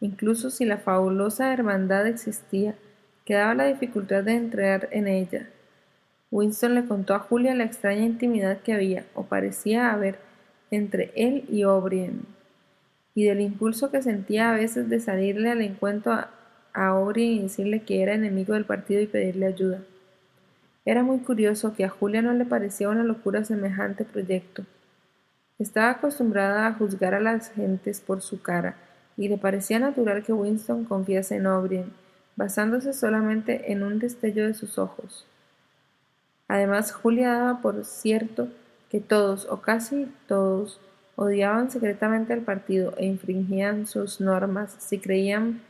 Incluso 0.00 0.50
si 0.50 0.66
la 0.66 0.76
fabulosa 0.76 1.50
hermandad 1.50 2.06
existía, 2.06 2.74
quedaba 3.24 3.54
la 3.54 3.64
dificultad 3.64 4.24
de 4.24 4.34
entrar 4.34 4.88
en 4.90 5.08
ella. 5.08 5.48
Winston 6.30 6.74
le 6.74 6.84
contó 6.84 7.14
a 7.14 7.20
Julia 7.20 7.54
la 7.54 7.64
extraña 7.64 8.04
intimidad 8.04 8.60
que 8.60 8.74
había, 8.74 9.06
o 9.14 9.24
parecía 9.24 9.90
haber, 9.90 10.18
entre 10.70 11.12
él 11.14 11.44
y 11.48 11.64
O'Brien, 11.64 12.26
y 13.14 13.24
del 13.24 13.40
impulso 13.40 13.90
que 13.90 14.02
sentía 14.02 14.50
a 14.50 14.54
veces 14.54 14.88
de 14.88 15.00
salirle 15.00 15.50
al 15.50 15.60
encuentro 15.60 16.12
a, 16.12 16.30
a 16.74 16.94
y 17.14 17.40
decirle 17.40 17.82
que 17.82 18.02
era 18.02 18.14
enemigo 18.14 18.54
del 18.54 18.64
partido 18.64 19.00
y 19.00 19.06
pedirle 19.06 19.46
ayuda. 19.46 19.80
Era 20.84 21.02
muy 21.02 21.18
curioso 21.18 21.74
que 21.74 21.84
a 21.84 21.88
Julia 21.88 22.22
no 22.22 22.32
le 22.32 22.44
parecía 22.44 22.88
una 22.88 23.04
locura 23.04 23.44
semejante 23.44 24.04
proyecto. 24.04 24.64
Estaba 25.58 25.90
acostumbrada 25.90 26.66
a 26.66 26.74
juzgar 26.74 27.14
a 27.14 27.20
las 27.20 27.50
gentes 27.52 28.00
por 28.00 28.20
su 28.22 28.42
cara, 28.42 28.76
y 29.16 29.28
le 29.28 29.38
parecía 29.38 29.78
natural 29.78 30.22
que 30.22 30.32
Winston 30.32 30.84
confiase 30.84 31.36
en 31.36 31.46
O'Brien, 31.46 31.92
basándose 32.34 32.92
solamente 32.94 33.70
en 33.70 33.82
un 33.82 33.98
destello 33.98 34.46
de 34.46 34.54
sus 34.54 34.78
ojos. 34.78 35.26
Además, 36.48 36.92
Julia 36.92 37.32
daba 37.32 37.60
por 37.60 37.84
cierto 37.84 38.48
que 38.90 39.00
todos, 39.00 39.46
o 39.48 39.60
casi 39.60 40.10
todos, 40.26 40.80
odiaban 41.22 41.70
secretamente 41.70 42.32
al 42.32 42.40
partido 42.40 42.94
e 42.96 43.06
infringían 43.06 43.86
sus 43.86 44.20
normas 44.20 44.74
si 44.78 44.98
creían 44.98 45.60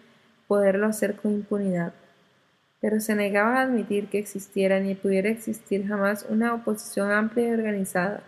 poderlo 0.48 0.86
hacer 0.86 1.16
con 1.16 1.32
impunidad, 1.32 1.92
pero 2.80 3.00
se 3.00 3.14
negaba 3.14 3.58
a 3.58 3.62
admitir 3.62 4.08
que 4.08 4.18
existiera 4.18 4.80
ni 4.80 4.94
pudiera 4.94 5.28
existir 5.28 5.86
jamás 5.86 6.26
una 6.28 6.54
oposición 6.54 7.10
amplia 7.10 7.48
y 7.48 7.52
organizada. 7.52 8.22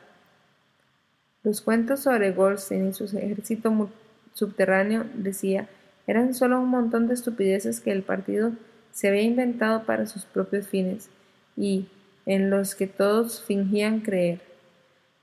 Los 1.42 1.60
cuentos 1.60 2.00
sobre 2.00 2.32
Goldstein 2.32 2.88
y 2.88 2.92
su 2.92 3.04
ejército 3.04 3.90
subterráneo, 4.32 5.04
decía, 5.14 5.68
eran 6.06 6.34
solo 6.34 6.60
un 6.60 6.68
montón 6.68 7.08
de 7.08 7.14
estupideces 7.14 7.80
que 7.80 7.92
el 7.92 8.02
partido 8.02 8.52
se 8.92 9.08
había 9.08 9.22
inventado 9.22 9.84
para 9.84 10.06
sus 10.06 10.24
propios 10.24 10.66
fines 10.68 11.08
y 11.56 11.88
en 12.26 12.50
los 12.50 12.74
que 12.74 12.86
todos 12.86 13.42
fingían 13.42 14.00
creer. 14.00 14.40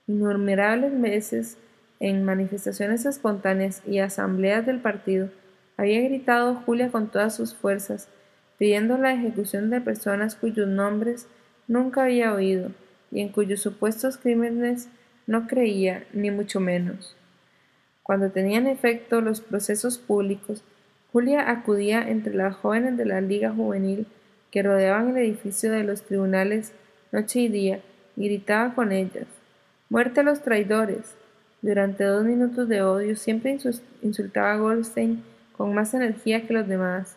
Innumerables 0.08 1.00
veces, 1.00 1.58
en 2.02 2.26
manifestaciones 2.26 3.06
espontáneas 3.06 3.82
y 3.88 4.00
asambleas 4.00 4.66
del 4.66 4.80
partido, 4.80 5.30
había 5.78 6.02
gritado 6.02 6.56
Julia 6.66 6.92
con 6.92 7.10
todas 7.10 7.36
sus 7.36 7.56
fuerzas, 7.56 8.10
pidiendo 8.58 8.98
la 8.98 9.14
ejecución 9.14 9.70
de 9.70 9.80
personas 9.80 10.36
cuyos 10.36 10.68
nombres 10.68 11.28
nunca 11.68 12.04
había 12.04 12.34
oído 12.34 12.72
y 13.12 13.22
en 13.22 13.30
cuyos 13.30 13.62
supuestos 13.62 14.18
crímenes 14.18 14.90
no 15.28 15.48
creía, 15.48 16.04
ni 16.12 16.32
mucho 16.32 16.60
menos. 16.60 17.16
Cuando 18.04 18.32
tenían 18.32 18.68
efecto 18.68 19.22
los 19.22 19.40
procesos 19.40 19.98
públicos, 19.98 20.64
Julia 21.14 21.50
acudía 21.50 22.02
entre 22.10 22.34
las 22.34 22.56
jóvenes 22.56 22.98
de 22.98 23.06
la 23.06 23.22
Liga 23.22 23.52
Juvenil 23.52 24.08
que 24.50 24.64
rodeaban 24.64 25.10
el 25.10 25.18
edificio 25.18 25.72
de 25.72 25.84
los 25.84 26.02
tribunales 26.02 26.74
noche 27.12 27.42
y 27.42 27.48
día 27.48 27.80
y 28.18 28.26
gritaba 28.28 28.74
con 28.74 28.92
ellas 28.92 29.28
Muerte 29.90 30.22
a 30.22 30.24
los 30.24 30.42
traidores. 30.42 31.18
Durante 31.62 32.04
dos 32.04 32.26
minutos 32.26 32.68
de 32.68 32.82
odio 32.82 33.16
siempre 33.16 33.58
insultaba 34.02 34.54
a 34.54 34.58
Goldstein 34.58 35.24
con 35.56 35.74
más 35.74 35.94
energía 35.94 36.48
que 36.48 36.54
los 36.54 36.68
demás. 36.68 37.16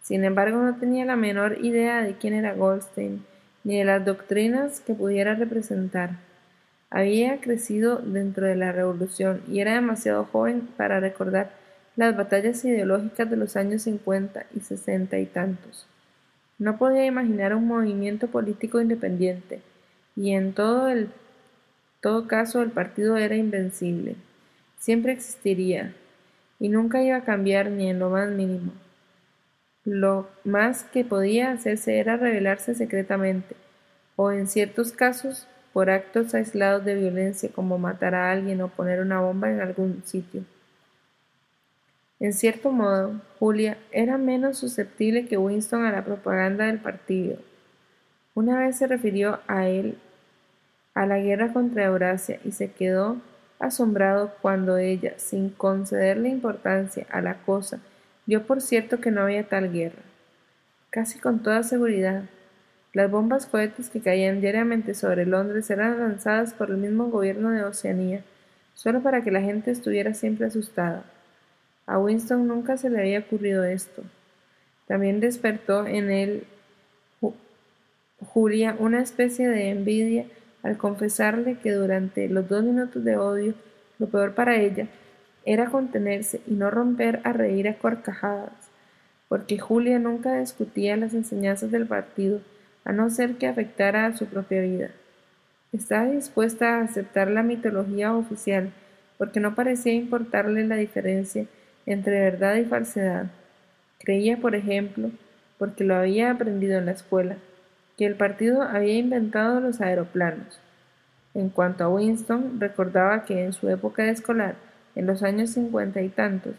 Sin 0.00 0.24
embargo, 0.24 0.58
no 0.58 0.76
tenía 0.76 1.04
la 1.04 1.16
menor 1.16 1.58
idea 1.64 2.02
de 2.02 2.14
quién 2.14 2.34
era 2.34 2.54
Goldstein, 2.54 3.24
ni 3.64 3.78
de 3.78 3.84
las 3.84 4.04
doctrinas 4.04 4.80
que 4.80 4.94
pudiera 4.94 5.34
representar. 5.34 6.18
Había 6.88 7.40
crecido 7.40 7.98
dentro 7.98 8.46
de 8.46 8.56
la 8.56 8.72
revolución 8.72 9.42
y 9.48 9.60
era 9.60 9.74
demasiado 9.74 10.24
joven 10.24 10.68
para 10.76 11.00
recordar 11.00 11.50
las 11.96 12.16
batallas 12.16 12.64
ideológicas 12.64 13.28
de 13.28 13.36
los 13.36 13.56
años 13.56 13.82
cincuenta 13.82 14.46
y 14.56 14.60
sesenta 14.60 15.18
y 15.18 15.26
tantos. 15.26 15.86
No 16.58 16.78
podía 16.78 17.06
imaginar 17.06 17.54
un 17.54 17.66
movimiento 17.66 18.28
político 18.28 18.80
independiente, 18.80 19.62
y 20.16 20.32
en 20.32 20.52
todo, 20.52 20.88
el, 20.88 21.08
todo 22.00 22.26
caso 22.26 22.62
el 22.62 22.70
partido 22.70 23.16
era 23.16 23.36
invencible. 23.36 24.16
Siempre 24.78 25.12
existiría, 25.12 25.94
y 26.58 26.68
nunca 26.68 27.02
iba 27.02 27.16
a 27.16 27.24
cambiar 27.24 27.70
ni 27.70 27.88
en 27.88 27.98
lo 27.98 28.10
más 28.10 28.30
mínimo. 28.30 28.72
Lo 29.84 30.28
más 30.44 30.84
que 30.84 31.04
podía 31.04 31.52
hacerse 31.52 31.98
era 31.98 32.16
rebelarse 32.16 32.74
secretamente, 32.74 33.56
o 34.16 34.30
en 34.30 34.46
ciertos 34.46 34.92
casos 34.92 35.46
por 35.72 35.90
actos 35.90 36.34
aislados 36.34 36.84
de 36.84 36.94
violencia 36.94 37.50
como 37.54 37.78
matar 37.78 38.14
a 38.14 38.30
alguien 38.30 38.60
o 38.60 38.68
poner 38.68 39.00
una 39.00 39.20
bomba 39.20 39.50
en 39.50 39.60
algún 39.60 40.02
sitio. 40.04 40.44
En 42.18 42.34
cierto 42.34 42.70
modo, 42.70 43.20
Julia 43.38 43.78
era 43.92 44.18
menos 44.18 44.58
susceptible 44.58 45.26
que 45.26 45.38
Winston 45.38 45.86
a 45.86 45.92
la 45.92 46.04
propaganda 46.04 46.66
del 46.66 46.78
partido. 46.78 47.38
Una 48.34 48.58
vez 48.58 48.76
se 48.76 48.86
refirió 48.86 49.40
a 49.46 49.68
él 49.68 49.96
a 51.00 51.06
la 51.06 51.18
guerra 51.18 51.54
contra 51.54 51.86
Eurasia 51.86 52.40
y 52.44 52.52
se 52.52 52.72
quedó 52.72 53.16
asombrado 53.58 54.34
cuando 54.42 54.76
ella, 54.76 55.14
sin 55.16 55.48
concederle 55.48 56.28
importancia 56.28 57.06
a 57.08 57.22
la 57.22 57.38
cosa, 57.38 57.80
dio 58.26 58.46
por 58.46 58.60
cierto 58.60 59.00
que 59.00 59.10
no 59.10 59.22
había 59.22 59.48
tal 59.48 59.72
guerra. 59.72 60.02
Casi 60.90 61.18
con 61.18 61.42
toda 61.42 61.62
seguridad, 61.62 62.24
las 62.92 63.10
bombas 63.10 63.46
cohetes 63.46 63.88
que 63.88 64.02
caían 64.02 64.42
diariamente 64.42 64.92
sobre 64.92 65.24
Londres 65.24 65.70
eran 65.70 66.00
lanzadas 66.00 66.52
por 66.52 66.68
el 66.68 66.76
mismo 66.76 67.06
gobierno 67.06 67.50
de 67.50 67.64
Oceanía, 67.64 68.22
solo 68.74 69.00
para 69.00 69.24
que 69.24 69.30
la 69.30 69.40
gente 69.40 69.70
estuviera 69.70 70.12
siempre 70.12 70.48
asustada. 70.48 71.04
A 71.86 71.98
Winston 71.98 72.46
nunca 72.46 72.76
se 72.76 72.90
le 72.90 72.98
había 72.98 73.20
ocurrido 73.20 73.64
esto. 73.64 74.02
También 74.86 75.20
despertó 75.20 75.86
en 75.86 76.10
él 76.10 76.44
Julia 78.18 78.76
una 78.78 79.00
especie 79.00 79.48
de 79.48 79.70
envidia 79.70 80.26
al 80.62 80.76
confesarle 80.76 81.58
que 81.58 81.72
durante 81.72 82.28
los 82.28 82.48
dos 82.48 82.62
minutos 82.62 83.04
de 83.04 83.16
odio 83.16 83.54
lo 83.98 84.08
peor 84.08 84.34
para 84.34 84.56
ella 84.56 84.88
era 85.44 85.70
contenerse 85.70 86.40
y 86.46 86.54
no 86.54 86.70
romper 86.70 87.20
a 87.24 87.32
reír 87.32 87.68
a 87.68 87.74
carcajadas, 87.74 88.70
porque 89.28 89.58
Julia 89.58 89.98
nunca 89.98 90.38
discutía 90.38 90.96
las 90.96 91.14
enseñanzas 91.14 91.70
del 91.70 91.86
partido 91.86 92.40
a 92.84 92.92
no 92.92 93.10
ser 93.10 93.36
que 93.36 93.46
afectara 93.46 94.06
a 94.06 94.16
su 94.16 94.26
propia 94.26 94.60
vida. 94.62 94.90
Estaba 95.72 96.06
dispuesta 96.06 96.76
a 96.76 96.82
aceptar 96.82 97.30
la 97.30 97.42
mitología 97.42 98.14
oficial, 98.14 98.72
porque 99.18 99.40
no 99.40 99.54
parecía 99.54 99.92
importarle 99.92 100.66
la 100.66 100.76
diferencia 100.76 101.46
entre 101.86 102.20
verdad 102.20 102.56
y 102.56 102.64
falsedad. 102.64 103.26
Creía, 103.98 104.38
por 104.38 104.54
ejemplo, 104.54 105.10
porque 105.58 105.84
lo 105.84 105.94
había 105.94 106.30
aprendido 106.30 106.78
en 106.78 106.86
la 106.86 106.92
escuela, 106.92 107.36
que 108.00 108.06
el 108.06 108.14
partido 108.14 108.62
había 108.62 108.94
inventado 108.94 109.60
los 109.60 109.82
aeroplanos. 109.82 110.58
En 111.34 111.50
cuanto 111.50 111.84
a 111.84 111.88
Winston, 111.90 112.58
recordaba 112.58 113.26
que 113.26 113.44
en 113.44 113.52
su 113.52 113.68
época 113.68 114.08
escolar, 114.08 114.54
en 114.94 115.04
los 115.04 115.22
años 115.22 115.50
cincuenta 115.50 116.00
y 116.00 116.08
tantos, 116.08 116.54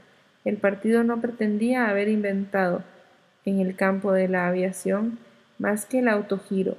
el 0.45 0.57
partido 0.57 1.03
no 1.03 1.19
pretendía 1.19 1.89
haber 1.89 2.09
inventado, 2.09 2.83
en 3.43 3.59
el 3.59 3.75
campo 3.75 4.11
de 4.11 4.27
la 4.27 4.49
aviación, 4.49 5.17
más 5.57 5.87
que 5.87 5.97
el 5.97 6.09
autogiro. 6.09 6.77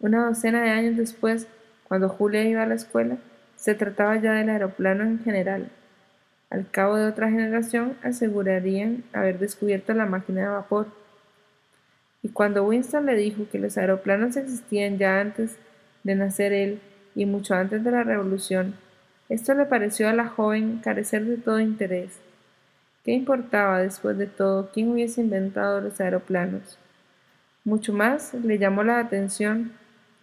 Una 0.00 0.26
docena 0.26 0.64
de 0.64 0.70
años 0.70 0.96
después, 0.96 1.46
cuando 1.86 2.08
Julia 2.08 2.42
iba 2.42 2.64
a 2.64 2.66
la 2.66 2.74
escuela, 2.74 3.18
se 3.54 3.76
trataba 3.76 4.16
ya 4.16 4.32
del 4.32 4.48
aeroplano 4.48 5.04
en 5.04 5.20
general. 5.20 5.68
Al 6.50 6.68
cabo 6.68 6.96
de 6.96 7.06
otra 7.06 7.30
generación 7.30 7.96
asegurarían 8.02 9.04
haber 9.12 9.38
descubierto 9.38 9.94
la 9.94 10.06
máquina 10.06 10.40
de 10.40 10.48
vapor. 10.48 11.03
Y 12.24 12.30
cuando 12.30 12.64
Winston 12.64 13.06
le 13.06 13.14
dijo 13.14 13.46
que 13.52 13.60
los 13.60 13.78
aeroplanos 13.78 14.36
existían 14.36 14.98
ya 14.98 15.20
antes 15.20 15.58
de 16.02 16.14
nacer 16.16 16.52
él 16.52 16.80
y 17.14 17.26
mucho 17.26 17.54
antes 17.54 17.84
de 17.84 17.90
la 17.92 18.02
revolución, 18.02 18.74
esto 19.28 19.54
le 19.54 19.66
pareció 19.66 20.08
a 20.08 20.14
la 20.14 20.26
joven 20.26 20.80
carecer 20.82 21.24
de 21.26 21.36
todo 21.36 21.60
interés. 21.60 22.18
¿Qué 23.04 23.12
importaba 23.12 23.80
después 23.80 24.18
de 24.18 24.26
todo 24.26 24.70
quién 24.72 24.90
hubiese 24.90 25.20
inventado 25.20 25.82
los 25.82 26.00
aeroplanos? 26.00 26.78
Mucho 27.62 27.92
más 27.92 28.32
le 28.34 28.58
llamó 28.58 28.82
la 28.82 28.98
atención 28.98 29.72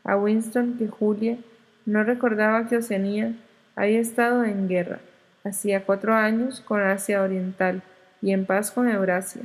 a 0.04 0.18
Winston 0.18 0.78
que 0.80 0.88
Julia 0.88 1.38
no 1.86 2.04
recordaba 2.04 2.68
que 2.68 2.78
Oceanía 2.78 3.36
había 3.76 4.00
estado 4.00 4.44
en 4.44 4.68
guerra 4.68 5.00
hacía 5.44 5.86
cuatro 5.86 6.14
años 6.14 6.62
con 6.62 6.82
Asia 6.82 7.22
Oriental 7.22 7.84
y 8.22 8.32
en 8.32 8.46
paz 8.46 8.72
con 8.72 8.90
Eurasia. 8.90 9.44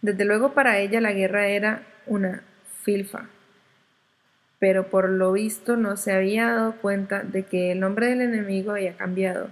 Desde 0.00 0.24
luego 0.24 0.52
para 0.52 0.78
ella 0.78 1.00
la 1.00 1.12
guerra 1.12 1.48
era 1.48 1.82
una 2.06 2.42
filfa, 2.82 3.28
pero 4.60 4.88
por 4.90 5.08
lo 5.08 5.32
visto 5.32 5.76
no 5.76 5.96
se 5.96 6.12
había 6.12 6.52
dado 6.52 6.76
cuenta 6.76 7.22
de 7.24 7.44
que 7.44 7.72
el 7.72 7.80
nombre 7.80 8.08
del 8.08 8.22
enemigo 8.22 8.72
había 8.72 8.96
cambiado. 8.96 9.48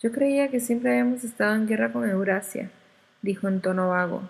Yo 0.00 0.12
creía 0.12 0.48
que 0.48 0.60
siempre 0.60 0.90
habíamos 0.90 1.24
estado 1.24 1.54
en 1.54 1.66
guerra 1.66 1.92
con 1.92 2.08
Eurasia, 2.08 2.70
dijo 3.22 3.48
en 3.48 3.62
tono 3.62 3.88
vago. 3.88 4.28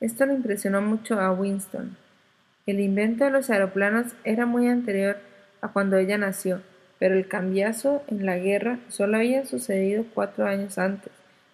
Esto 0.00 0.26
le 0.26 0.34
impresionó 0.34 0.82
mucho 0.82 1.18
a 1.18 1.32
Winston. 1.32 1.96
El 2.66 2.80
invento 2.80 3.24
de 3.24 3.30
los 3.30 3.48
aeroplanos 3.48 4.14
era 4.24 4.44
muy 4.44 4.68
anterior 4.68 5.16
a 5.62 5.68
cuando 5.68 5.96
ella 5.96 6.18
nació, 6.18 6.60
pero 6.98 7.14
el 7.14 7.28
cambiazo 7.28 8.02
en 8.08 8.26
la 8.26 8.36
guerra 8.36 8.78
solo 8.88 9.16
había 9.16 9.46
sucedido 9.46 10.04
cuatro 10.12 10.44
años 10.46 10.76
antes, 10.76 11.12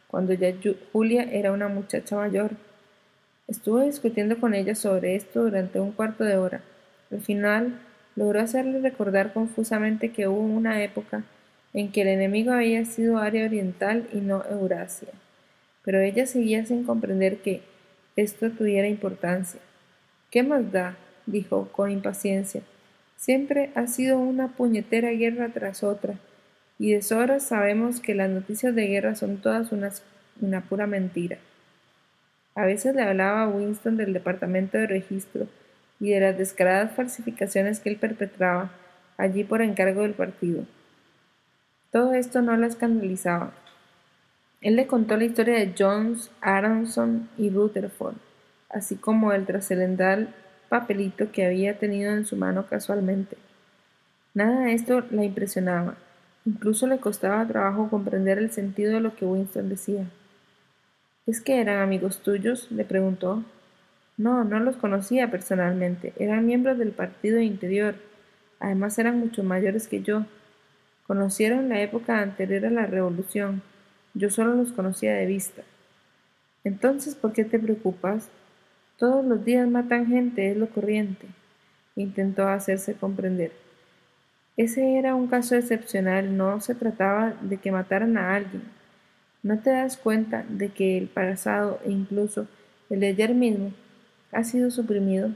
cuando 0.09 0.33
ya 0.33 0.53
Julia 0.93 1.23
era 1.31 1.53
una 1.53 1.69
muchacha 1.69 2.17
mayor. 2.17 2.51
Estuve 3.49 3.87
discutiendo 3.87 4.39
con 4.39 4.55
ella 4.55 4.75
sobre 4.75 5.17
esto 5.17 5.43
durante 5.43 5.81
un 5.81 5.93
cuarto 5.93 6.25
de 6.25 6.37
hora. 6.37 6.63
Al 7.11 7.21
final, 7.21 7.81
logró 8.15 8.41
hacerle 8.41 8.81
recordar 8.81 9.33
confusamente 9.33 10.13
que 10.13 10.29
hubo 10.29 10.41
una 10.41 10.83
época 10.83 11.25
en 11.73 11.91
que 11.91 12.03
el 12.03 12.09
enemigo 12.09 12.53
había 12.53 12.85
sido 12.85 13.19
área 13.19 13.45
oriental 13.45 14.09
y 14.13 14.19
no 14.19 14.45
Eurasia. 14.45 15.09
Pero 15.85 16.01
ella 16.01 16.27
seguía 16.27 16.65
sin 16.65 16.85
comprender 16.85 17.39
que, 17.39 17.63
esto 18.15 18.51
tuviera 18.51 18.89
importancia. 18.89 19.61
¿Qué 20.31 20.43
más 20.43 20.71
da? 20.71 20.97
dijo 21.25 21.69
con 21.73 21.91
impaciencia. 21.91 22.61
Siempre 23.17 23.71
ha 23.75 23.87
sido 23.87 24.19
una 24.19 24.49
puñetera 24.49 25.11
guerra 25.13 25.49
tras 25.49 25.83
otra, 25.83 26.17
y 26.79 26.93
de 26.93 27.01
sobra 27.01 27.41
sabemos 27.41 28.01
que 28.01 28.15
las 28.15 28.29
noticias 28.29 28.75
de 28.75 28.87
guerra 28.87 29.15
son 29.15 29.39
todas 29.39 29.71
una 30.41 30.61
pura 30.61 30.87
mentira. 30.87 31.39
A 32.55 32.67
veces 32.67 32.95
le 32.95 33.03
hablaba 33.03 33.43
a 33.43 33.49
Winston 33.49 33.97
del 33.97 34.13
departamento 34.13 34.77
de 34.79 34.87
registro 34.87 35.49
y 36.01 36.11
de 36.11 36.21
las 36.21 36.37
descaradas 36.37 36.95
falsificaciones 36.95 37.81
que 37.81 37.89
él 37.89 37.97
perpetraba 37.97 38.71
allí 39.17 39.45
por 39.45 39.63
encargo 39.63 40.03
del 40.03 40.15
partido. 40.15 40.65
Todo 41.91 42.15
esto 42.15 42.43
no 42.43 42.57
la 42.57 42.67
escandalizaba. 42.67 43.53
Él 44.61 44.77
le 44.77 44.87
contó 44.87 45.17
la 45.17 45.25
historia 45.25 45.55
de 45.55 45.75
Jones, 45.79 46.31
Aronson 46.41 47.29
y 47.37 47.51
Rutherford, 47.51 48.17
así 48.69 48.97
como 48.97 49.33
el 49.33 49.47
trascendental 49.47 50.35
papelito 50.69 51.31
que 51.33 51.45
había 51.45 51.79
tenido 51.79 52.13
en 52.13 52.25
su 52.25 52.37
mano 52.37 52.67
casualmente. 52.67 53.37
Nada 54.35 54.63
de 54.63 54.73
esto 54.73 55.05
la 55.11 55.25
impresionaba. 55.25 55.97
Incluso 56.45 56.87
le 56.87 56.99
costaba 56.99 57.47
trabajo 57.47 57.91
comprender 57.91 58.39
el 58.39 58.51
sentido 58.51 58.95
de 58.95 59.01
lo 59.01 59.15
que 59.15 59.27
Winston 59.27 59.69
decía. 59.69 60.07
¿Es 61.27 61.41
que 61.41 61.61
eran 61.61 61.81
amigos 61.81 62.23
tuyos? 62.23 62.71
le 62.71 62.85
preguntó. 62.85 63.45
No, 64.17 64.45
no 64.45 64.61
los 64.61 64.77
conocía 64.77 65.31
personalmente. 65.31 66.13
Eran 66.19 66.47
miembros 66.47 66.79
del 66.79 66.93
partido 66.93 67.41
interior. 67.41 67.95
Además 68.61 68.99
eran 68.99 69.19
mucho 69.19 69.43
mayores 69.43 69.89
que 69.89 70.03
yo. 70.03 70.27
Conocieron 71.07 71.69
la 71.69 71.81
época 71.81 72.21
anterior 72.21 72.67
a 72.67 72.71
la 72.71 72.87
revolución 72.87 73.63
yo 74.15 74.31
solo 74.31 74.55
los 74.55 74.73
conocía 74.73 75.15
de 75.15 75.27
vista. 75.27 75.63
Entonces, 76.65 77.15
¿por 77.15 77.33
qué 77.33 77.45
te 77.45 77.59
preocupas? 77.59 78.29
Todos 78.99 79.25
los 79.25 79.45
días 79.45 79.69
matan 79.69 80.07
gente, 80.07 80.51
es 80.51 80.57
lo 80.57 80.69
corriente. 80.69 81.27
Intentó 81.97 82.47
hacerse 82.47 82.95
comprender. 82.95 83.53
Ese 84.57 84.99
era 84.99 85.15
un 85.15 85.29
caso 85.29 85.57
excepcional, 85.57 86.37
no 86.37 86.61
se 86.61 86.75
trataba 86.75 87.35
de 87.41 87.57
que 87.57 87.73
mataran 87.73 88.19
a 88.19 88.35
alguien. 88.35 88.63
¿No 89.43 89.59
te 89.59 89.71
das 89.71 89.97
cuenta 89.97 90.45
de 90.49 90.69
que 90.69 90.97
el 90.97 91.09
pasado 91.09 91.81
e 91.85 91.91
incluso 91.91 92.47
el 92.91 93.01
de 93.01 93.09
ayer 93.09 93.35
mismo 93.35 93.73
ha 94.31 94.45
sido 94.45 94.71
suprimido? 94.71 95.31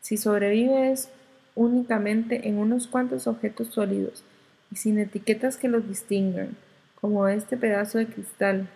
Si 0.00 0.16
sobrevives 0.16 1.10
únicamente 1.54 2.48
en 2.48 2.56
unos 2.56 2.86
cuantos 2.86 3.26
objetos 3.26 3.68
sólidos 3.68 4.24
y 4.72 4.76
sin 4.76 4.98
etiquetas 4.98 5.58
que 5.58 5.68
los 5.68 5.86
distingan, 5.86 6.56
como 7.00 7.28
este 7.28 7.56
pedazo 7.56 7.98
de 7.98 8.06
cristal, 8.06 8.68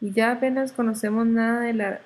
y 0.00 0.12
ya 0.12 0.32
apenas 0.32 0.72
conocemos 0.72 1.26
nada 1.26 1.62
de 1.62 1.72
la 1.72 2.00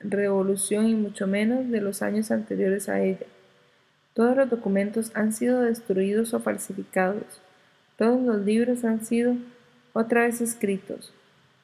revolución 0.00 0.88
y 0.88 0.94
mucho 0.94 1.26
menos 1.28 1.70
de 1.70 1.80
los 1.80 2.02
años 2.02 2.32
anteriores 2.32 2.88
a 2.88 3.00
ella. 3.00 3.26
Todos 4.14 4.36
los 4.36 4.50
documentos 4.50 5.12
han 5.14 5.32
sido 5.32 5.60
destruidos 5.62 6.34
o 6.34 6.40
falsificados. 6.40 7.40
Todos 7.96 8.20
los 8.20 8.44
libros 8.44 8.84
han 8.84 9.06
sido 9.06 9.36
otra 9.92 10.22
vez 10.22 10.40
escritos. 10.40 11.12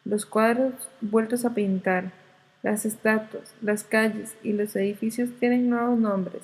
Los 0.05 0.27
cuadros 0.27 0.75
vueltos 1.01 1.45
a 1.45 1.55
pintar. 1.55 2.13
Las 2.63 2.85
estatuas, 2.85 3.55
las 3.63 3.85
calles 3.85 4.37
y 4.43 4.53
los 4.53 4.75
edificios 4.75 5.31
tienen 5.39 5.71
nuevos 5.71 5.99
nombres 5.99 6.43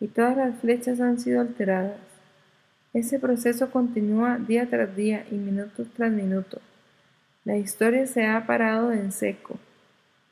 y 0.00 0.06
todas 0.06 0.36
las 0.36 0.58
flechas 0.60 1.00
han 1.00 1.18
sido 1.18 1.40
alteradas. 1.40 1.98
Ese 2.94 3.18
proceso 3.18 3.70
continúa 3.70 4.38
día 4.38 4.68
tras 4.70 4.94
día 4.96 5.26
y 5.30 5.34
minuto 5.34 5.84
tras 5.96 6.12
minuto. 6.12 6.60
La 7.44 7.56
historia 7.56 8.06
se 8.06 8.26
ha 8.26 8.46
parado 8.46 8.92
en 8.92 9.12
seco. 9.12 9.58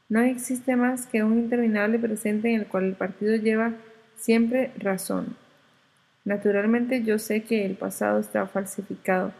No 0.09 0.20
existe 0.20 0.76
más 0.76 1.07
que 1.07 1.22
un 1.22 1.38
interminable 1.38 1.99
presente 1.99 2.53
en 2.53 2.61
el 2.61 2.66
cual 2.66 2.84
el 2.84 2.94
partido 2.94 3.36
lleva 3.36 3.72
siempre 4.16 4.72
razón. 4.78 5.36
Naturalmente 6.24 7.03
yo 7.03 7.18
sé 7.18 7.42
que 7.42 7.64
el 7.64 7.76
pasado 7.76 8.20
está 8.20 8.47
falsificado, 8.47 9.32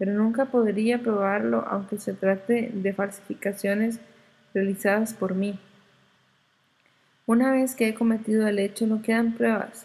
pero 0.00 0.14
nunca 0.14 0.46
podría 0.46 1.02
probarlo 1.02 1.62
aunque 1.68 1.98
se 1.98 2.14
trate 2.14 2.70
de 2.72 2.94
falsificaciones 2.94 4.00
realizadas 4.54 5.12
por 5.12 5.34
mí. 5.34 5.58
Una 7.26 7.52
vez 7.52 7.74
que 7.74 7.86
he 7.86 7.94
cometido 7.94 8.48
el 8.48 8.58
hecho 8.60 8.86
no 8.86 9.02
quedan 9.02 9.34
pruebas. 9.34 9.84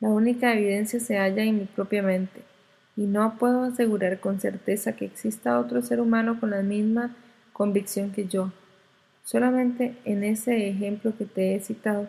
La 0.00 0.10
única 0.10 0.52
evidencia 0.52 1.00
se 1.00 1.16
halla 1.16 1.44
en 1.44 1.60
mi 1.60 1.64
propia 1.64 2.02
mente, 2.02 2.42
y 2.94 3.06
no 3.06 3.38
puedo 3.38 3.62
asegurar 3.62 4.20
con 4.20 4.38
certeza 4.38 4.96
que 4.96 5.06
exista 5.06 5.58
otro 5.58 5.80
ser 5.80 6.02
humano 6.02 6.38
con 6.38 6.50
la 6.50 6.60
misma 6.60 7.16
convicción 7.54 8.10
que 8.10 8.26
yo. 8.26 8.52
Solamente 9.24 9.96
en 10.04 10.24
ese 10.24 10.68
ejemplo 10.68 11.16
que 11.16 11.24
te 11.24 11.54
he 11.54 11.60
citado 11.60 12.06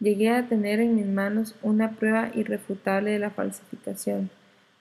llegué 0.00 0.30
a 0.30 0.48
tener 0.48 0.80
en 0.80 0.96
mis 0.96 1.06
manos 1.06 1.54
una 1.62 1.92
prueba 1.92 2.32
irrefutable 2.34 3.12
de 3.12 3.20
la 3.20 3.30
falsificación 3.30 4.28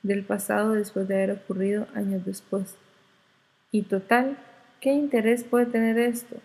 del 0.03 0.23
pasado 0.23 0.73
después 0.73 1.07
de 1.07 1.15
haber 1.15 1.31
ocurrido 1.31 1.87
años 1.95 2.25
después. 2.25 2.75
Y 3.71 3.83
total, 3.83 4.37
¿qué 4.79 4.93
interés 4.93 5.43
puede 5.43 5.65
tener 5.65 5.97
esto? 5.97 6.35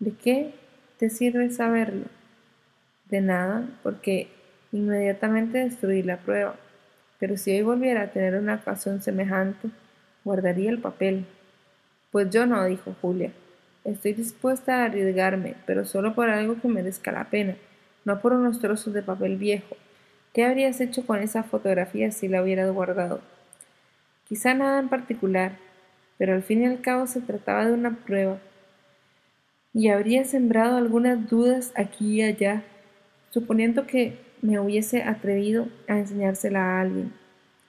¿De 0.00 0.12
qué 0.12 0.54
te 0.98 1.10
sirve 1.10 1.50
saberlo? 1.50 2.06
De 3.08 3.20
nada, 3.20 3.68
porque 3.82 4.28
inmediatamente 4.72 5.58
destruí 5.58 6.02
la 6.02 6.16
prueba. 6.16 6.56
Pero 7.20 7.36
si 7.36 7.52
hoy 7.52 7.62
volviera 7.62 8.02
a 8.02 8.10
tener 8.10 8.34
una 8.34 8.56
ocasión 8.56 9.02
semejante, 9.02 9.68
guardaría 10.24 10.70
el 10.70 10.80
papel. 10.80 11.26
Pues 12.10 12.30
yo 12.30 12.46
no, 12.46 12.64
dijo 12.64 12.96
Julia. 13.00 13.30
Estoy 13.84 14.14
dispuesta 14.14 14.82
a 14.82 14.86
arriesgarme, 14.86 15.54
pero 15.66 15.84
solo 15.84 16.14
por 16.14 16.30
algo 16.30 16.60
que 16.60 16.68
merezca 16.68 17.12
la 17.12 17.30
pena 17.30 17.54
no 18.04 18.20
por 18.20 18.32
unos 18.32 18.60
trozos 18.60 18.92
de 18.92 19.02
papel 19.02 19.36
viejo. 19.36 19.76
¿Qué 20.34 20.44
habrías 20.44 20.80
hecho 20.80 21.06
con 21.06 21.22
esa 21.22 21.44
fotografía 21.44 22.10
si 22.10 22.26
la 22.26 22.42
hubieras 22.42 22.72
guardado? 22.72 23.20
Quizá 24.26 24.52
nada 24.52 24.80
en 24.80 24.88
particular, 24.88 25.58
pero 26.18 26.34
al 26.34 26.42
fin 26.42 26.62
y 26.62 26.66
al 26.66 26.80
cabo 26.80 27.06
se 27.06 27.20
trataba 27.20 27.66
de 27.66 27.72
una 27.72 27.94
prueba. 28.04 28.40
Y 29.72 29.90
habría 29.90 30.24
sembrado 30.24 30.76
algunas 30.76 31.30
dudas 31.30 31.72
aquí 31.76 32.16
y 32.16 32.22
allá, 32.22 32.64
suponiendo 33.30 33.86
que 33.86 34.18
me 34.42 34.58
hubiese 34.58 35.04
atrevido 35.04 35.68
a 35.86 36.00
enseñársela 36.00 36.64
a 36.64 36.80
alguien. 36.80 37.12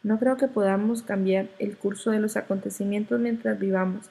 No 0.02 0.18
creo 0.18 0.36
que 0.36 0.48
podamos 0.48 1.04
cambiar 1.04 1.50
el 1.60 1.78
curso 1.78 2.10
de 2.10 2.20
los 2.20 2.36
acontecimientos 2.36 3.20
mientras 3.20 3.60
vivamos, 3.60 4.10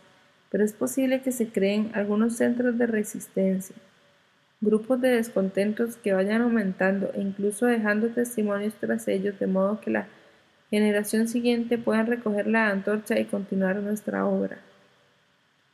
pero 0.50 0.62
es 0.62 0.72
posible 0.72 1.22
que 1.22 1.32
se 1.32 1.48
creen 1.48 1.90
algunos 1.92 2.36
centros 2.36 2.78
de 2.78 2.86
resistencia 2.86 3.74
grupos 4.64 5.00
de 5.00 5.10
descontentos 5.10 5.96
que 5.96 6.12
vayan 6.12 6.42
aumentando 6.42 7.10
e 7.14 7.20
incluso 7.20 7.66
dejando 7.66 8.08
testimonios 8.08 8.74
tras 8.80 9.06
ellos 9.08 9.38
de 9.38 9.46
modo 9.46 9.80
que 9.80 9.90
la 9.90 10.06
generación 10.70 11.28
siguiente 11.28 11.78
pueda 11.78 12.02
recoger 12.02 12.46
la 12.46 12.70
antorcha 12.70 13.18
y 13.20 13.26
continuar 13.26 13.76
nuestra 13.76 14.26
obra. 14.26 14.58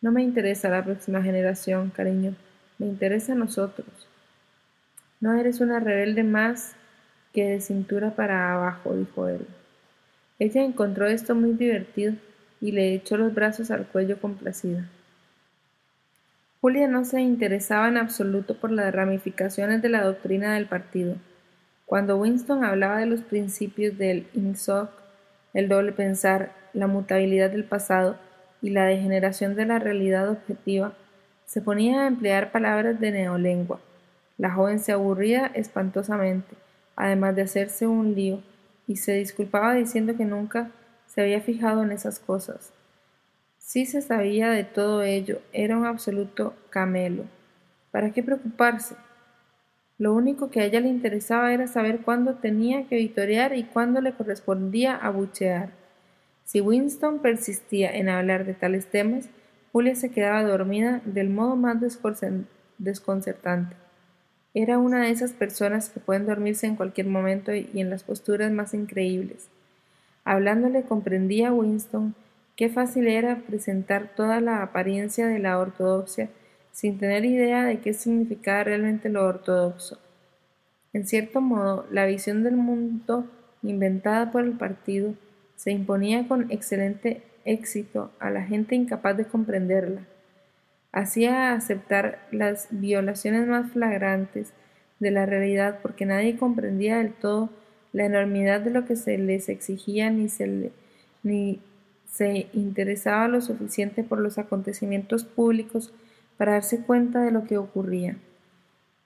No 0.03 0.13
me 0.13 0.23
interesa 0.23 0.69
la 0.69 0.85
próxima 0.85 1.23
generación, 1.23 1.91
cariño, 1.91 2.35
me 2.79 2.87
interesa 2.87 3.33
a 3.33 3.37
nosotros. 3.37 3.87
No 5.21 5.39
eres 5.39 5.61
una 5.61 5.79
rebelde 5.79 6.25
más 6.25 6.75
que 7.33 7.45
de 7.45 7.61
cintura 7.61 8.17
para 8.17 8.55
abajo, 8.55 8.95
dijo 8.95 9.29
él. 9.29 9.47
Ella 10.39 10.65
encontró 10.65 11.07
esto 11.07 11.35
muy 11.35 11.53
divertido 11.53 12.15
y 12.61 12.73
le 12.73 12.95
echó 12.95 13.17
los 13.17 13.35
brazos 13.35 13.71
al 13.71 13.87
cuello 13.87 14.21
complacida. 14.21 14.89
Julia 16.61 16.89
no 16.89 17.07
se 17.07 17.23
interesaba 17.23 17.89
en 17.89 17.97
absoluto 17.97 18.55
por 18.61 18.71
las 18.71 18.95
ramificaciones 18.95 19.81
de 19.81 19.89
la 19.89 20.05
doctrina 20.05 20.53
del 20.53 20.67
partido. 20.67 21.17
Cuando 21.87 22.19
Winston 22.19 22.65
hablaba 22.65 22.99
de 22.99 23.07
los 23.07 23.23
principios 23.23 23.97
del 23.97 24.27
INSOC, 24.35 24.91
el 25.55 25.71
doble 25.71 25.93
pensar, 25.93 26.53
la 26.75 26.87
mutabilidad 26.87 27.51
del 27.51 27.65
pasado 27.65 28.19
y 28.61 28.71
la 28.71 28.85
degeneración 28.85 29.55
de 29.55 29.65
la 29.65 29.79
realidad 29.79 30.29
objetiva, 30.29 30.93
se 31.47 31.63
ponía 31.63 32.03
a 32.03 32.07
emplear 32.07 32.53
palabras 32.53 33.01
de 33.01 33.11
neolengua. 33.11 33.81
La 34.37 34.51
joven 34.53 34.81
se 34.81 34.93
aburría 34.93 35.47
espantosamente, 35.55 36.57
además 36.95 37.37
de 37.37 37.43
hacerse 37.43 37.87
un 37.87 38.15
lío, 38.15 38.43
y 38.87 38.97
se 38.97 39.15
disculpaba 39.15 39.73
diciendo 39.73 40.15
que 40.15 40.27
nunca 40.27 40.71
se 41.07 41.23
había 41.23 41.41
fijado 41.41 41.83
en 41.83 41.93
esas 41.93 42.19
cosas. 42.19 42.71
Sí 43.71 43.87
se 43.87 44.03
sabía 44.03 44.51
de 44.51 44.65
todo 44.65 45.05
ello, 45.05 45.39
era 45.53 45.79
un 45.79 45.87
absoluto 45.87 46.55
camelo. 46.71 47.23
¿Para 47.93 48.11
qué 48.11 48.21
preocuparse? 48.21 48.97
Lo 49.97 50.13
único 50.13 50.51
que 50.51 50.59
a 50.59 50.65
ella 50.65 50.81
le 50.81 50.89
interesaba 50.89 51.53
era 51.53 51.69
saber 51.69 52.01
cuándo 52.01 52.35
tenía 52.35 52.89
que 52.89 52.97
vitorear 52.97 53.57
y 53.57 53.63
cuándo 53.63 54.01
le 54.01 54.13
correspondía 54.13 54.97
abuchear. 54.97 55.71
Si 56.45 56.61
Winston 56.61 57.21
persistía 57.21 57.93
en 57.93 58.09
hablar 58.09 58.45
de 58.45 58.55
tales 58.55 58.87
temas, 58.87 59.29
Julia 59.71 59.95
se 59.95 60.11
quedaba 60.11 60.43
dormida 60.43 61.01
del 61.05 61.31
modo 61.31 61.55
más 61.55 61.77
desconcertante. 62.79 63.77
Era 64.53 64.79
una 64.79 65.03
de 65.03 65.11
esas 65.11 65.31
personas 65.31 65.91
que 65.91 66.01
pueden 66.01 66.27
dormirse 66.27 66.67
en 66.67 66.75
cualquier 66.75 67.07
momento 67.07 67.55
y 67.55 67.71
en 67.75 67.89
las 67.89 68.03
posturas 68.03 68.51
más 68.51 68.75
increíbles. 68.75 69.49
Hablándole 70.25 70.83
comprendía 70.83 71.53
Winston 71.53 72.17
Qué 72.61 72.69
fácil 72.69 73.09
era 73.09 73.37
presentar 73.37 74.11
toda 74.15 74.39
la 74.43 74.63
apariencia 74.63 75.27
de 75.27 75.39
la 75.39 75.59
ortodoxia 75.59 76.29
sin 76.73 76.99
tener 76.99 77.25
idea 77.25 77.65
de 77.65 77.81
qué 77.81 77.95
significaba 77.95 78.65
realmente 78.65 79.09
lo 79.09 79.25
ortodoxo. 79.25 79.99
En 80.93 81.07
cierto 81.07 81.41
modo, 81.41 81.87
la 81.91 82.05
visión 82.05 82.43
del 82.43 82.57
mundo 82.57 83.25
inventada 83.63 84.31
por 84.31 84.45
el 84.45 84.59
partido 84.59 85.15
se 85.57 85.71
imponía 85.71 86.29
con 86.29 86.51
excelente 86.51 87.23
éxito 87.47 88.13
a 88.21 88.29
la 88.29 88.43
gente 88.43 88.75
incapaz 88.75 89.17
de 89.17 89.25
comprenderla. 89.25 90.03
Hacía 90.93 91.55
aceptar 91.55 92.29
las 92.31 92.69
violaciones 92.71 93.49
más 93.49 93.73
flagrantes 93.73 94.53
de 94.99 95.11
la 95.11 95.25
realidad 95.25 95.79
porque 95.81 96.05
nadie 96.05 96.37
comprendía 96.37 96.99
del 96.99 97.15
todo 97.15 97.49
la 97.95 98.05
enormidad 98.05 98.61
de 98.61 98.71
lo 98.71 98.85
que 98.85 98.97
se 98.97 99.17
les 99.17 99.49
exigía 99.49 100.11
ni 100.11 100.29
se 100.29 100.47
le, 100.47 100.73
ni 101.23 101.63
se 102.11 102.49
interesaba 102.53 103.29
lo 103.29 103.41
suficiente 103.41 104.03
por 104.03 104.19
los 104.21 104.39
acontecimientos 104.39 105.25
públicos 105.25 105.93
para 106.37 106.53
darse 106.53 106.81
cuenta 106.81 107.23
de 107.23 107.31
lo 107.31 107.45
que 107.45 107.59
ocurría. 107.59 108.17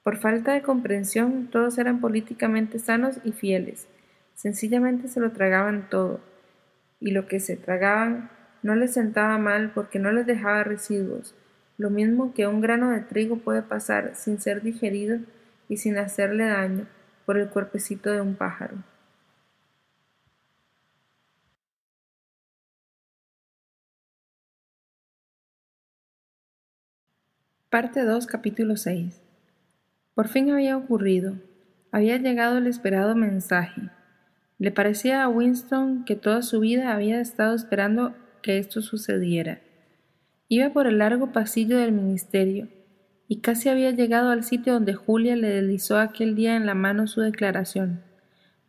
Por 0.03 0.19
falta 0.19 0.53
de 0.53 0.63
comprensión, 0.63 1.49
todos 1.51 1.79
eran 1.79 2.01
políticamente 2.01 2.79
sanos 2.79 3.19
y 3.25 3.33
fieles. 3.33 3.89
Sencillamente 4.35 5.09
se 5.09 5.21
lo 5.21 5.33
tragaban 5.33 5.89
todo, 5.91 6.21
y 7.01 7.11
lo 7.11 7.27
que 7.27 7.41
se 7.41 7.57
tragaban 7.57 8.31
no 8.63 8.75
les 8.75 8.95
sentaba 8.95 9.39
mal 9.39 9.73
porque 9.75 9.99
no 9.99 10.11
les 10.11 10.27
dejaba 10.27 10.65
residuos, 10.65 11.35
lo 11.77 11.91
mismo 11.91 12.33
que 12.35 12.47
un 12.47 12.61
grano 12.61 12.91
de 12.91 13.01
trigo 13.01 13.37
puede 13.37 13.63
pasar 13.63 14.13
sin 14.15 14.41
ser 14.41 14.63
digerido 14.63 15.19
y 15.69 15.77
sin 15.77 15.99
hacerle 15.99 16.45
daño 16.47 16.87
por 17.27 17.37
el 17.37 17.49
cuerpecito 17.49 18.11
de 18.11 18.21
un 18.21 18.35
pájaro. 18.35 18.77
Parte 27.75 28.05
2, 28.05 28.29
capítulo 28.29 28.77
6. 28.77 29.21
Por 30.15 30.29
fin 30.29 30.49
había 30.53 30.77
ocurrido. 30.77 31.41
Había 31.91 32.19
llegado 32.19 32.59
el 32.59 32.69
esperado 32.69 33.17
mensaje. 33.17 33.91
Le 34.61 34.71
parecía 34.71 35.25
a 35.25 35.29
Winston 35.29 36.05
que 36.05 36.15
toda 36.15 36.43
su 36.43 36.61
vida 36.61 36.95
había 36.95 37.21
estado 37.21 37.53
esperando 37.53 38.15
que 38.43 38.59
esto 38.59 38.81
sucediera. 38.81 39.59
Iba 40.47 40.73
por 40.73 40.87
el 40.87 40.99
largo 40.99 41.33
pasillo 41.33 41.77
del 41.79 41.91
ministerio 41.91 42.69
y 43.27 43.41
casi 43.41 43.69
había 43.71 43.91
llegado 43.91 44.31
al 44.31 44.45
sitio 44.45 44.75
donde 44.75 44.95
Julia 44.95 45.35
le 45.35 45.49
deslizó 45.49 45.99
aquel 45.99 46.37
día 46.37 46.55
en 46.55 46.67
la 46.67 46.75
mano 46.75 47.09
su 47.09 47.23
declaración. 47.23 48.05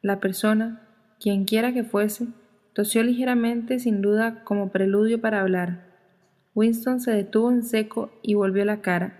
La 0.01 0.20
persona, 0.20 0.82
quienquiera 1.20 1.74
que 1.74 1.84
fuese, 1.84 2.30
tosió 2.74 3.03
ligeramente, 3.03 3.78
sin 3.78 4.01
duda 4.01 4.43
como 4.43 4.72
preludio 4.72 5.22
para 5.22 5.41
hablar. 5.41 5.84
Winston 6.56 7.01
se 7.01 7.12
detuvo 7.12 7.51
en 7.51 7.64
seco 7.64 8.12
y 8.22 8.34
volvió 8.34 8.64
la 8.64 8.82
cara. 8.82 9.14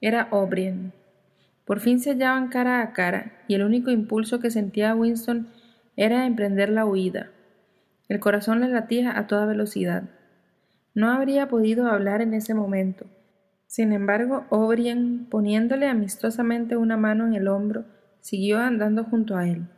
Era 0.00 0.28
O'Brien. 0.30 0.92
Por 1.64 1.80
fin 1.80 1.98
se 1.98 2.10
hallaban 2.10 2.48
cara 2.48 2.80
a 2.80 2.92
cara, 2.92 3.32
y 3.48 3.54
el 3.54 3.64
único 3.64 3.90
impulso 3.90 4.38
que 4.38 4.52
sentía 4.52 4.94
Winston 4.94 5.48
era 5.96 6.26
emprender 6.26 6.70
la 6.70 6.86
huida. 6.86 7.30
El 8.08 8.20
corazón 8.20 8.60
le 8.60 8.68
latía 8.68 9.18
a 9.18 9.26
toda 9.26 9.46
velocidad. 9.46 10.04
No 10.94 11.10
habría 11.10 11.48
podido 11.48 11.88
hablar 11.88 12.22
en 12.22 12.34
ese 12.34 12.54
momento. 12.54 13.06
Sin 13.66 13.92
embargo, 13.92 14.46
O'Brien, 14.50 15.26
poniéndole 15.28 15.86
amistosamente 15.86 16.76
una 16.76 16.96
mano 16.96 17.26
en 17.26 17.34
el 17.34 17.48
hombro, 17.48 17.84
siguió 18.20 18.58
andando 18.58 19.04
junto 19.04 19.36
a 19.36 19.48
él. 19.48 19.68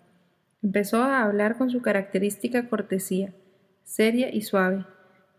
Empezó 0.62 1.02
a 1.02 1.22
hablar 1.22 1.56
con 1.56 1.70
su 1.70 1.82
característica 1.82 2.68
cortesía, 2.68 3.34
seria 3.82 4.32
y 4.32 4.42
suave, 4.42 4.86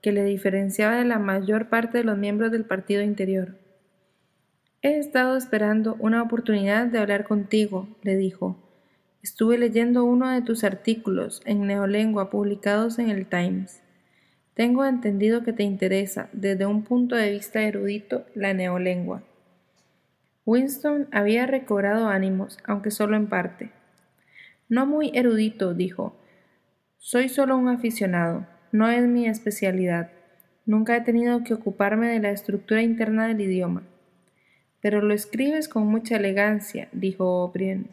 que 0.03 0.11
le 0.11 0.25
diferenciaba 0.25 0.97
de 0.97 1.05
la 1.05 1.17
mayor 1.17 1.69
parte 1.69 1.99
de 1.99 2.03
los 2.03 2.17
miembros 2.17 2.51
del 2.51 2.65
partido 2.65 3.01
interior. 3.01 3.57
He 4.81 4.99
estado 4.99 5.37
esperando 5.37 5.95
una 5.97 6.21
oportunidad 6.21 6.87
de 6.87 6.99
hablar 6.99 7.23
contigo, 7.23 7.87
le 8.01 8.17
dijo. 8.17 8.57
Estuve 9.23 9.57
leyendo 9.57 10.03
uno 10.03 10.29
de 10.29 10.41
tus 10.41 10.65
artículos 10.65 11.41
en 11.45 11.65
neolengua 11.65 12.29
publicados 12.29 12.99
en 12.99 13.09
el 13.09 13.27
Times. 13.27 13.81
Tengo 14.55 14.83
entendido 14.83 15.43
que 15.43 15.53
te 15.53 15.63
interesa, 15.63 16.27
desde 16.33 16.65
un 16.65 16.83
punto 16.83 17.15
de 17.15 17.31
vista 17.31 17.61
erudito, 17.61 18.25
la 18.35 18.53
neolengua. 18.53 19.23
Winston 20.45 21.07
había 21.13 21.45
recobrado 21.47 22.09
ánimos, 22.09 22.57
aunque 22.65 22.91
solo 22.91 23.15
en 23.15 23.27
parte. 23.27 23.71
No 24.67 24.85
muy 24.85 25.11
erudito, 25.13 25.73
dijo. 25.73 26.17
Soy 26.97 27.29
solo 27.29 27.55
un 27.55 27.69
aficionado, 27.69 28.47
no 28.73 28.89
es 28.89 29.07
mi 29.07 29.27
especialidad. 29.27 30.09
Nunca 30.65 30.97
he 30.97 31.01
tenido 31.01 31.43
que 31.43 31.53
ocuparme 31.53 32.07
de 32.07 32.19
la 32.19 32.31
estructura 32.31 32.81
interna 32.81 33.27
del 33.27 33.39
idioma. 33.39 33.83
Pero 34.81 35.01
lo 35.01 35.13
escribes 35.13 35.69
con 35.69 35.87
mucha 35.87 36.17
elegancia, 36.17 36.89
dijo 36.91 37.43
O'Brien. 37.43 37.87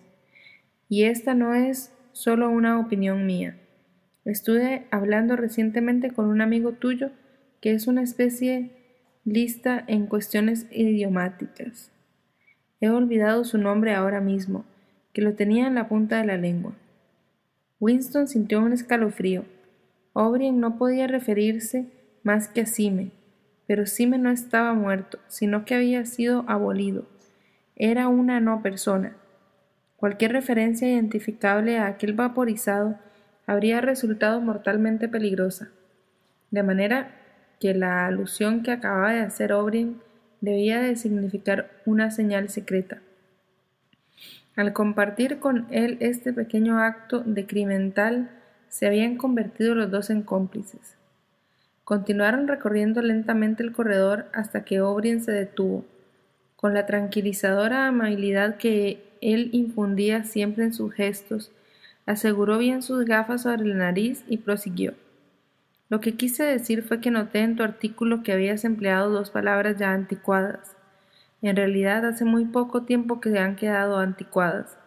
Y 0.88 1.04
esta 1.04 1.34
no 1.34 1.54
es 1.54 1.92
solo 2.12 2.48
una 2.48 2.80
opinión 2.80 3.26
mía. 3.26 3.56
Estuve 4.24 4.86
hablando 4.90 5.36
recientemente 5.36 6.10
con 6.10 6.26
un 6.26 6.40
amigo 6.40 6.72
tuyo 6.72 7.10
que 7.60 7.72
es 7.72 7.86
una 7.86 8.02
especie 8.02 8.70
lista 9.24 9.84
en 9.86 10.06
cuestiones 10.06 10.66
idiomáticas. 10.70 11.92
He 12.80 12.88
olvidado 12.88 13.44
su 13.44 13.58
nombre 13.58 13.94
ahora 13.94 14.22
mismo, 14.22 14.64
que 15.12 15.20
lo 15.20 15.34
tenía 15.34 15.66
en 15.66 15.74
la 15.74 15.88
punta 15.88 16.16
de 16.16 16.26
la 16.26 16.38
lengua. 16.38 16.72
Winston 17.80 18.28
sintió 18.28 18.62
un 18.62 18.72
escalofrío. 18.72 19.44
O'Brien 20.12 20.60
no 20.60 20.76
podía 20.76 21.06
referirse 21.06 21.86
más 22.22 22.48
que 22.48 22.62
a 22.62 22.66
Sime, 22.66 23.12
pero 23.66 23.86
Sime 23.86 24.18
no 24.18 24.30
estaba 24.30 24.74
muerto, 24.74 25.18
sino 25.28 25.64
que 25.64 25.74
había 25.74 26.04
sido 26.04 26.44
abolido. 26.48 27.06
Era 27.76 28.08
una 28.08 28.40
no 28.40 28.62
persona. 28.62 29.16
Cualquier 29.96 30.32
referencia 30.32 30.88
identificable 30.88 31.78
a 31.78 31.86
aquel 31.86 32.14
vaporizado 32.14 32.98
habría 33.46 33.80
resultado 33.80 34.40
mortalmente 34.40 35.08
peligrosa. 35.08 35.68
De 36.50 36.62
manera 36.62 37.16
que 37.60 37.74
la 37.74 38.06
alusión 38.06 38.62
que 38.62 38.72
acababa 38.72 39.12
de 39.12 39.20
hacer 39.20 39.52
O'Brien 39.52 40.00
debía 40.40 40.80
de 40.80 40.96
significar 40.96 41.70
una 41.84 42.10
señal 42.10 42.48
secreta. 42.48 43.02
Al 44.56 44.72
compartir 44.72 45.38
con 45.38 45.66
él 45.70 45.96
este 46.00 46.32
pequeño 46.32 46.78
acto 46.80 47.20
decrimental, 47.20 48.30
se 48.70 48.86
habían 48.86 49.16
convertido 49.16 49.74
los 49.74 49.90
dos 49.90 50.08
en 50.08 50.22
cómplices. 50.22 50.96
Continuaron 51.84 52.48
recorriendo 52.48 53.02
lentamente 53.02 53.62
el 53.62 53.72
corredor 53.72 54.26
hasta 54.32 54.64
que 54.64 54.80
O'Brien 54.80 55.22
se 55.22 55.32
detuvo. 55.32 55.84
Con 56.56 56.72
la 56.72 56.86
tranquilizadora 56.86 57.88
amabilidad 57.88 58.56
que 58.56 59.02
él 59.20 59.50
infundía 59.52 60.24
siempre 60.24 60.64
en 60.64 60.72
sus 60.72 60.94
gestos, 60.94 61.50
aseguró 62.06 62.58
bien 62.58 62.82
sus 62.82 63.04
gafas 63.04 63.42
sobre 63.42 63.66
la 63.66 63.74
nariz 63.74 64.24
y 64.28 64.38
prosiguió. 64.38 64.94
Lo 65.88 66.00
que 66.00 66.14
quise 66.14 66.44
decir 66.44 66.82
fue 66.82 67.00
que 67.00 67.10
noté 67.10 67.40
en 67.40 67.56
tu 67.56 67.64
artículo 67.64 68.22
que 68.22 68.32
habías 68.32 68.64
empleado 68.64 69.10
dos 69.10 69.30
palabras 69.30 69.76
ya 69.76 69.92
anticuadas. 69.92 70.76
En 71.42 71.56
realidad 71.56 72.06
hace 72.06 72.24
muy 72.24 72.44
poco 72.44 72.82
tiempo 72.82 73.20
que 73.20 73.30
se 73.30 73.40
han 73.40 73.56
quedado 73.56 73.98
anticuadas. 73.98 74.79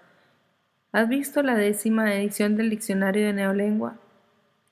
¿Has 0.94 1.10
visto 1.10 1.42
la 1.42 1.56
décima 1.56 2.16
edición 2.16 2.56
del 2.56 2.70
diccionario 2.70 3.26
de 3.26 3.34
neolengua? 3.34 4.00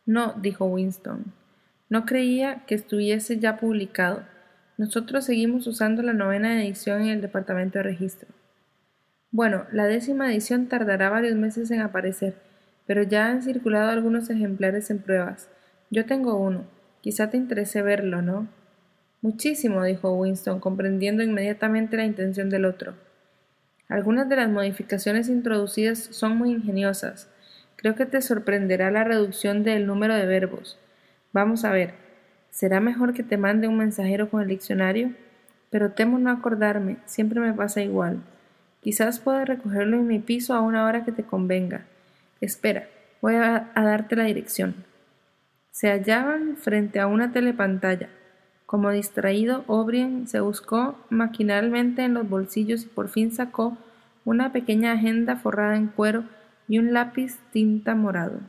No, 0.05 0.35
dijo 0.39 0.65
Winston. 0.65 1.33
No 1.89 2.05
creía 2.05 2.63
que 2.67 2.75
estuviese 2.75 3.39
ya 3.39 3.57
publicado. 3.57 4.21
Nosotros 4.77 5.25
seguimos 5.25 5.65
usando 5.65 6.03
la 6.03 6.13
novena 6.13 6.63
edición 6.63 7.01
en 7.01 7.07
el 7.07 7.21
departamento 7.21 7.79
de 7.79 7.83
registro. 7.83 8.29
Bueno, 9.31 9.65
la 9.71 9.87
décima 9.87 10.31
edición 10.31 10.67
tardará 10.67 11.09
varios 11.09 11.35
meses 11.37 11.71
en 11.71 11.81
aparecer, 11.81 12.35
pero 12.85 13.01
ya 13.01 13.25
han 13.25 13.41
circulado 13.41 13.89
algunos 13.89 14.29
ejemplares 14.29 14.91
en 14.91 14.99
pruebas. 14.99 15.49
Yo 15.89 16.05
tengo 16.05 16.35
uno. 16.35 16.65
Quizá 17.01 17.31
te 17.31 17.37
interese 17.37 17.81
verlo, 17.81 18.21
¿no? 18.21 18.47
Muchísimo, 19.23 19.83
dijo 19.83 20.13
Winston, 20.13 20.59
comprendiendo 20.59 21.23
inmediatamente 21.23 21.97
la 21.97 22.05
intención 22.05 22.51
del 22.51 22.65
otro. 22.65 22.93
Algunas 23.91 24.29
de 24.29 24.37
las 24.37 24.49
modificaciones 24.49 25.27
introducidas 25.27 25.99
son 25.99 26.37
muy 26.37 26.51
ingeniosas. 26.51 27.29
Creo 27.75 27.93
que 27.93 28.05
te 28.05 28.21
sorprenderá 28.21 28.89
la 28.89 29.03
reducción 29.03 29.63
del 29.63 29.85
número 29.85 30.15
de 30.15 30.25
verbos. 30.25 30.79
Vamos 31.33 31.65
a 31.65 31.73
ver. 31.73 31.95
¿Será 32.51 32.79
mejor 32.79 33.13
que 33.13 33.23
te 33.23 33.35
mande 33.35 33.67
un 33.67 33.77
mensajero 33.77 34.29
con 34.29 34.43
el 34.43 34.47
diccionario? 34.47 35.11
Pero 35.69 35.91
temo 35.91 36.19
no 36.19 36.31
acordarme, 36.31 36.99
siempre 37.05 37.41
me 37.41 37.53
pasa 37.53 37.81
igual. 37.81 38.23
Quizás 38.79 39.19
pueda 39.19 39.43
recogerlo 39.43 39.97
en 39.97 40.07
mi 40.07 40.19
piso 40.19 40.53
a 40.53 40.61
una 40.61 40.85
hora 40.85 41.03
que 41.03 41.11
te 41.11 41.23
convenga. 41.23 41.81
Espera, 42.39 42.87
voy 43.19 43.35
a, 43.35 43.73
darte 43.75 44.15
la 44.15 44.23
dirección. 44.23 44.85
Se 45.71 45.89
hallaban 45.89 46.55
frente 46.55 47.01
a 47.01 47.07
una 47.07 47.33
telepantalla. 47.33 48.07
Como 48.71 48.89
distraído, 48.91 49.65
O'Brien 49.67 50.29
se 50.29 50.39
buscó 50.39 50.97
maquinalmente 51.09 52.05
en 52.05 52.13
los 52.13 52.29
bolsillos 52.29 52.85
y 52.85 52.87
por 52.87 53.09
fin 53.09 53.33
sacó 53.33 53.77
una 54.23 54.53
pequeña 54.53 54.93
agenda 54.93 55.35
forrada 55.35 55.75
en 55.75 55.87
cuero 55.87 56.23
y 56.69 56.79
un 56.79 56.93
lápiz 56.93 57.37
tinta 57.51 57.95
morado. 57.95 58.39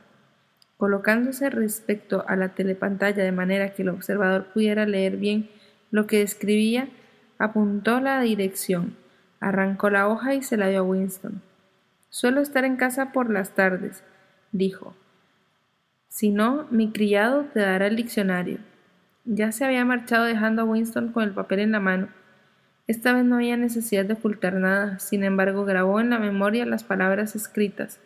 Colocándose 0.77 1.51
respecto 1.51 2.25
a 2.29 2.37
la 2.37 2.51
telepantalla 2.51 3.25
de 3.25 3.33
manera 3.33 3.75
que 3.75 3.83
el 3.83 3.89
observador 3.89 4.45
pudiera 4.55 4.87
leer 4.87 5.17
bien 5.17 5.51
lo 5.91 6.07
que 6.07 6.23
escribía, 6.23 6.89
apuntó 7.39 7.99
la 7.99 8.21
dirección, 8.21 8.95
arrancó 9.41 9.91
la 9.91 10.07
hoja 10.07 10.35
y 10.35 10.43
se 10.45 10.57
la 10.57 10.69
dio 10.69 10.79
a 10.79 10.85
Winston. 10.85 11.43
Suelo 12.11 12.43
estar 12.43 12.65
en 12.65 12.77
casa 12.77 13.11
por 13.11 13.29
las 13.29 13.57
tardes, 13.57 14.05
dijo. 14.53 14.95
Si 16.07 16.31
no, 16.31 16.69
mi 16.71 16.93
criado 16.93 17.47
te 17.53 17.59
dará 17.59 17.89
el 17.89 17.97
diccionario. 17.97 18.59
Ya 19.25 19.53
se 19.53 19.65
había 19.65 19.85
marchado 19.85 20.25
dejando 20.25 20.63
a 20.63 20.65
Winston 20.65 21.13
con 21.13 21.23
el 21.23 21.31
papel 21.31 21.61
en 21.61 21.73
la 21.73 21.81
mano. 21.81 22.09
Esta 22.89 23.13
vez 23.13 23.25
no 23.25 23.37
había 23.37 23.57
necesidad 23.57 24.05
de 24.05 24.15
ocultar 24.15 24.55
nada, 24.55 24.99
sin 24.99 25.23
embargo 25.23 25.65
grabó 25.65 26.01
en 26.01 26.11
la 26.11 26.19
memoria 26.19 26.67
las 26.67 26.83
palabras 26.83 27.37
escritas, 27.37 28.01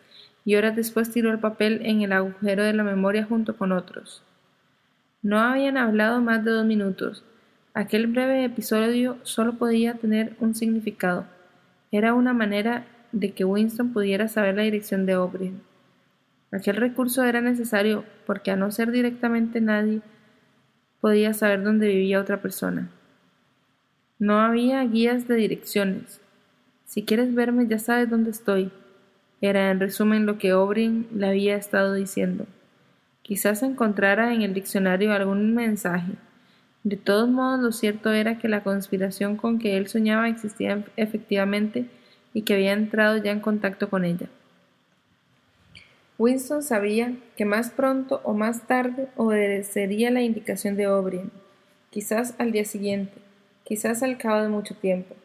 y 0.45 0.55
horas 0.55 0.75
después 0.75 1.09
tiró 1.09 1.31
el 1.31 1.39
papel 1.39 1.81
en 1.83 2.01
el 2.01 2.13
agujero 2.13 2.63
de 2.63 2.73
la 2.73 2.83
memoria 2.83 3.25
junto 3.25 3.57
con 3.57 3.71
otros. 3.71 4.21
No 5.23 5.39
habían 5.39 5.77
hablado 5.77 6.21
más 6.21 6.45
de 6.45 6.51
dos 6.51 6.65
minutos. 6.65 7.23
Aquel 7.73 8.07
breve 8.07 8.45
episodio 8.45 9.17
solo 9.23 9.53
podía 9.53 9.95
tener 9.95 10.35
un 10.39 10.53
significado. 10.53 11.25
Era 11.91 12.13
una 12.13 12.33
manera 12.33 12.85
de 13.11 13.31
que 13.31 13.43
Winston 13.43 13.91
pudiera 13.91 14.27
saber 14.27 14.55
la 14.55 14.63
dirección 14.63 15.07
de 15.07 15.15
O'Brien. 15.15 15.61
Aquel 16.51 16.75
recurso 16.75 17.23
era 17.23 17.41
necesario 17.41 18.05
porque 18.27 18.51
a 18.51 18.55
no 18.55 18.71
ser 18.71 18.91
directamente 18.91 19.59
nadie 19.59 20.01
podía 21.07 21.33
saber 21.33 21.63
dónde 21.63 21.87
vivía 21.87 22.19
otra 22.19 22.41
persona. 22.41 22.89
No 24.19 24.41
había 24.41 24.83
guías 24.83 25.25
de 25.25 25.35
direcciones. 25.35 26.19
Si 26.83 27.03
quieres 27.03 27.33
verme 27.33 27.65
ya 27.65 27.79
sabes 27.79 28.09
dónde 28.09 28.31
estoy. 28.31 28.71
Era 29.39 29.71
en 29.71 29.79
resumen 29.79 30.25
lo 30.25 30.37
que 30.37 30.53
O'Brien 30.53 31.07
le 31.15 31.27
había 31.27 31.55
estado 31.55 31.93
diciendo. 31.93 32.45
Quizás 33.21 33.63
encontrara 33.63 34.33
en 34.33 34.41
el 34.41 34.53
diccionario 34.53 35.13
algún 35.13 35.55
mensaje. 35.55 36.11
De 36.83 36.97
todos 36.97 37.29
modos, 37.29 37.61
lo 37.61 37.71
cierto 37.71 38.11
era 38.11 38.37
que 38.37 38.49
la 38.49 38.63
conspiración 38.63 39.37
con 39.37 39.59
que 39.59 39.77
él 39.77 39.87
soñaba 39.87 40.27
existía 40.27 40.83
efectivamente 40.97 41.85
y 42.33 42.41
que 42.41 42.55
había 42.55 42.73
entrado 42.73 43.15
ya 43.15 43.31
en 43.31 43.39
contacto 43.39 43.89
con 43.89 44.03
ella. 44.03 44.27
Winston 46.19 46.63
sabía 46.63 47.15
que 47.35 47.45
más 47.45 47.69
pronto 47.69 48.21
o 48.23 48.33
más 48.33 48.65
tarde 48.65 49.07
obedecería 49.15 50.09
la 50.09 50.21
indicación 50.21 50.75
de 50.75 50.87
O'Brien, 50.87 51.31
quizás 51.91 52.33
al 52.39 52.51
día 52.51 52.65
siguiente, 52.65 53.13
quizás 53.63 54.01
al 54.01 54.17
cabo 54.17 54.41
de 54.41 54.49
mucho 54.49 54.75
tiempo. 54.75 55.15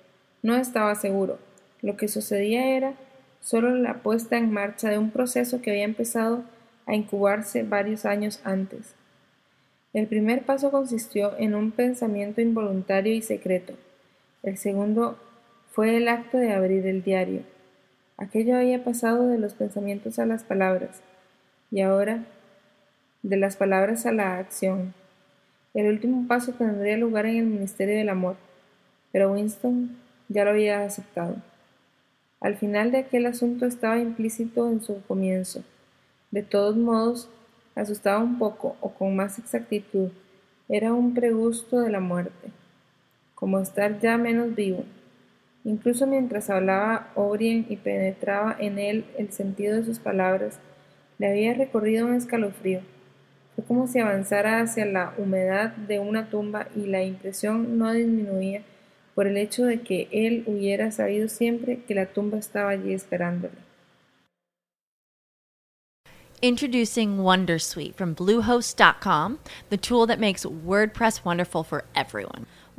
No 0.43 0.57
estaba 0.57 0.95
seguro. 0.95 1.39
Lo 1.81 1.97
que 1.97 2.09
sucedía 2.09 2.77
era 2.77 2.95
solo 3.41 3.75
la 3.75 4.03
puesta 4.03 4.37
en 4.37 4.53
marcha 4.53 4.91
de 4.91 4.99
un 4.99 5.11
proceso 5.11 5.63
que 5.63 5.71
había 5.71 5.85
empezado 5.85 6.45
a 6.87 6.95
incubarse 6.95 7.63
varios 7.63 8.05
años 8.05 8.41
antes. 8.45 8.95
El 9.93 10.07
primer 10.07 10.43
paso 10.43 10.71
consistió 10.71 11.37
en 11.39 11.55
un 11.55 11.71
pensamiento 11.71 12.41
involuntario 12.41 13.15
y 13.15 13.23
secreto. 13.23 13.75
El 14.43 14.57
segundo 14.57 15.19
fue 15.71 15.97
el 15.97 16.09
acto 16.09 16.39
de 16.39 16.53
abrir 16.53 16.87
el 16.87 17.03
diario. 17.03 17.43
Aquello 18.17 18.57
había 18.57 18.85
pasado 18.85 19.29
de 19.29 19.39
los 19.39 19.55
pensamientos 19.55 20.19
a 20.19 20.27
las 20.27 20.45
palabras, 20.45 21.03
y 21.71 21.81
ahora 21.81 22.25
de 23.23 23.37
las 23.37 23.57
palabras 23.57 24.05
a 24.07 24.13
la 24.13 24.39
acción. 24.39 24.95
El 25.75 25.89
último 25.89 26.27
paso 26.29 26.53
tendría 26.53 26.97
lugar 26.97 27.27
en 27.27 27.37
el 27.37 27.47
Ministerio 27.47 27.97
del 27.97 28.09
Amor, 28.09 28.37
pero 29.11 29.33
Winston 29.33 29.97
ya 30.29 30.45
lo 30.45 30.51
había 30.51 30.85
aceptado. 30.85 31.37
Al 32.41 32.57
final 32.57 32.91
de 32.91 32.99
aquel 32.99 33.27
asunto 33.27 33.67
estaba 33.67 33.99
implícito 33.99 34.69
en 34.69 34.83
su 34.83 35.01
comienzo. 35.03 35.63
De 36.31 36.43
todos 36.43 36.77
modos, 36.77 37.29
asustaba 37.75 38.19
un 38.19 38.39
poco, 38.39 38.77
o 38.81 38.91
con 38.91 39.15
más 39.15 39.39
exactitud, 39.39 40.11
era 40.69 40.93
un 40.93 41.15
pregusto 41.15 41.81
de 41.81 41.91
la 41.91 42.01
muerte, 42.01 42.51
como 43.35 43.61
estar 43.61 44.01
ya 44.01 44.19
menos 44.19 44.55
vivo. 44.55 44.85
Incluso 45.65 46.07
mientras 46.07 46.51
hablaba 46.51 47.13
Orien 47.15 47.67
y 47.69 47.77
penetraba 47.77 48.57
en 48.59 48.79
él 48.79 49.05
el 49.17 49.31
sentido 49.33 49.77
de 49.77 49.85
sus 49.85 49.99
palabras, 50.01 50.59
le 51.19 51.29
había 51.29 51.55
recorrido 51.55 52.07
un 52.07 52.15
escalofrío. 52.15 52.81
Fue 53.55 53.65
como 53.65 53.87
si 53.87 54.01
avanzara 54.01 54.61
hacia 54.61 54.87
la 54.87 55.15
humedad 55.19 55.73
de 55.77 55.99
una 55.99 56.31
tumba 56.31 56.67
y 56.75 56.87
la 56.87 57.03
impresión 57.03 57.79
no 57.79 57.93
disminuía 57.93 58.63
por 59.15 59.27
el 59.27 59.37
hecho 59.37 59.65
de 59.65 59.83
que 59.83 60.09
él 60.11 60.43
hubiera 60.47 60.91
sabido 60.91 61.29
siempre 61.29 61.83
que 61.87 61.95
la 61.95 62.07
tumba 62.07 62.39
estaba 62.39 62.71
allí 62.71 62.93
esperándole. 62.93 63.55
Introducing 66.45 67.19
Wondersuite 67.19 67.95
from 67.95 68.17
Bluehost.com, 68.17 69.39
the 69.71 69.77
tool 69.77 70.09
that 70.09 70.19
makes 70.19 70.45
WordPress 70.45 71.25
wonderful 71.25 71.63
for 71.63 71.85
everyone. 71.95 72.47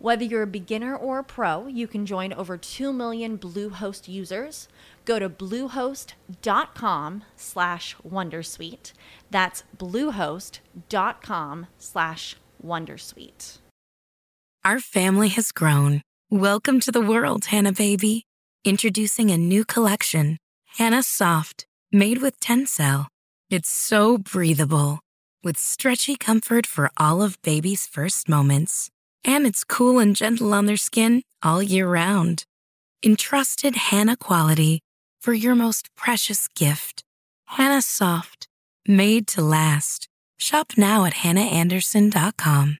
Whether 0.00 0.22
you're 0.22 0.42
a 0.42 0.46
beginner 0.46 0.94
or 0.94 1.18
a 1.18 1.24
pro, 1.24 1.66
you 1.66 1.88
can 1.88 2.06
join 2.06 2.32
over 2.32 2.56
2 2.56 2.92
million 2.92 3.36
Bluehost 3.36 4.06
users. 4.06 4.68
Go 5.04 5.18
to 5.18 5.28
bluehost.com 5.28 7.24
slash 7.34 7.96
wondersuite. 8.08 8.92
That's 9.32 9.64
bluehost.com 9.76 11.66
slash 11.78 12.36
wondersuite. 12.64 13.58
Our 14.64 14.78
family 14.78 15.28
has 15.30 15.50
grown. 15.50 16.02
Welcome 16.30 16.78
to 16.80 16.92
the 16.92 17.00
world, 17.00 17.46
Hannah 17.46 17.72
baby. 17.72 18.24
Introducing 18.64 19.30
a 19.30 19.36
new 19.36 19.64
collection, 19.64 20.36
Hannah 20.76 21.02
Soft, 21.02 21.66
made 21.90 22.18
with 22.22 22.38
Tencel. 22.38 23.06
It's 23.50 23.68
so 23.68 24.18
breathable, 24.18 25.00
with 25.42 25.58
stretchy 25.58 26.14
comfort 26.16 26.66
for 26.66 26.90
all 26.98 27.20
of 27.20 27.40
baby's 27.42 27.86
first 27.86 28.28
moments. 28.28 28.90
And 29.28 29.46
it's 29.46 29.62
cool 29.62 29.98
and 29.98 30.16
gentle 30.16 30.54
on 30.54 30.64
their 30.64 30.78
skin 30.78 31.22
all 31.42 31.62
year 31.62 31.86
round. 31.86 32.44
Entrusted 33.04 33.76
Hannah 33.76 34.16
quality 34.16 34.80
for 35.20 35.34
your 35.34 35.54
most 35.54 35.94
precious 35.94 36.48
gift. 36.48 37.04
Hannah 37.44 37.82
Soft, 37.82 38.48
made 38.86 39.26
to 39.26 39.42
last. 39.42 40.08
Shop 40.38 40.72
now 40.78 41.04
at 41.04 41.12
hannahanderson.com. 41.12 42.78